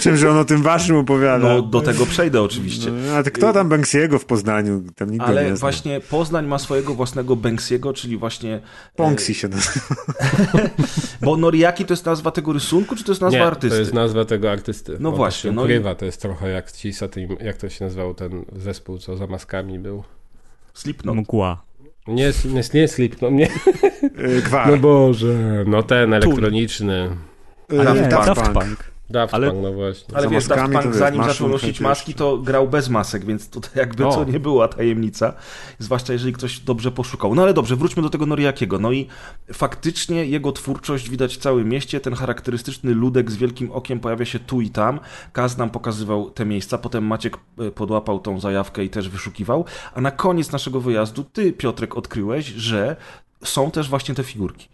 [0.00, 1.48] Czym, że on o tym waszym opowiada?
[1.48, 2.90] No do tego przejdę oczywiście.
[2.90, 4.84] No, a ty kto tam Banksiego w Poznaniu?
[4.96, 5.60] Tam nikt Ale nie zna.
[5.60, 8.54] właśnie Poznań ma swojego własnego Banksy'ego, czyli właśnie...
[8.54, 8.60] e,
[8.96, 9.86] Ponksi się nazywa.
[11.22, 13.76] Bo Noriaki to jest nazwa tego rysunku, czy to jest nazwa Nie, artysty?
[13.76, 14.96] to jest nazwa tego artysty.
[15.00, 17.68] No właśnie, To no się i- ukrywa, to jest trochę jak ci Satim, jak to
[17.68, 20.04] się nazywał ten zespół, co za maskami był.
[20.74, 21.16] Slipknot.
[21.16, 21.62] Mgła.
[22.06, 23.48] Nie, nie, nie Slipknot, nie.
[24.18, 24.70] Y, Gwar.
[24.70, 27.08] No Boże, no ten elektroniczny.
[27.68, 28.26] Daft Punk.
[28.26, 28.87] Daft Punk.
[29.10, 30.16] Daft Ale- Punk, no właśnie.
[30.16, 34.06] Ale wiesz, Daft Punk zanim zaczął nosić maski, to grał bez masek, więc tutaj jakby
[34.06, 34.14] O.
[34.14, 35.32] to nie była tajemnica.
[35.78, 37.34] Zwłaszcza jeżeli ktoś dobrze poszukał.
[37.34, 38.78] No ale dobrze, wróćmy do tego Noriakiego.
[38.78, 39.06] No i
[39.52, 42.00] faktycznie jego twórczość widać w całym mieście.
[42.00, 45.00] Ten charakterystyczny ludek z wielkim okiem pojawia się tu i tam.
[45.32, 49.64] Kaz nam pokazywał te miejsca, potem Maciek e, podłapał tą zajawkę i też wyszukiwał.
[49.94, 52.96] A na koniec naszego wyjazdu ty, Piotrek, odkryłeś, że
[53.44, 54.68] są też właśnie te figurki.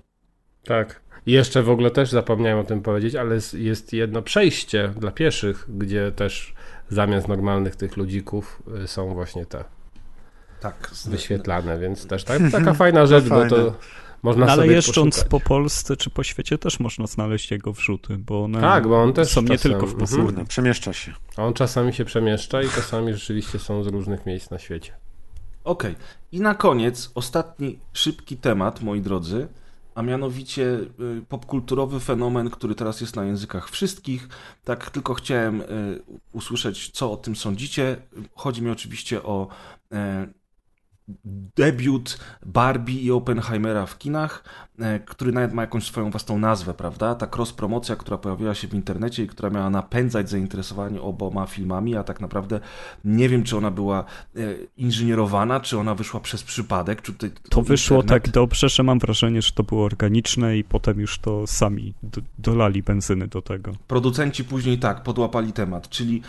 [0.65, 1.04] Tak.
[1.27, 5.67] I jeszcze w ogóle też zapomniałem o tym powiedzieć, ale jest- jedno przejście dla pieszych,
[5.69, 6.55] gdzie też
[6.89, 9.65] zamiast normalnych tych ludzików y, są właśnie te
[10.61, 10.91] Tak.
[11.07, 13.75] wyświetlane, więc też tak, taka fajna rzecz, bo to
[14.23, 15.31] można No, ale jeżdżąc poszukać.
[15.31, 19.13] po Polsce czy po świecie też można znaleźć jego wrzuty, bo one Tak, bo on
[19.13, 20.01] też są nie czasem- tylko w mhm.
[20.01, 20.25] Poznaniu.
[20.25, 21.13] Kurna, przemieszcza się.
[21.37, 24.93] A on czasami się przemieszcza i czasami rzeczywiście są z różnych miejsc na świecie.
[25.65, 25.95] Okej.
[26.33, 29.49] I na koniec ostatni szybki temat, moi drodzy.
[29.95, 34.29] A mianowicie y, popkulturowy fenomen, który teraz jest na językach wszystkich.
[34.65, 35.65] Tak tylko chciałem y,
[36.33, 37.97] usłyszeć, co o tym sądzicie.
[38.35, 39.49] Chodzi mi oczywiście o
[39.93, 40.27] e,
[41.57, 44.45] debiut Barbie i Oppenheimera w kinach,
[44.79, 47.15] e, który nawet ma jakąś swoją własną nazwę, prawda?
[47.15, 52.05] Ta cross-promocja, która pojawiła się w internecie i która miała napędzać zainteresowanie oboma filmami, a
[52.05, 52.61] tak naprawdę
[53.05, 54.05] nie wiem, czy ona była
[54.37, 54.41] e,
[54.77, 57.03] inżynierowana, czy ona wyszła przez przypadek.
[57.03, 58.25] Czy to, to wyszło internet...
[58.25, 62.21] tak dobrze, że mam wrażenie, że to było organiczne i potem już to sami do,
[62.39, 63.73] dolali benzyny do tego.
[63.87, 66.23] Producenci później tak, podłapali temat, czyli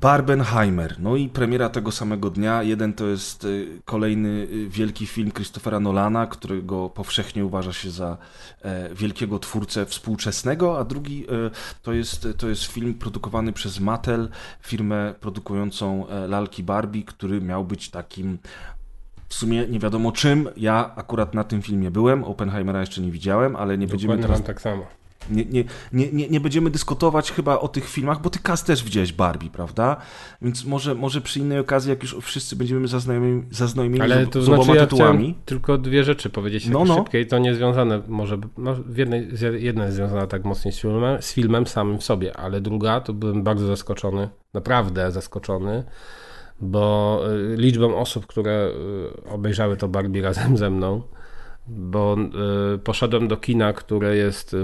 [0.00, 0.96] Barbenheimer.
[0.98, 2.62] No i premiera tego samego dnia.
[2.62, 8.16] Jeden to jest y, kolejny y, wielki film Christophera Nolana, którego powszechnie uważa się za
[8.62, 11.50] e, wielkiego twórcę współczesnego, a drugi e,
[11.82, 14.28] to jest, to jest film produkowany przez Mattel,
[14.60, 18.38] firmę produkującą e, lalki Barbie, który miał być takim
[19.28, 20.48] w sumie nie wiadomo czym.
[20.56, 24.46] Ja akurat na tym filmie byłem, Oppenheimera jeszcze nie widziałem, ale nie Dokładnie będziemy teraz...
[24.46, 24.86] tak samo.
[25.30, 25.64] Nie, nie,
[26.12, 29.96] nie, nie, będziemy dyskutować chyba o tych filmach, bo ty Kaz też widziałeś Barbie, prawda?
[30.42, 34.44] Więc może, może przy innej okazji, jak już wszyscy będziemy zaznajomieni, zaznajomieni Ale to z,
[34.44, 35.34] z znaczy, oboma ja tytułami.
[35.44, 36.96] tylko dwie rzeczy powiedzieć no, no.
[36.96, 39.28] szybkie i to nie związane może, no, w jednej,
[39.58, 43.12] jedna jest związana tak mocniej z filmem, z filmem samym w sobie, ale druga to
[43.12, 45.84] byłem bardzo zaskoczony, naprawdę zaskoczony,
[46.60, 47.20] bo
[47.52, 48.70] y, liczbą osób, które
[49.26, 51.02] y, obejrzały to Barbie razem ze mną,
[51.68, 52.16] bo
[52.74, 54.56] y, poszedłem do kina, które jest,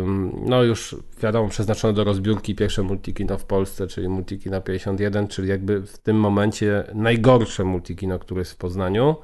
[0.46, 5.82] no już wiadomo, przeznaczone do rozbiórki, pierwsze multikino w Polsce, czyli Multikino 51, czyli jakby
[5.82, 9.16] w tym momencie najgorsze multikino, które jest w Poznaniu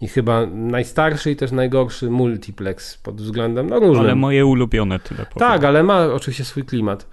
[0.00, 4.00] i chyba najstarszy i też najgorszy multiplex pod względem no różnym.
[4.00, 5.48] Ale moje ulubione tyle powiem.
[5.48, 7.06] Tak, ale ma oczywiście swój klimat.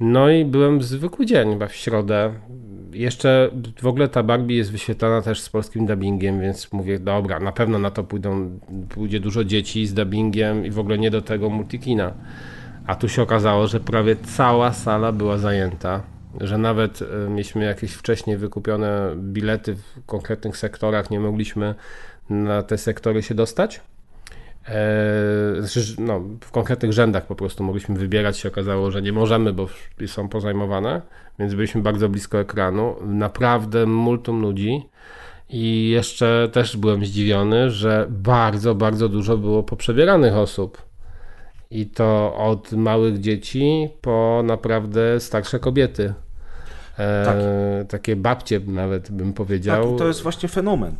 [0.00, 2.34] No i byłem zwykły dzień, chyba w środę.
[2.92, 3.50] Jeszcze
[3.82, 7.78] w ogóle ta Barbie jest wyświetlana też z polskim dubbingiem, więc mówię, dobra, na pewno
[7.78, 8.58] na to pójdą,
[8.88, 12.12] pójdzie dużo dzieci z dubbingiem i w ogóle nie do tego multikina.
[12.86, 16.02] A tu się okazało, że prawie cała sala była zajęta,
[16.40, 21.74] że nawet e, mieliśmy jakieś wcześniej wykupione bilety w konkretnych sektorach, nie mogliśmy
[22.30, 23.80] na te sektory się dostać.
[24.68, 25.54] E,
[25.98, 29.68] no, w konkretnych rzędach po prostu mogliśmy wybierać, się okazało, że nie możemy, bo
[30.06, 31.02] są pozajmowane,
[31.38, 32.96] więc byliśmy bardzo blisko ekranu.
[33.04, 34.88] Naprawdę multum ludzi
[35.48, 40.82] i jeszcze też byłem zdziwiony, że bardzo, bardzo dużo było poprzebieranych osób.
[41.70, 46.14] I to od małych dzieci po naprawdę starsze kobiety.
[46.98, 47.36] E, tak.
[47.88, 49.90] Takie babcie nawet bym powiedział.
[49.90, 50.96] Tak, to jest właśnie fenomen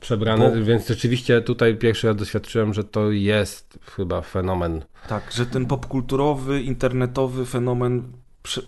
[0.00, 0.64] przebrany, Bo...
[0.64, 4.82] więc rzeczywiście tutaj pierwszy raz doświadczyłem, że to jest chyba fenomen.
[5.08, 8.02] Tak, że ten popkulturowy, internetowy fenomen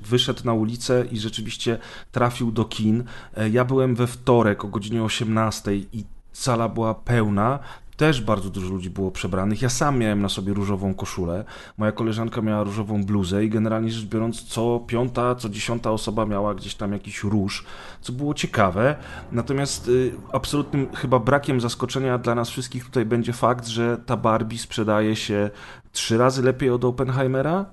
[0.00, 1.78] wyszedł na ulicę i rzeczywiście
[2.12, 3.04] trafił do kin.
[3.36, 7.58] E, ja byłem we wtorek o godzinie 18 i sala była pełna
[7.96, 9.62] też bardzo dużo ludzi było przebranych.
[9.62, 11.44] Ja sam miałem na sobie różową koszulę,
[11.78, 16.54] moja koleżanka miała różową bluzę i generalnie rzecz biorąc co piąta, co dziesiąta osoba miała
[16.54, 17.64] gdzieś tam jakiś róż,
[18.00, 18.96] co było ciekawe.
[19.32, 24.58] Natomiast y, absolutnym chyba brakiem zaskoczenia dla nas wszystkich tutaj będzie fakt, że ta Barbie
[24.58, 25.50] sprzedaje się
[25.92, 27.66] trzy razy lepiej od Oppenheimera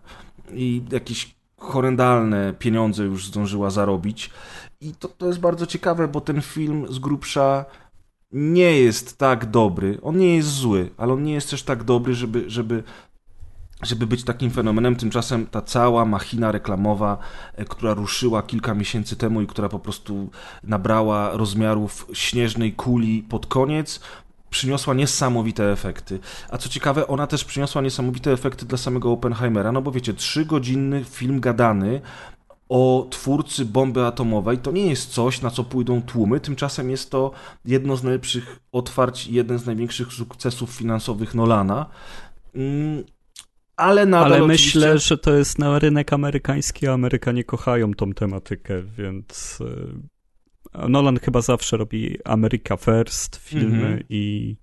[0.52, 4.30] i jakieś horrendalne pieniądze już zdążyła zarobić.
[4.82, 7.66] I to, to jest bardzo ciekawe, bo ten film z grubsza
[8.32, 10.00] nie jest tak dobry.
[10.02, 12.84] On nie jest zły, ale on nie jest też tak dobry, żeby, żeby,
[13.82, 14.96] żeby być takim fenomenem.
[14.96, 17.18] Tymczasem ta cała machina reklamowa,
[17.56, 20.30] e, która ruszyła kilka miesięcy temu i która po prostu
[20.64, 24.00] nabrała rozmiarów śnieżnej kuli pod koniec,
[24.50, 26.20] przyniosła niesamowite efekty.
[26.50, 31.04] A co ciekawe, ona też przyniosła niesamowite efekty dla samego Oppenheimera, no bo wiecie, trzygodzinny
[31.04, 32.02] film gadany
[32.70, 36.40] o twórcy bomby atomowej, to nie jest coś, na co pójdą tłumy.
[36.40, 37.32] Tymczasem jest to
[37.66, 41.86] jedno z najlepszych otwarć i jeden z największych sukcesów finansowych Nolana.
[42.56, 43.04] Mm,
[43.76, 44.80] ale Ale oczywiście...
[44.80, 50.19] myślę, że to jest na rynek amerykański, a Amerykanie kochają tą tematykę, więc e,
[50.90, 54.04] Nolan chyba zawsze robi America First filmy mm -hmm.
[54.10, 54.56] i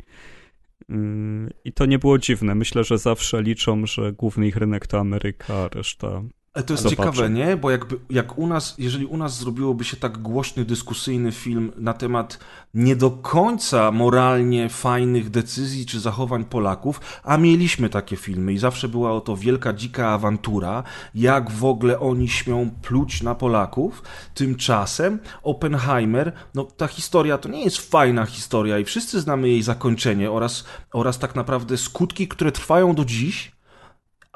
[1.64, 2.54] i to nie było dziwne.
[2.54, 6.22] Myślę, że zawsze liczą, że główny ich rynek to Ameryka, a reszta
[6.56, 6.96] ale to jest Zobaczę.
[6.96, 7.56] ciekawe, nie?
[7.56, 11.94] Bo jakby, jak u nas, jeżeli u nas zrobiłoby się tak głośny, dyskusyjny film na
[11.94, 12.38] temat
[12.74, 18.88] nie do końca moralnie fajnych decyzji czy zachowań Polaków, a mieliśmy takie filmy i zawsze
[18.88, 20.82] była oto wielka, dzika awantura,
[21.14, 24.02] jak w ogóle oni śmią pluć na Polaków.
[24.34, 30.30] Tymczasem Oppenheimer, no ta historia to nie jest fajna historia i wszyscy znamy jej zakończenie
[30.30, 33.55] oraz, oraz tak naprawdę skutki, które trwają do dziś,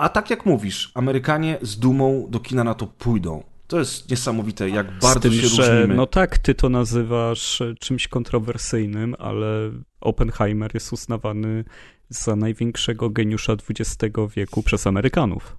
[0.00, 3.42] a tak jak mówisz, Amerykanie z dumą do kina na to pójdą.
[3.66, 5.94] To jest niesamowite, jak bardzo tym, się że, różnimy.
[5.94, 9.70] No tak, ty to nazywasz czymś kontrowersyjnym, ale
[10.00, 11.64] Oppenheimer jest uznawany
[12.08, 15.56] za największego geniusza XX wieku przez Amerykanów.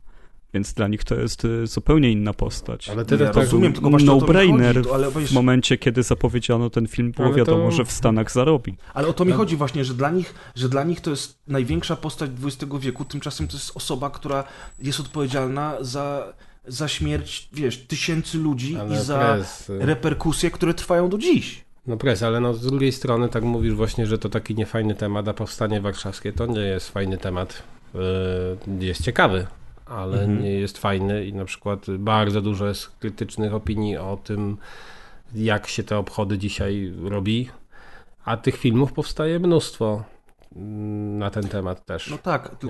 [0.54, 2.90] Więc dla nich to jest y, zupełnie inna postać.
[2.90, 6.04] Ale ty Ja tak rozumiem, tylko właśnie no-brainer chodzi, to- ale wiesz- w momencie, kiedy
[6.04, 8.78] zapowiedziano ten film, było Ale to- wiadomo, że w Stanach zarobi.
[8.94, 11.96] Ale o to mi chodzi właśnie, że dla nich, że dla nich to jest największa
[11.96, 14.44] postać XX wieku, tymczasem to jest osoba, która
[14.80, 16.34] jest odpowiedzialna za,
[16.68, 21.66] za śmierć, wiesz, tysięcy ludzi Ale i za pres, y, reperkusje, które trwają do dziś.
[21.88, 25.28] No pres, ale no z drugiej strony tak mówisz właśnie, że to taki niefajny temat,
[25.28, 27.64] a powstanie warszawskie to nie jest fajny temat.
[27.94, 29.48] Yy, Jest ciekawy,
[29.92, 30.44] ale Mhm.
[30.44, 34.58] nie jest fajny i na przykład bardzo dużo jest krytycznych opinii o tym,
[35.36, 37.50] jak się te obchody dzisiaj robi,
[38.26, 40.04] a tych filmów powstaje mnóstwo
[40.56, 42.10] na ten temat też.
[42.10, 42.68] No tak, ty-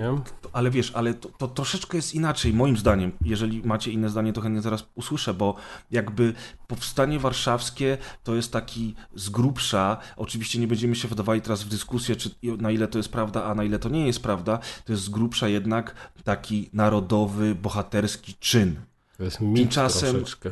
[0.52, 3.12] ale wiesz, ale to, to troszeczkę jest inaczej, moim zdaniem.
[3.24, 5.54] Jeżeli macie inne zdanie, to chętnie zaraz usłyszę, bo
[5.90, 6.34] jakby
[6.66, 12.16] powstanie warszawskie to jest taki z grubsza, oczywiście nie będziemy się wdawali teraz w dyskusję,
[12.16, 15.04] czy, na ile to jest prawda, a na ile to nie jest prawda, to jest
[15.04, 15.94] z grubsza jednak
[16.24, 18.76] taki narodowy, bohaterski czyn.
[19.18, 20.50] To jest mit Tymczasem- troszeczkę.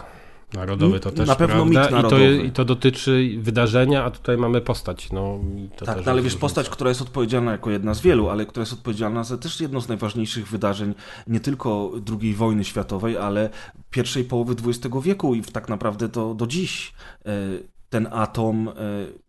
[0.54, 1.64] Narodowy to Na też pewno prawda?
[1.64, 2.42] mit I, to, narodowy.
[2.46, 5.12] I to dotyczy wydarzenia, a tutaj mamy postać.
[5.12, 5.40] No,
[5.86, 8.72] tak, no ale wiesz, postać, która jest odpowiedzialna jako jedna z wielu, ale która jest
[8.72, 10.94] odpowiedzialna za też jedno z najważniejszych wydarzeń
[11.26, 13.50] nie tylko II wojny światowej, ale
[13.90, 16.92] pierwszej połowy XX wieku i tak naprawdę to do dziś
[17.26, 17.30] e,
[17.90, 18.72] ten atom e,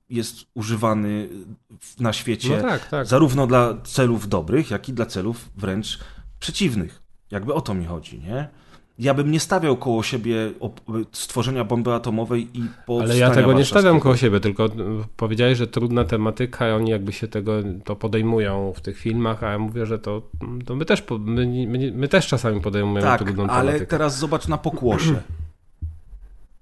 [0.10, 1.30] jest używany
[2.00, 3.08] na świecie No tak, tak.
[3.08, 6.00] zarówno dla celów dobrych, jak i dla celów wręcz
[6.40, 7.02] przeciwnych.
[7.32, 8.50] Jakby o to mi chodzi, nie?
[9.02, 10.36] Ja bym nie stawiał koło siebie
[11.12, 12.64] stworzenia bomby atomowej i
[13.02, 14.70] Ale ja tego nie stawiam koło siebie, tylko
[15.18, 17.54] powiedziałeś, że trudna tematyka i oni jakby się tego
[17.84, 20.22] to podejmują w tych filmach, a ja mówię, że to,
[20.66, 23.90] to my, też, my, my, my też czasami podejmujemy Tak, trudną ale tematykę.
[23.90, 25.10] teraz zobacz na pokłosie.
[25.10, 25.24] Mhm.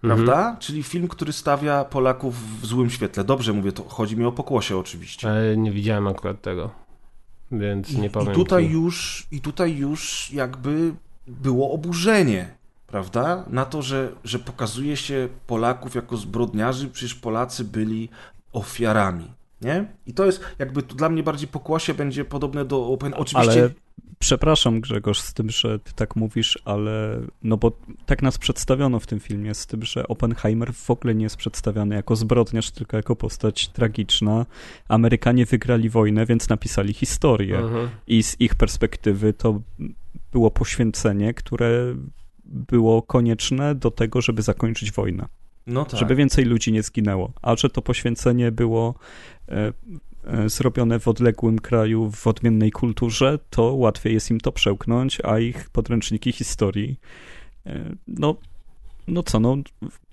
[0.01, 0.57] Prawda?
[0.59, 3.23] Czyli film, który stawia Polaków w złym świetle.
[3.23, 5.29] Dobrze mówię, to chodzi mi o pokłosie oczywiście.
[5.29, 6.69] Ale nie widziałem akurat tego,
[7.51, 10.93] więc nie I, powiem i, tutaj już, I tutaj już jakby
[11.27, 12.55] było oburzenie,
[12.87, 13.45] prawda?
[13.47, 18.09] Na to, że, że pokazuje się Polaków jako zbrodniarzy, przecież Polacy byli
[18.53, 19.31] ofiarami.
[19.61, 19.85] Nie?
[20.05, 23.13] I to jest jakby to dla mnie bardziej pokłosie będzie podobne do Open.
[23.13, 23.51] Oczywiście.
[23.51, 23.69] Ale
[24.19, 27.71] przepraszam Grzegorz z tym, że ty tak mówisz, ale no bo
[28.05, 31.95] tak nas przedstawiono w tym filmie z tym, że Oppenheimer w ogóle nie jest przedstawiany
[31.95, 34.45] jako zbrodniarz, tylko jako postać tragiczna.
[34.87, 37.57] Amerykanie wygrali wojnę, więc napisali historię.
[37.57, 37.89] Mhm.
[38.07, 39.61] I z ich perspektywy to
[40.31, 41.95] było poświęcenie, które
[42.45, 45.27] było konieczne do tego, żeby zakończyć wojnę.
[45.67, 45.99] No tak.
[45.99, 47.33] żeby więcej ludzi nie zginęło.
[47.41, 48.95] A że to poświęcenie było
[49.49, 49.73] e,
[50.23, 55.39] e, zrobione w odległym kraju, w odmiennej kulturze, to łatwiej jest im to przełknąć, a
[55.39, 56.99] ich podręczniki historii,
[57.65, 58.35] e, no,
[59.09, 59.57] no co, no,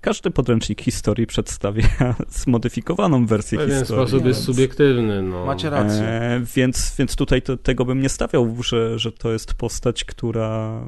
[0.01, 1.87] każdy podręcznik historii przedstawia
[2.29, 4.07] zmodyfikowaną W wersję pewien historii.
[4.07, 5.21] sposób jest więc- subiektywny.
[5.21, 5.45] No.
[5.45, 6.03] Macie rację.
[6.03, 10.81] E, więc, więc tutaj to, tego bym nie stawiał, że, że to jest postać, która.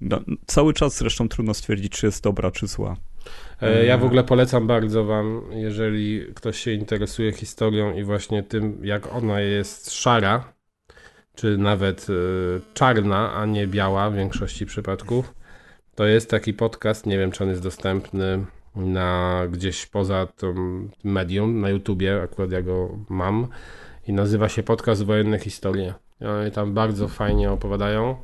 [0.00, 2.96] No, cały czas zresztą trudno stwierdzić, czy jest dobra, czy zła.
[3.60, 8.78] E, Ja w ogóle polecam bardzo Wam, jeżeli ktoś się interesuje historią i właśnie tym,
[8.82, 10.52] jak ona jest szara,
[11.34, 12.12] czy nawet e,
[12.74, 15.34] czarna, a nie biała w większości przypadków,
[15.96, 18.46] to jest taki podcast, nie wiem czy on jest dostępny
[18.76, 23.46] na gdzieś poza tym medium, na YouTubie, akurat ja go mam
[24.06, 25.94] i nazywa się Podcast Wojenne Historie.
[26.40, 28.16] Oni tam bardzo fajnie opowiadają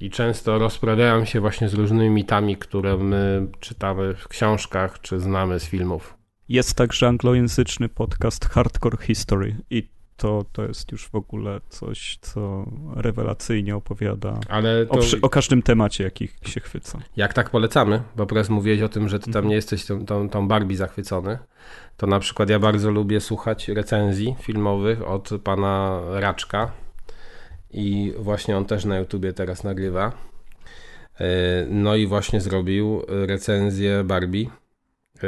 [0.00, 5.60] i często rozprawiają się właśnie z różnymi mitami, które my czytamy w książkach czy znamy
[5.60, 6.14] z filmów.
[6.48, 12.66] Jest także anglojęzyczny podcast Hardcore History i to, to jest już w ogóle coś, co
[12.96, 16.98] rewelacyjnie opowiada Ale to o, przy, o każdym temacie, jaki się chwyca.
[17.16, 19.48] jak tak polecamy, bo teraz mówiłeś o tym, że ty tam Mhm.
[19.48, 21.38] nie jesteś tą, tą, tą Barbie zachwycony,
[21.96, 26.72] to na przykład ja bardzo lubię słuchać recenzji filmowych od pana Raczka
[27.70, 30.12] i właśnie on też na YouTubie teraz nagrywa.
[31.20, 31.26] Yy,
[31.70, 34.46] No i właśnie zrobił recenzję Barbie,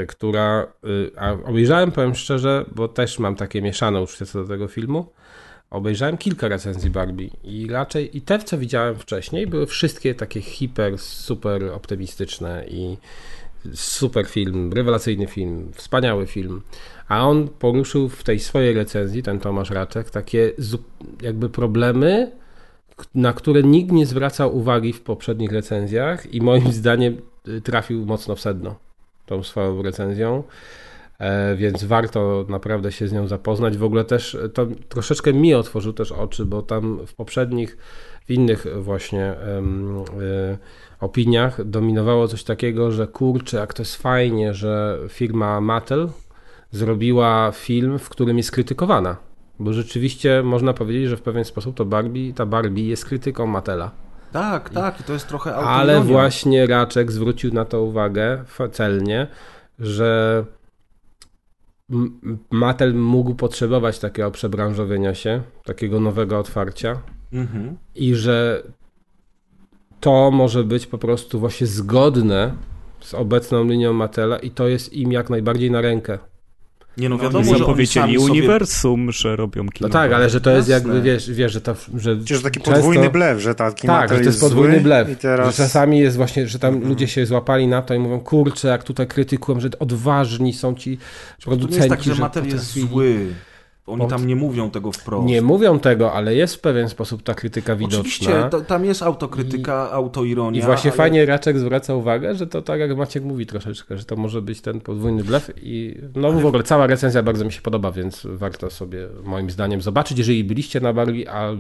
[0.09, 0.67] która.
[0.83, 5.13] yy, A obejrzałem, powiem szczerze, bo też mam takie mieszane uczucie co do tego filmu.
[5.71, 10.99] Obejrzałem kilka recenzji Barbie i raczej i te, co widziałem wcześniej, były wszystkie takie hiper,
[10.99, 12.97] super optymistyczne i
[13.75, 16.63] super film, rewelacyjny film, wspaniały film.
[17.09, 20.53] A on poruszył w tej swojej recenzji, ten Tomasz Raczek, takie
[21.23, 22.33] jakby problemy,
[23.15, 27.17] na które nikt nie zwracał uwagi w poprzednich recenzjach i moim zdaniem
[27.49, 28.86] y, trafił mocno w sedno
[29.27, 30.43] tą swoją recenzją.
[31.19, 33.77] E, więc warto naprawdę się z nią zapoznać.
[33.77, 37.77] W ogóle też e, to troszeczkę mi otworzył też oczy, bo tam w poprzednich,
[38.27, 39.63] w innych właśnie e,
[41.01, 46.09] opiniach dominowało coś takiego, że kurczę, jak to jest fajnie, że firma Mattel
[46.71, 49.17] zrobiła film, w którym jest krytykowana.
[49.59, 54.06] Bo rzeczywiście można powiedzieć, że w pewien sposób to Barbie, ta Barbie jest krytyką Matela.
[54.37, 56.13] Tak, tak, i to jest trochę Ale autoironia.
[56.13, 59.27] właśnie Raczek zwrócił na to uwagę celnie,
[59.79, 60.45] że
[62.51, 66.99] Mattel mógł potrzebować takiego przebranżowienia się, takiego nowego otwarcia
[67.33, 67.77] Mhm.
[67.95, 68.63] i że
[70.01, 72.55] to może być po prostu właśnie zgodne
[73.01, 76.19] z obecną linią Mattela i to jest im jak najbardziej na rękę.
[76.97, 78.33] Nie no, No, wiadomo, oni że zapowiedzieli sobie...
[78.33, 79.89] uniwersum, że robią kino.
[79.89, 80.89] No tak, ale że to jest Jasne.
[80.95, 81.75] jakby, wiesz, wiesz że to...
[81.97, 85.19] Że Przecież taki często- podwójny blef, że taki Tak, Mattel że to jest podwójny blef.
[85.19, 85.57] Teraz...
[85.57, 86.89] Że czasami jest właśnie, że tam Mhm.
[86.93, 90.97] ludzie się złapali na to i mówią, kurczę, jak tutaj krytykują, że odważni są ci
[90.99, 91.03] To
[91.51, 93.27] nie producenci, jest tak, że że Mattel jest zły.
[93.87, 95.27] Oni tam nie mówią tego wprost.
[95.27, 98.01] Nie mówią tego, ale jest w pewien sposób ta krytyka widoczna.
[98.01, 100.61] Oczywiście, to, tam jest autokrytyka, autoironia.
[100.61, 100.97] I właśnie ale...
[100.97, 104.61] fajnie Raczek zwraca uwagę, że to tak jak Maciek mówi troszeczkę, że to może być
[104.61, 108.71] ten podwójny blef i no w ogóle cała recenzja bardzo mi się podoba, więc warto
[108.71, 111.59] sobie moim zdaniem zobaczyć, jeżeli byliście na Barbie al,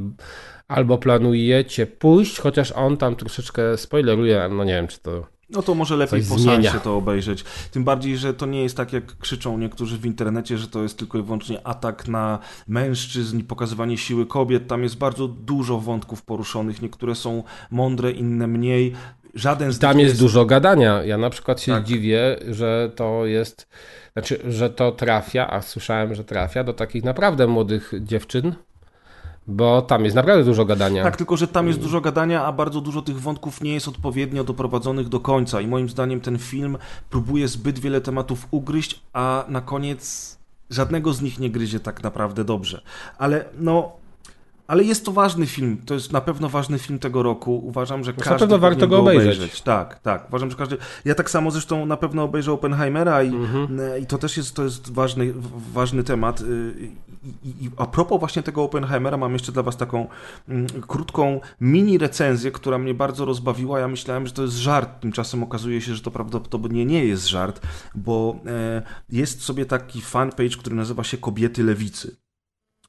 [0.68, 5.35] albo planujecie pójść, chociaż on tam troszeczkę spoileruje, no nie wiem czy to...
[5.50, 7.44] No to może lepiej po sensie to obejrzeć.
[7.70, 10.98] Tym bardziej, że to nie jest tak, jak krzyczą niektórzy w internecie, że to jest
[10.98, 14.68] tylko i wyłącznie atak na mężczyzn i pokazywanie siły kobiet.
[14.68, 16.82] Tam jest bardzo dużo wątków poruszonych.
[16.82, 18.92] Niektóre są mądre, inne mniej.
[19.34, 21.04] Żaden z Tam nich jest dużo gadania.
[21.04, 21.84] Ja na przykład się Tak.
[21.84, 23.68] dziwię, że to jest,
[24.12, 28.54] znaczy, że to trafia, a słyszałem, że trafia do takich naprawdę młodych dziewczyn,
[29.46, 31.02] bo tam jest naprawdę dużo gadania.
[31.02, 34.44] Tak, tylko że tam jest dużo gadania, a bardzo dużo tych wątków nie jest odpowiednio
[34.44, 35.60] doprowadzonych do końca.
[35.60, 36.78] I moim zdaniem ten film
[37.10, 40.36] próbuje zbyt wiele tematów ugryźć, a na koniec
[40.70, 42.82] żadnego z nich nie gryzie tak naprawdę dobrze.
[43.18, 43.92] Ale no.
[44.66, 45.76] Ale jest to ważny film.
[45.86, 47.58] To jest na pewno ważny film tego roku.
[47.64, 49.62] Uważam, że na każdy pewno warto go obejrzeć.
[49.62, 50.28] Tak, tak.
[50.28, 50.76] Uważam, że każdy.
[51.04, 53.78] Ja tak samo zresztą na pewno obejrzę Oppenheimera i, Mhm.
[54.02, 55.32] i to też jest, to jest ważny,
[55.72, 56.40] ważny temat.
[56.40, 56.74] Y,
[57.44, 60.06] I, a propos właśnie tego Oppenheimera, mam jeszcze dla Was taką
[60.48, 63.80] mm, krótką mini recenzję, która mnie bardzo rozbawiła.
[63.80, 67.66] Ja myślałem, że to jest żart, tymczasem okazuje się, że to prawdopodobnie nie jest żart,
[67.94, 72.16] bo e, jest sobie taki fanpage, który nazywa się Kobiety Lewicy.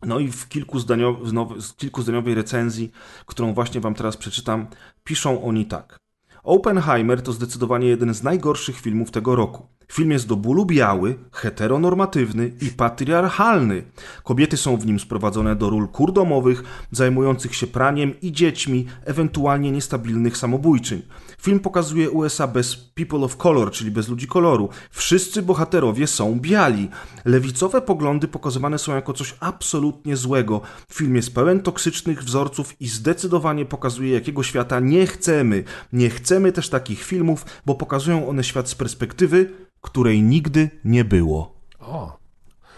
[0.05, 2.91] No i w kilkuzdaniow- w now- w kilkuzdaniowej recenzji,
[3.25, 4.67] którą właśnie Wam teraz przeczytam,
[5.03, 5.97] piszą oni tak.
[6.43, 9.67] Oppenheimer to zdecydowanie jeden z najgorszych filmów tego roku.
[9.91, 13.83] Film jest do bólu biały, heteronormatywny i patriarchalny.
[14.23, 19.71] Kobiety są w nim sprowadzone do ról kur domowych, zajmujących się praniem i dziećmi, ewentualnie
[19.71, 21.01] niestabilnych samobójczyń.
[21.41, 24.69] Film pokazuje USA bez people of color, czyli bez ludzi koloru.
[24.91, 26.89] Wszyscy bohaterowie są biali.
[27.26, 30.61] Lewicowe poglądy pokazywane są jako coś absolutnie złego.
[30.93, 35.64] Film jest pełen toksycznych wzorców i zdecydowanie pokazuje, jakiego świata nie chcemy.
[35.93, 39.51] Nie chcemy też takich filmów, bo pokazują one świat z perspektywy,
[39.81, 41.55] której nigdy nie było.
[41.80, 42.18] O,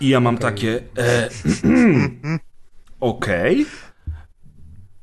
[0.02, 0.84] I ja mam takie.
[0.98, 1.30] E,
[3.00, 3.66] Okej.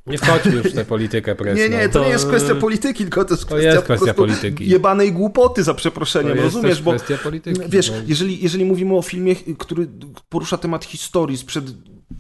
[0.07, 1.62] Nie wchodźmy już w tę politykę presną.
[1.62, 4.15] Nie, nie, to, To- nie jest kwestia polityki, tylko to jest To kwestia, jest kwestia
[4.15, 4.69] polityki.
[4.69, 6.83] jebanej głupoty, za To przeproszeniem, jest rozumiesz?
[6.83, 7.61] Bo kwestia polityki.
[7.69, 7.97] wiesz, no.
[8.07, 9.87] jeżeli, jeżeli mówimy o filmie, który
[10.28, 11.65] porusza temat historii sprzed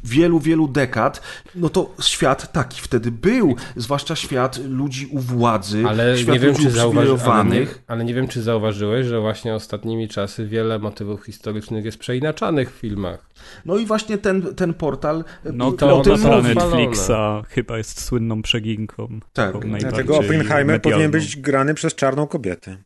[0.04, 1.20] wielu, wielu dekad,
[1.54, 6.50] no to świat taki wtedy był, zwłaszcza świat ludzi u władzy, Ale świat nie wiem,
[6.52, 7.82] ludzi czy zauważy, ale, nie, uprzywilejowanych.
[7.86, 12.78] ale nie wiem, czy zauważyłeś, że właśnie ostatnimi czasy wiele motywów historycznych jest przeinaczanych w
[12.78, 13.30] filmach.
[13.64, 16.54] No i właśnie ten, ten portal No o to mówi.
[16.54, 19.20] Netflixa chyba jest słynną przeginką.
[19.32, 19.54] Tak.
[19.78, 20.80] Dlatego Oppenheimer medialną.
[20.80, 22.76] powinien być grany przez czarną kobietę.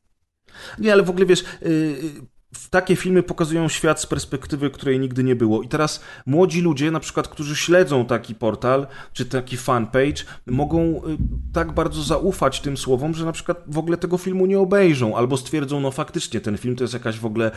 [0.79, 1.69] Nie, ale w ogóle wiesz, yy,
[2.40, 2.40] w
[2.71, 5.63] takie filmy pokazują świat z perspektywy, której nigdy nie było.
[5.63, 11.01] I teraz młodzi ludzie, na przykład, którzy śledzą taki portal, czy taki fanpage, mogą y,
[11.53, 15.37] tak bardzo zaufać tym słowom, że na przykład w ogóle tego filmu nie obejrzą, albo
[15.37, 17.51] stwierdzą, no faktycznie, ten film to jest jakaś w ogóle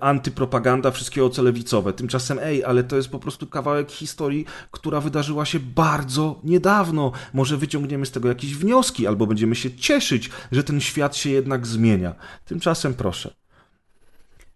[0.00, 1.92] antypropaganda, wszystkiego co lewicowe.
[1.92, 7.12] Tymczasem, ej, ale to jest po prostu kawałek historii, która wydarzyła się bardzo niedawno.
[7.32, 11.66] Może wyciągniemy z tego jakieś wnioski, albo będziemy się cieszyć, że ten świat się jednak
[11.66, 12.14] zmienia.
[12.44, 13.41] Tymczasem proszę.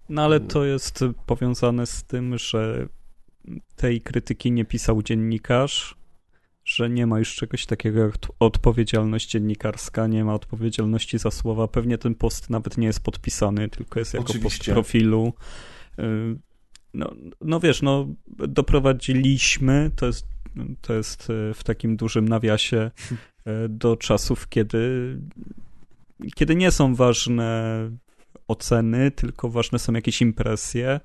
[0.09, 2.89] No ale to jest powiązane z tym, że
[3.77, 5.97] tej krytyki nie pisał dziennikarz,
[6.65, 11.69] że nie ma już czegoś takiego jak odpowiedzialność dziennikarska, nie ma odpowiedzialności za słowa.
[11.69, 14.73] Pewnie ten post nawet nie jest podpisany, tylko jest jako post Oczywiście.
[14.73, 15.33] profilu.
[15.99, 16.37] Y,
[16.95, 18.07] No, no wiesz, no
[18.49, 20.27] doprowadziliśmy, to jest,
[20.81, 25.17] to jest y, w takim dużym nawiasie y, do czasów, kiedy,
[26.35, 27.91] kiedy nie są ważne
[28.49, 31.01] oceny, tylko ważne są jakieś impresje.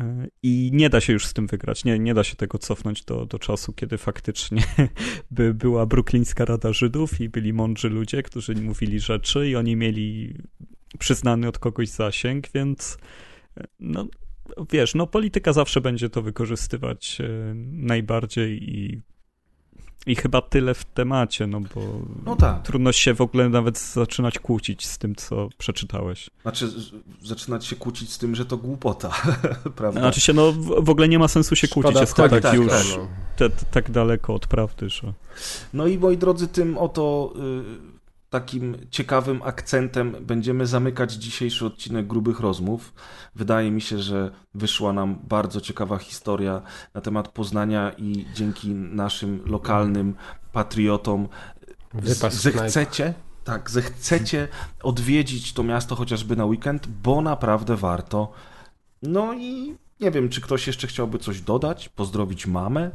[0.00, 0.04] y,
[0.42, 1.84] I nie da się już z tym wygrać.
[1.84, 4.62] Nie, nie da się tego cofnąć do, do czasu, kiedy faktycznie
[5.30, 10.34] by była bruklińska Rada Żydów i byli mądrzy ludzie, którzy mówili rzeczy i oni mieli
[10.98, 12.98] przyznany od kogoś zasięg, więc
[13.60, 14.06] y, no,
[14.72, 19.02] wiesz, no polityka zawsze będzie to wykorzystywać e, najbardziej i,
[20.06, 21.80] i chyba tyle w temacie, no bo
[22.26, 22.62] No tak.
[22.62, 26.30] trudno się w ogóle nawet zaczynać kłócić z tym, co przeczytałeś.
[26.42, 26.68] Znaczy,
[27.22, 29.10] zaczynać się kłócić z tym, że to głupota,
[29.76, 30.00] prawda?
[30.00, 30.52] Znaczy się, no
[30.82, 33.08] w, ogóle nie ma sensu się kłócić, jest to tak tak, już tak, no.
[33.36, 35.12] te, te, tak daleko od prawdy, że...
[35.74, 37.91] No i moi drodzy, tym oto y,
[38.32, 42.94] takim ciekawym akcentem będziemy zamykać dzisiejszy odcinek Grubych Rozmów.
[43.34, 46.62] Wydaje mi się, że wyszła nam bardzo ciekawa historia
[46.94, 50.14] na temat Poznania i dzięki naszym lokalnym
[50.52, 51.28] patriotom
[52.32, 53.14] zechcecie,
[53.44, 54.48] tak, zechcecie
[54.82, 58.32] odwiedzić to miasto chociażby na weekend, bo naprawdę warto.
[59.02, 62.90] No i nie wiem, czy ktoś jeszcze chciałby coś dodać, pozdrowić mamę.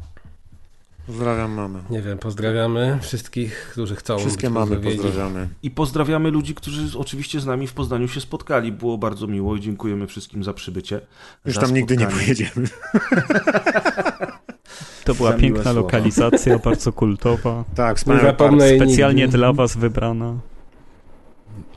[1.08, 1.82] Pozdrawiam mamę.
[1.90, 5.48] Nie wiem, pozdrawiamy wszystkich, którzy chcą Wszystkie mamy pozdrawiamy.
[5.62, 8.72] I pozdrawiamy ludzi, którzy oczywiście z nami w Poznaniu się spotkali.
[8.72, 11.00] Było bardzo miło i dziękujemy wszystkim za przybycie.
[11.44, 12.68] Już za tam nigdy nie pojedziemy.
[15.04, 15.80] To była piękna słowa.
[15.80, 17.64] lokalizacja, bardzo kultowa.
[17.74, 17.98] Tak,
[18.66, 19.38] jej Specjalnie nigdy.
[19.38, 20.34] dla was wybrana.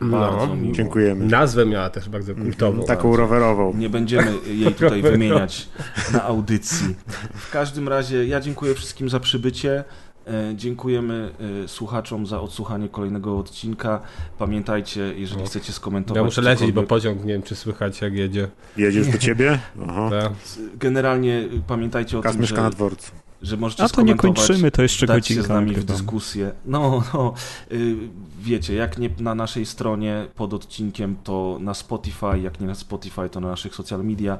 [0.02, 0.56] Bardzo No.
[0.56, 0.74] miło.
[0.76, 1.26] Dziękujemy.
[1.26, 2.84] Nazwę miała też bardzo kultową.
[2.84, 3.74] Taką rowerową.
[3.78, 5.70] Nie będziemy jej tutaj wymieniać
[6.14, 6.96] na audycji.
[7.36, 9.84] W każdym razie ja dziękuję wszystkim za przybycie.
[10.28, 11.32] E, Dziękujemy
[11.64, 14.02] e, słuchaczom za odsłuchanie kolejnego odcinka.
[14.38, 15.48] Pamiętajcie, jeżeli No.
[15.48, 16.18] chcecie skomentować.
[16.18, 18.48] Ja muszę lecieć, bo pociąg nie wiem, czy słychać jak jedzie.
[18.78, 19.60] Jedziesz do ciebie?
[19.90, 20.10] Aha.
[20.10, 20.32] Tak.
[20.80, 23.12] Generalnie pamiętajcie o Kas tym, mieszka że, na dworcu.
[23.42, 26.52] Że możecie A to nie kończymy, to jeszcze dać się z godzinka nami w dyskusję.
[26.66, 27.34] No, no,
[27.72, 27.96] y,
[28.42, 33.30] wiecie, jak nie na naszej stronie pod odcinkiem, to na Spotify, jak nie na Spotify,
[33.30, 34.38] to na naszych social media,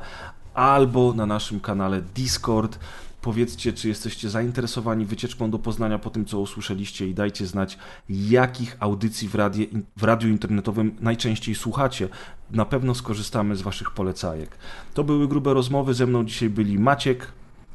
[0.54, 2.80] albo na naszym kanale Discord.
[3.22, 7.78] Powiedzcie, czy jesteście zainteresowani wycieczką do Poznania po tym, co usłyszeliście i dajcie znać,
[8.10, 9.66] jakich audycji w, radie,
[9.98, 12.10] w radiu internetowym najczęściej słuchacie.
[12.52, 14.50] Na pewno skorzystamy z waszych polecajek.
[14.94, 17.28] To były grube rozmowy, ze mną dzisiaj byli Maciek,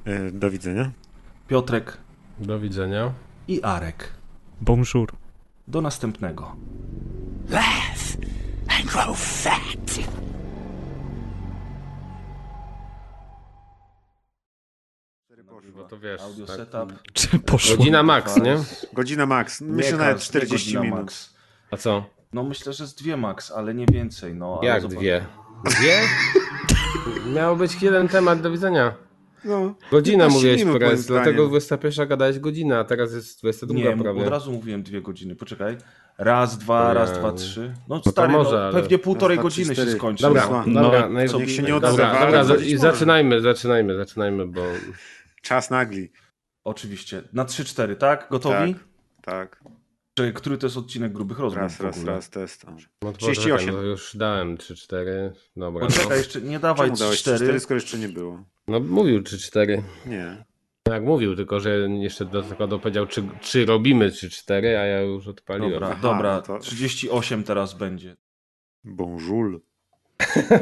[0.06, 0.90] E, Do widzenia.
[1.48, 1.98] Piotrek
[2.38, 3.12] Do widzenia.
[3.48, 4.10] i Arek.
[4.60, 5.12] Bonjour.
[5.68, 6.56] Do następnego.
[7.48, 8.16] Laugh
[8.68, 10.06] and grow fat.
[15.76, 16.20] Bo to wiesz.
[16.20, 16.56] Audio tak.
[16.56, 16.92] setup.
[17.12, 17.76] Czy poszło?
[17.76, 18.56] Godzina max, nie?
[18.92, 19.60] Godzina max.
[19.60, 20.98] Myślę Nie, nawet Karls, 40 nie godzina minut.
[20.98, 21.34] max.
[21.70, 22.04] A co?
[22.32, 24.34] No myślę, że z dwie max, ale nie więcej.
[24.34, 24.98] No, ale Jak zobacz.
[24.98, 25.26] dwie?
[25.64, 26.00] Dwie?
[27.34, 28.94] Miał być jeden temat do widzenia.
[29.46, 29.74] No.
[29.90, 31.50] Godzina 15 mówiłeś moim prez, dlatego zdaniem.
[31.50, 34.22] 21 gadałeś godzina, a teraz jest 22 Nie, prawie.
[34.22, 35.36] od razu mówiłem dwie godziny.
[35.36, 35.76] Poczekaj.
[36.18, 36.94] Raz, dwa, Nie.
[36.94, 37.74] raz, dwa, trzy.
[37.88, 40.22] No to stary, może, no, ale- pewnie półtorej Raz, godziny się skończy.
[40.22, 40.82] Dobra, No.
[40.82, 43.96] dobra, No, no, i- to niech się nie dobra, odzywa, dobra, chodzić i zaczynajmy, zaczynajmy,
[43.96, 44.62] zaczynajmy, bo
[45.42, 46.10] Czas nagli.
[46.64, 47.22] Oczywiście.
[47.32, 48.26] Na trzy, cztery, tak?
[48.30, 48.74] Gotowi?
[48.74, 48.84] Tak.
[49.22, 49.60] Tak.
[50.18, 52.66] Czy, który to jest odcinek grubych rozmów Raz, raz, raz, test.
[53.02, 53.52] no, 38.
[53.52, 55.04] poczekaj, no, już dałem 3-4,
[55.56, 55.80] dobra.
[55.84, 55.86] No.
[55.86, 57.36] Poczekaj jeszcze, nie dawaj Czemu trzy, dałeś cztery.
[57.36, 58.44] 4, skoro jeszcze nie było?
[58.68, 59.82] no mówił 3-4.
[60.06, 60.44] Nie.
[60.88, 65.26] Jak mówił, tylko że jeszcze do tego dopowiedział, czy, czy robimy 3-4, a ja już
[65.28, 65.72] odpaliłem.
[65.72, 66.36] Dobra, Aha, dobra.
[66.36, 68.16] no to- 38 teraz będzie.
[68.84, 69.60] Bonjour.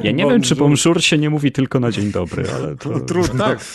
[0.03, 3.01] Ja nie wiem, czy bonjour się nie mówi tylko na dzień dobry, ale to...
[3.01, 3.45] Trudno.
[3.45, 3.59] Tak.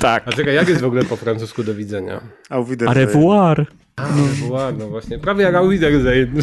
[0.00, 0.28] Tak.
[0.28, 2.20] A czekaj, jak jest w ogóle po francusku do widzenia?
[2.50, 3.06] Au A wiedersehen.
[3.06, 3.66] revoir.
[4.48, 5.18] Ładno, właśnie.
[5.18, 6.42] Prawie jak Au Wiedersehen.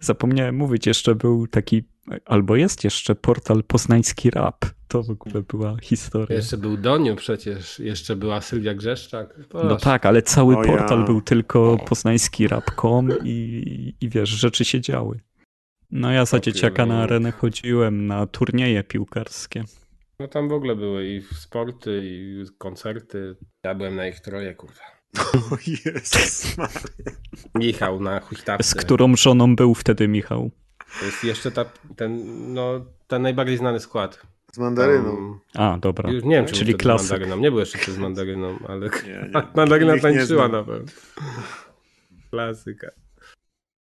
[0.00, 1.84] Zapomniałem mówić, jeszcze był taki,
[2.24, 4.64] albo jest jeszcze portal Poznański Rap.
[4.88, 6.36] To w ogóle była historia.
[6.36, 9.34] Jeszcze był Doniu przecież, jeszcze była Sylwia Grzeszczak.
[9.54, 10.72] No tak, ale cały O ja.
[10.72, 15.20] portal był tylko poznański rap.com i, i wiesz, rzeczy się działy.
[15.92, 19.64] No ja za dzieciaka na arenę chodziłem na turnieje piłkarskie.
[20.18, 23.36] No tam w ogóle były i sporty, i koncerty.
[23.64, 24.80] Ja byłem na ich troje, kurwa.
[25.52, 26.80] O Jezus Maria.
[27.54, 28.64] Michał na huśtawce.
[28.68, 30.50] Z którą żoną był wtedy Michał?
[31.00, 31.64] To jest jeszcze ta,
[31.96, 32.22] ten,
[32.54, 34.22] no, ten najbardziej znany skład.
[34.52, 35.38] Z mandaryną.
[35.52, 36.10] Tam- A, dobra.
[36.10, 37.10] Już nie wiem, czy Czyli wtedy z klasyk.
[37.10, 37.36] mandaryną.
[37.36, 39.30] Nie był jeszcze z mandaryną, ale Nie, nie.
[39.56, 40.52] mandaryna nie tańczyła znam.
[40.52, 40.92] na pewno.
[42.30, 42.90] Klasyka.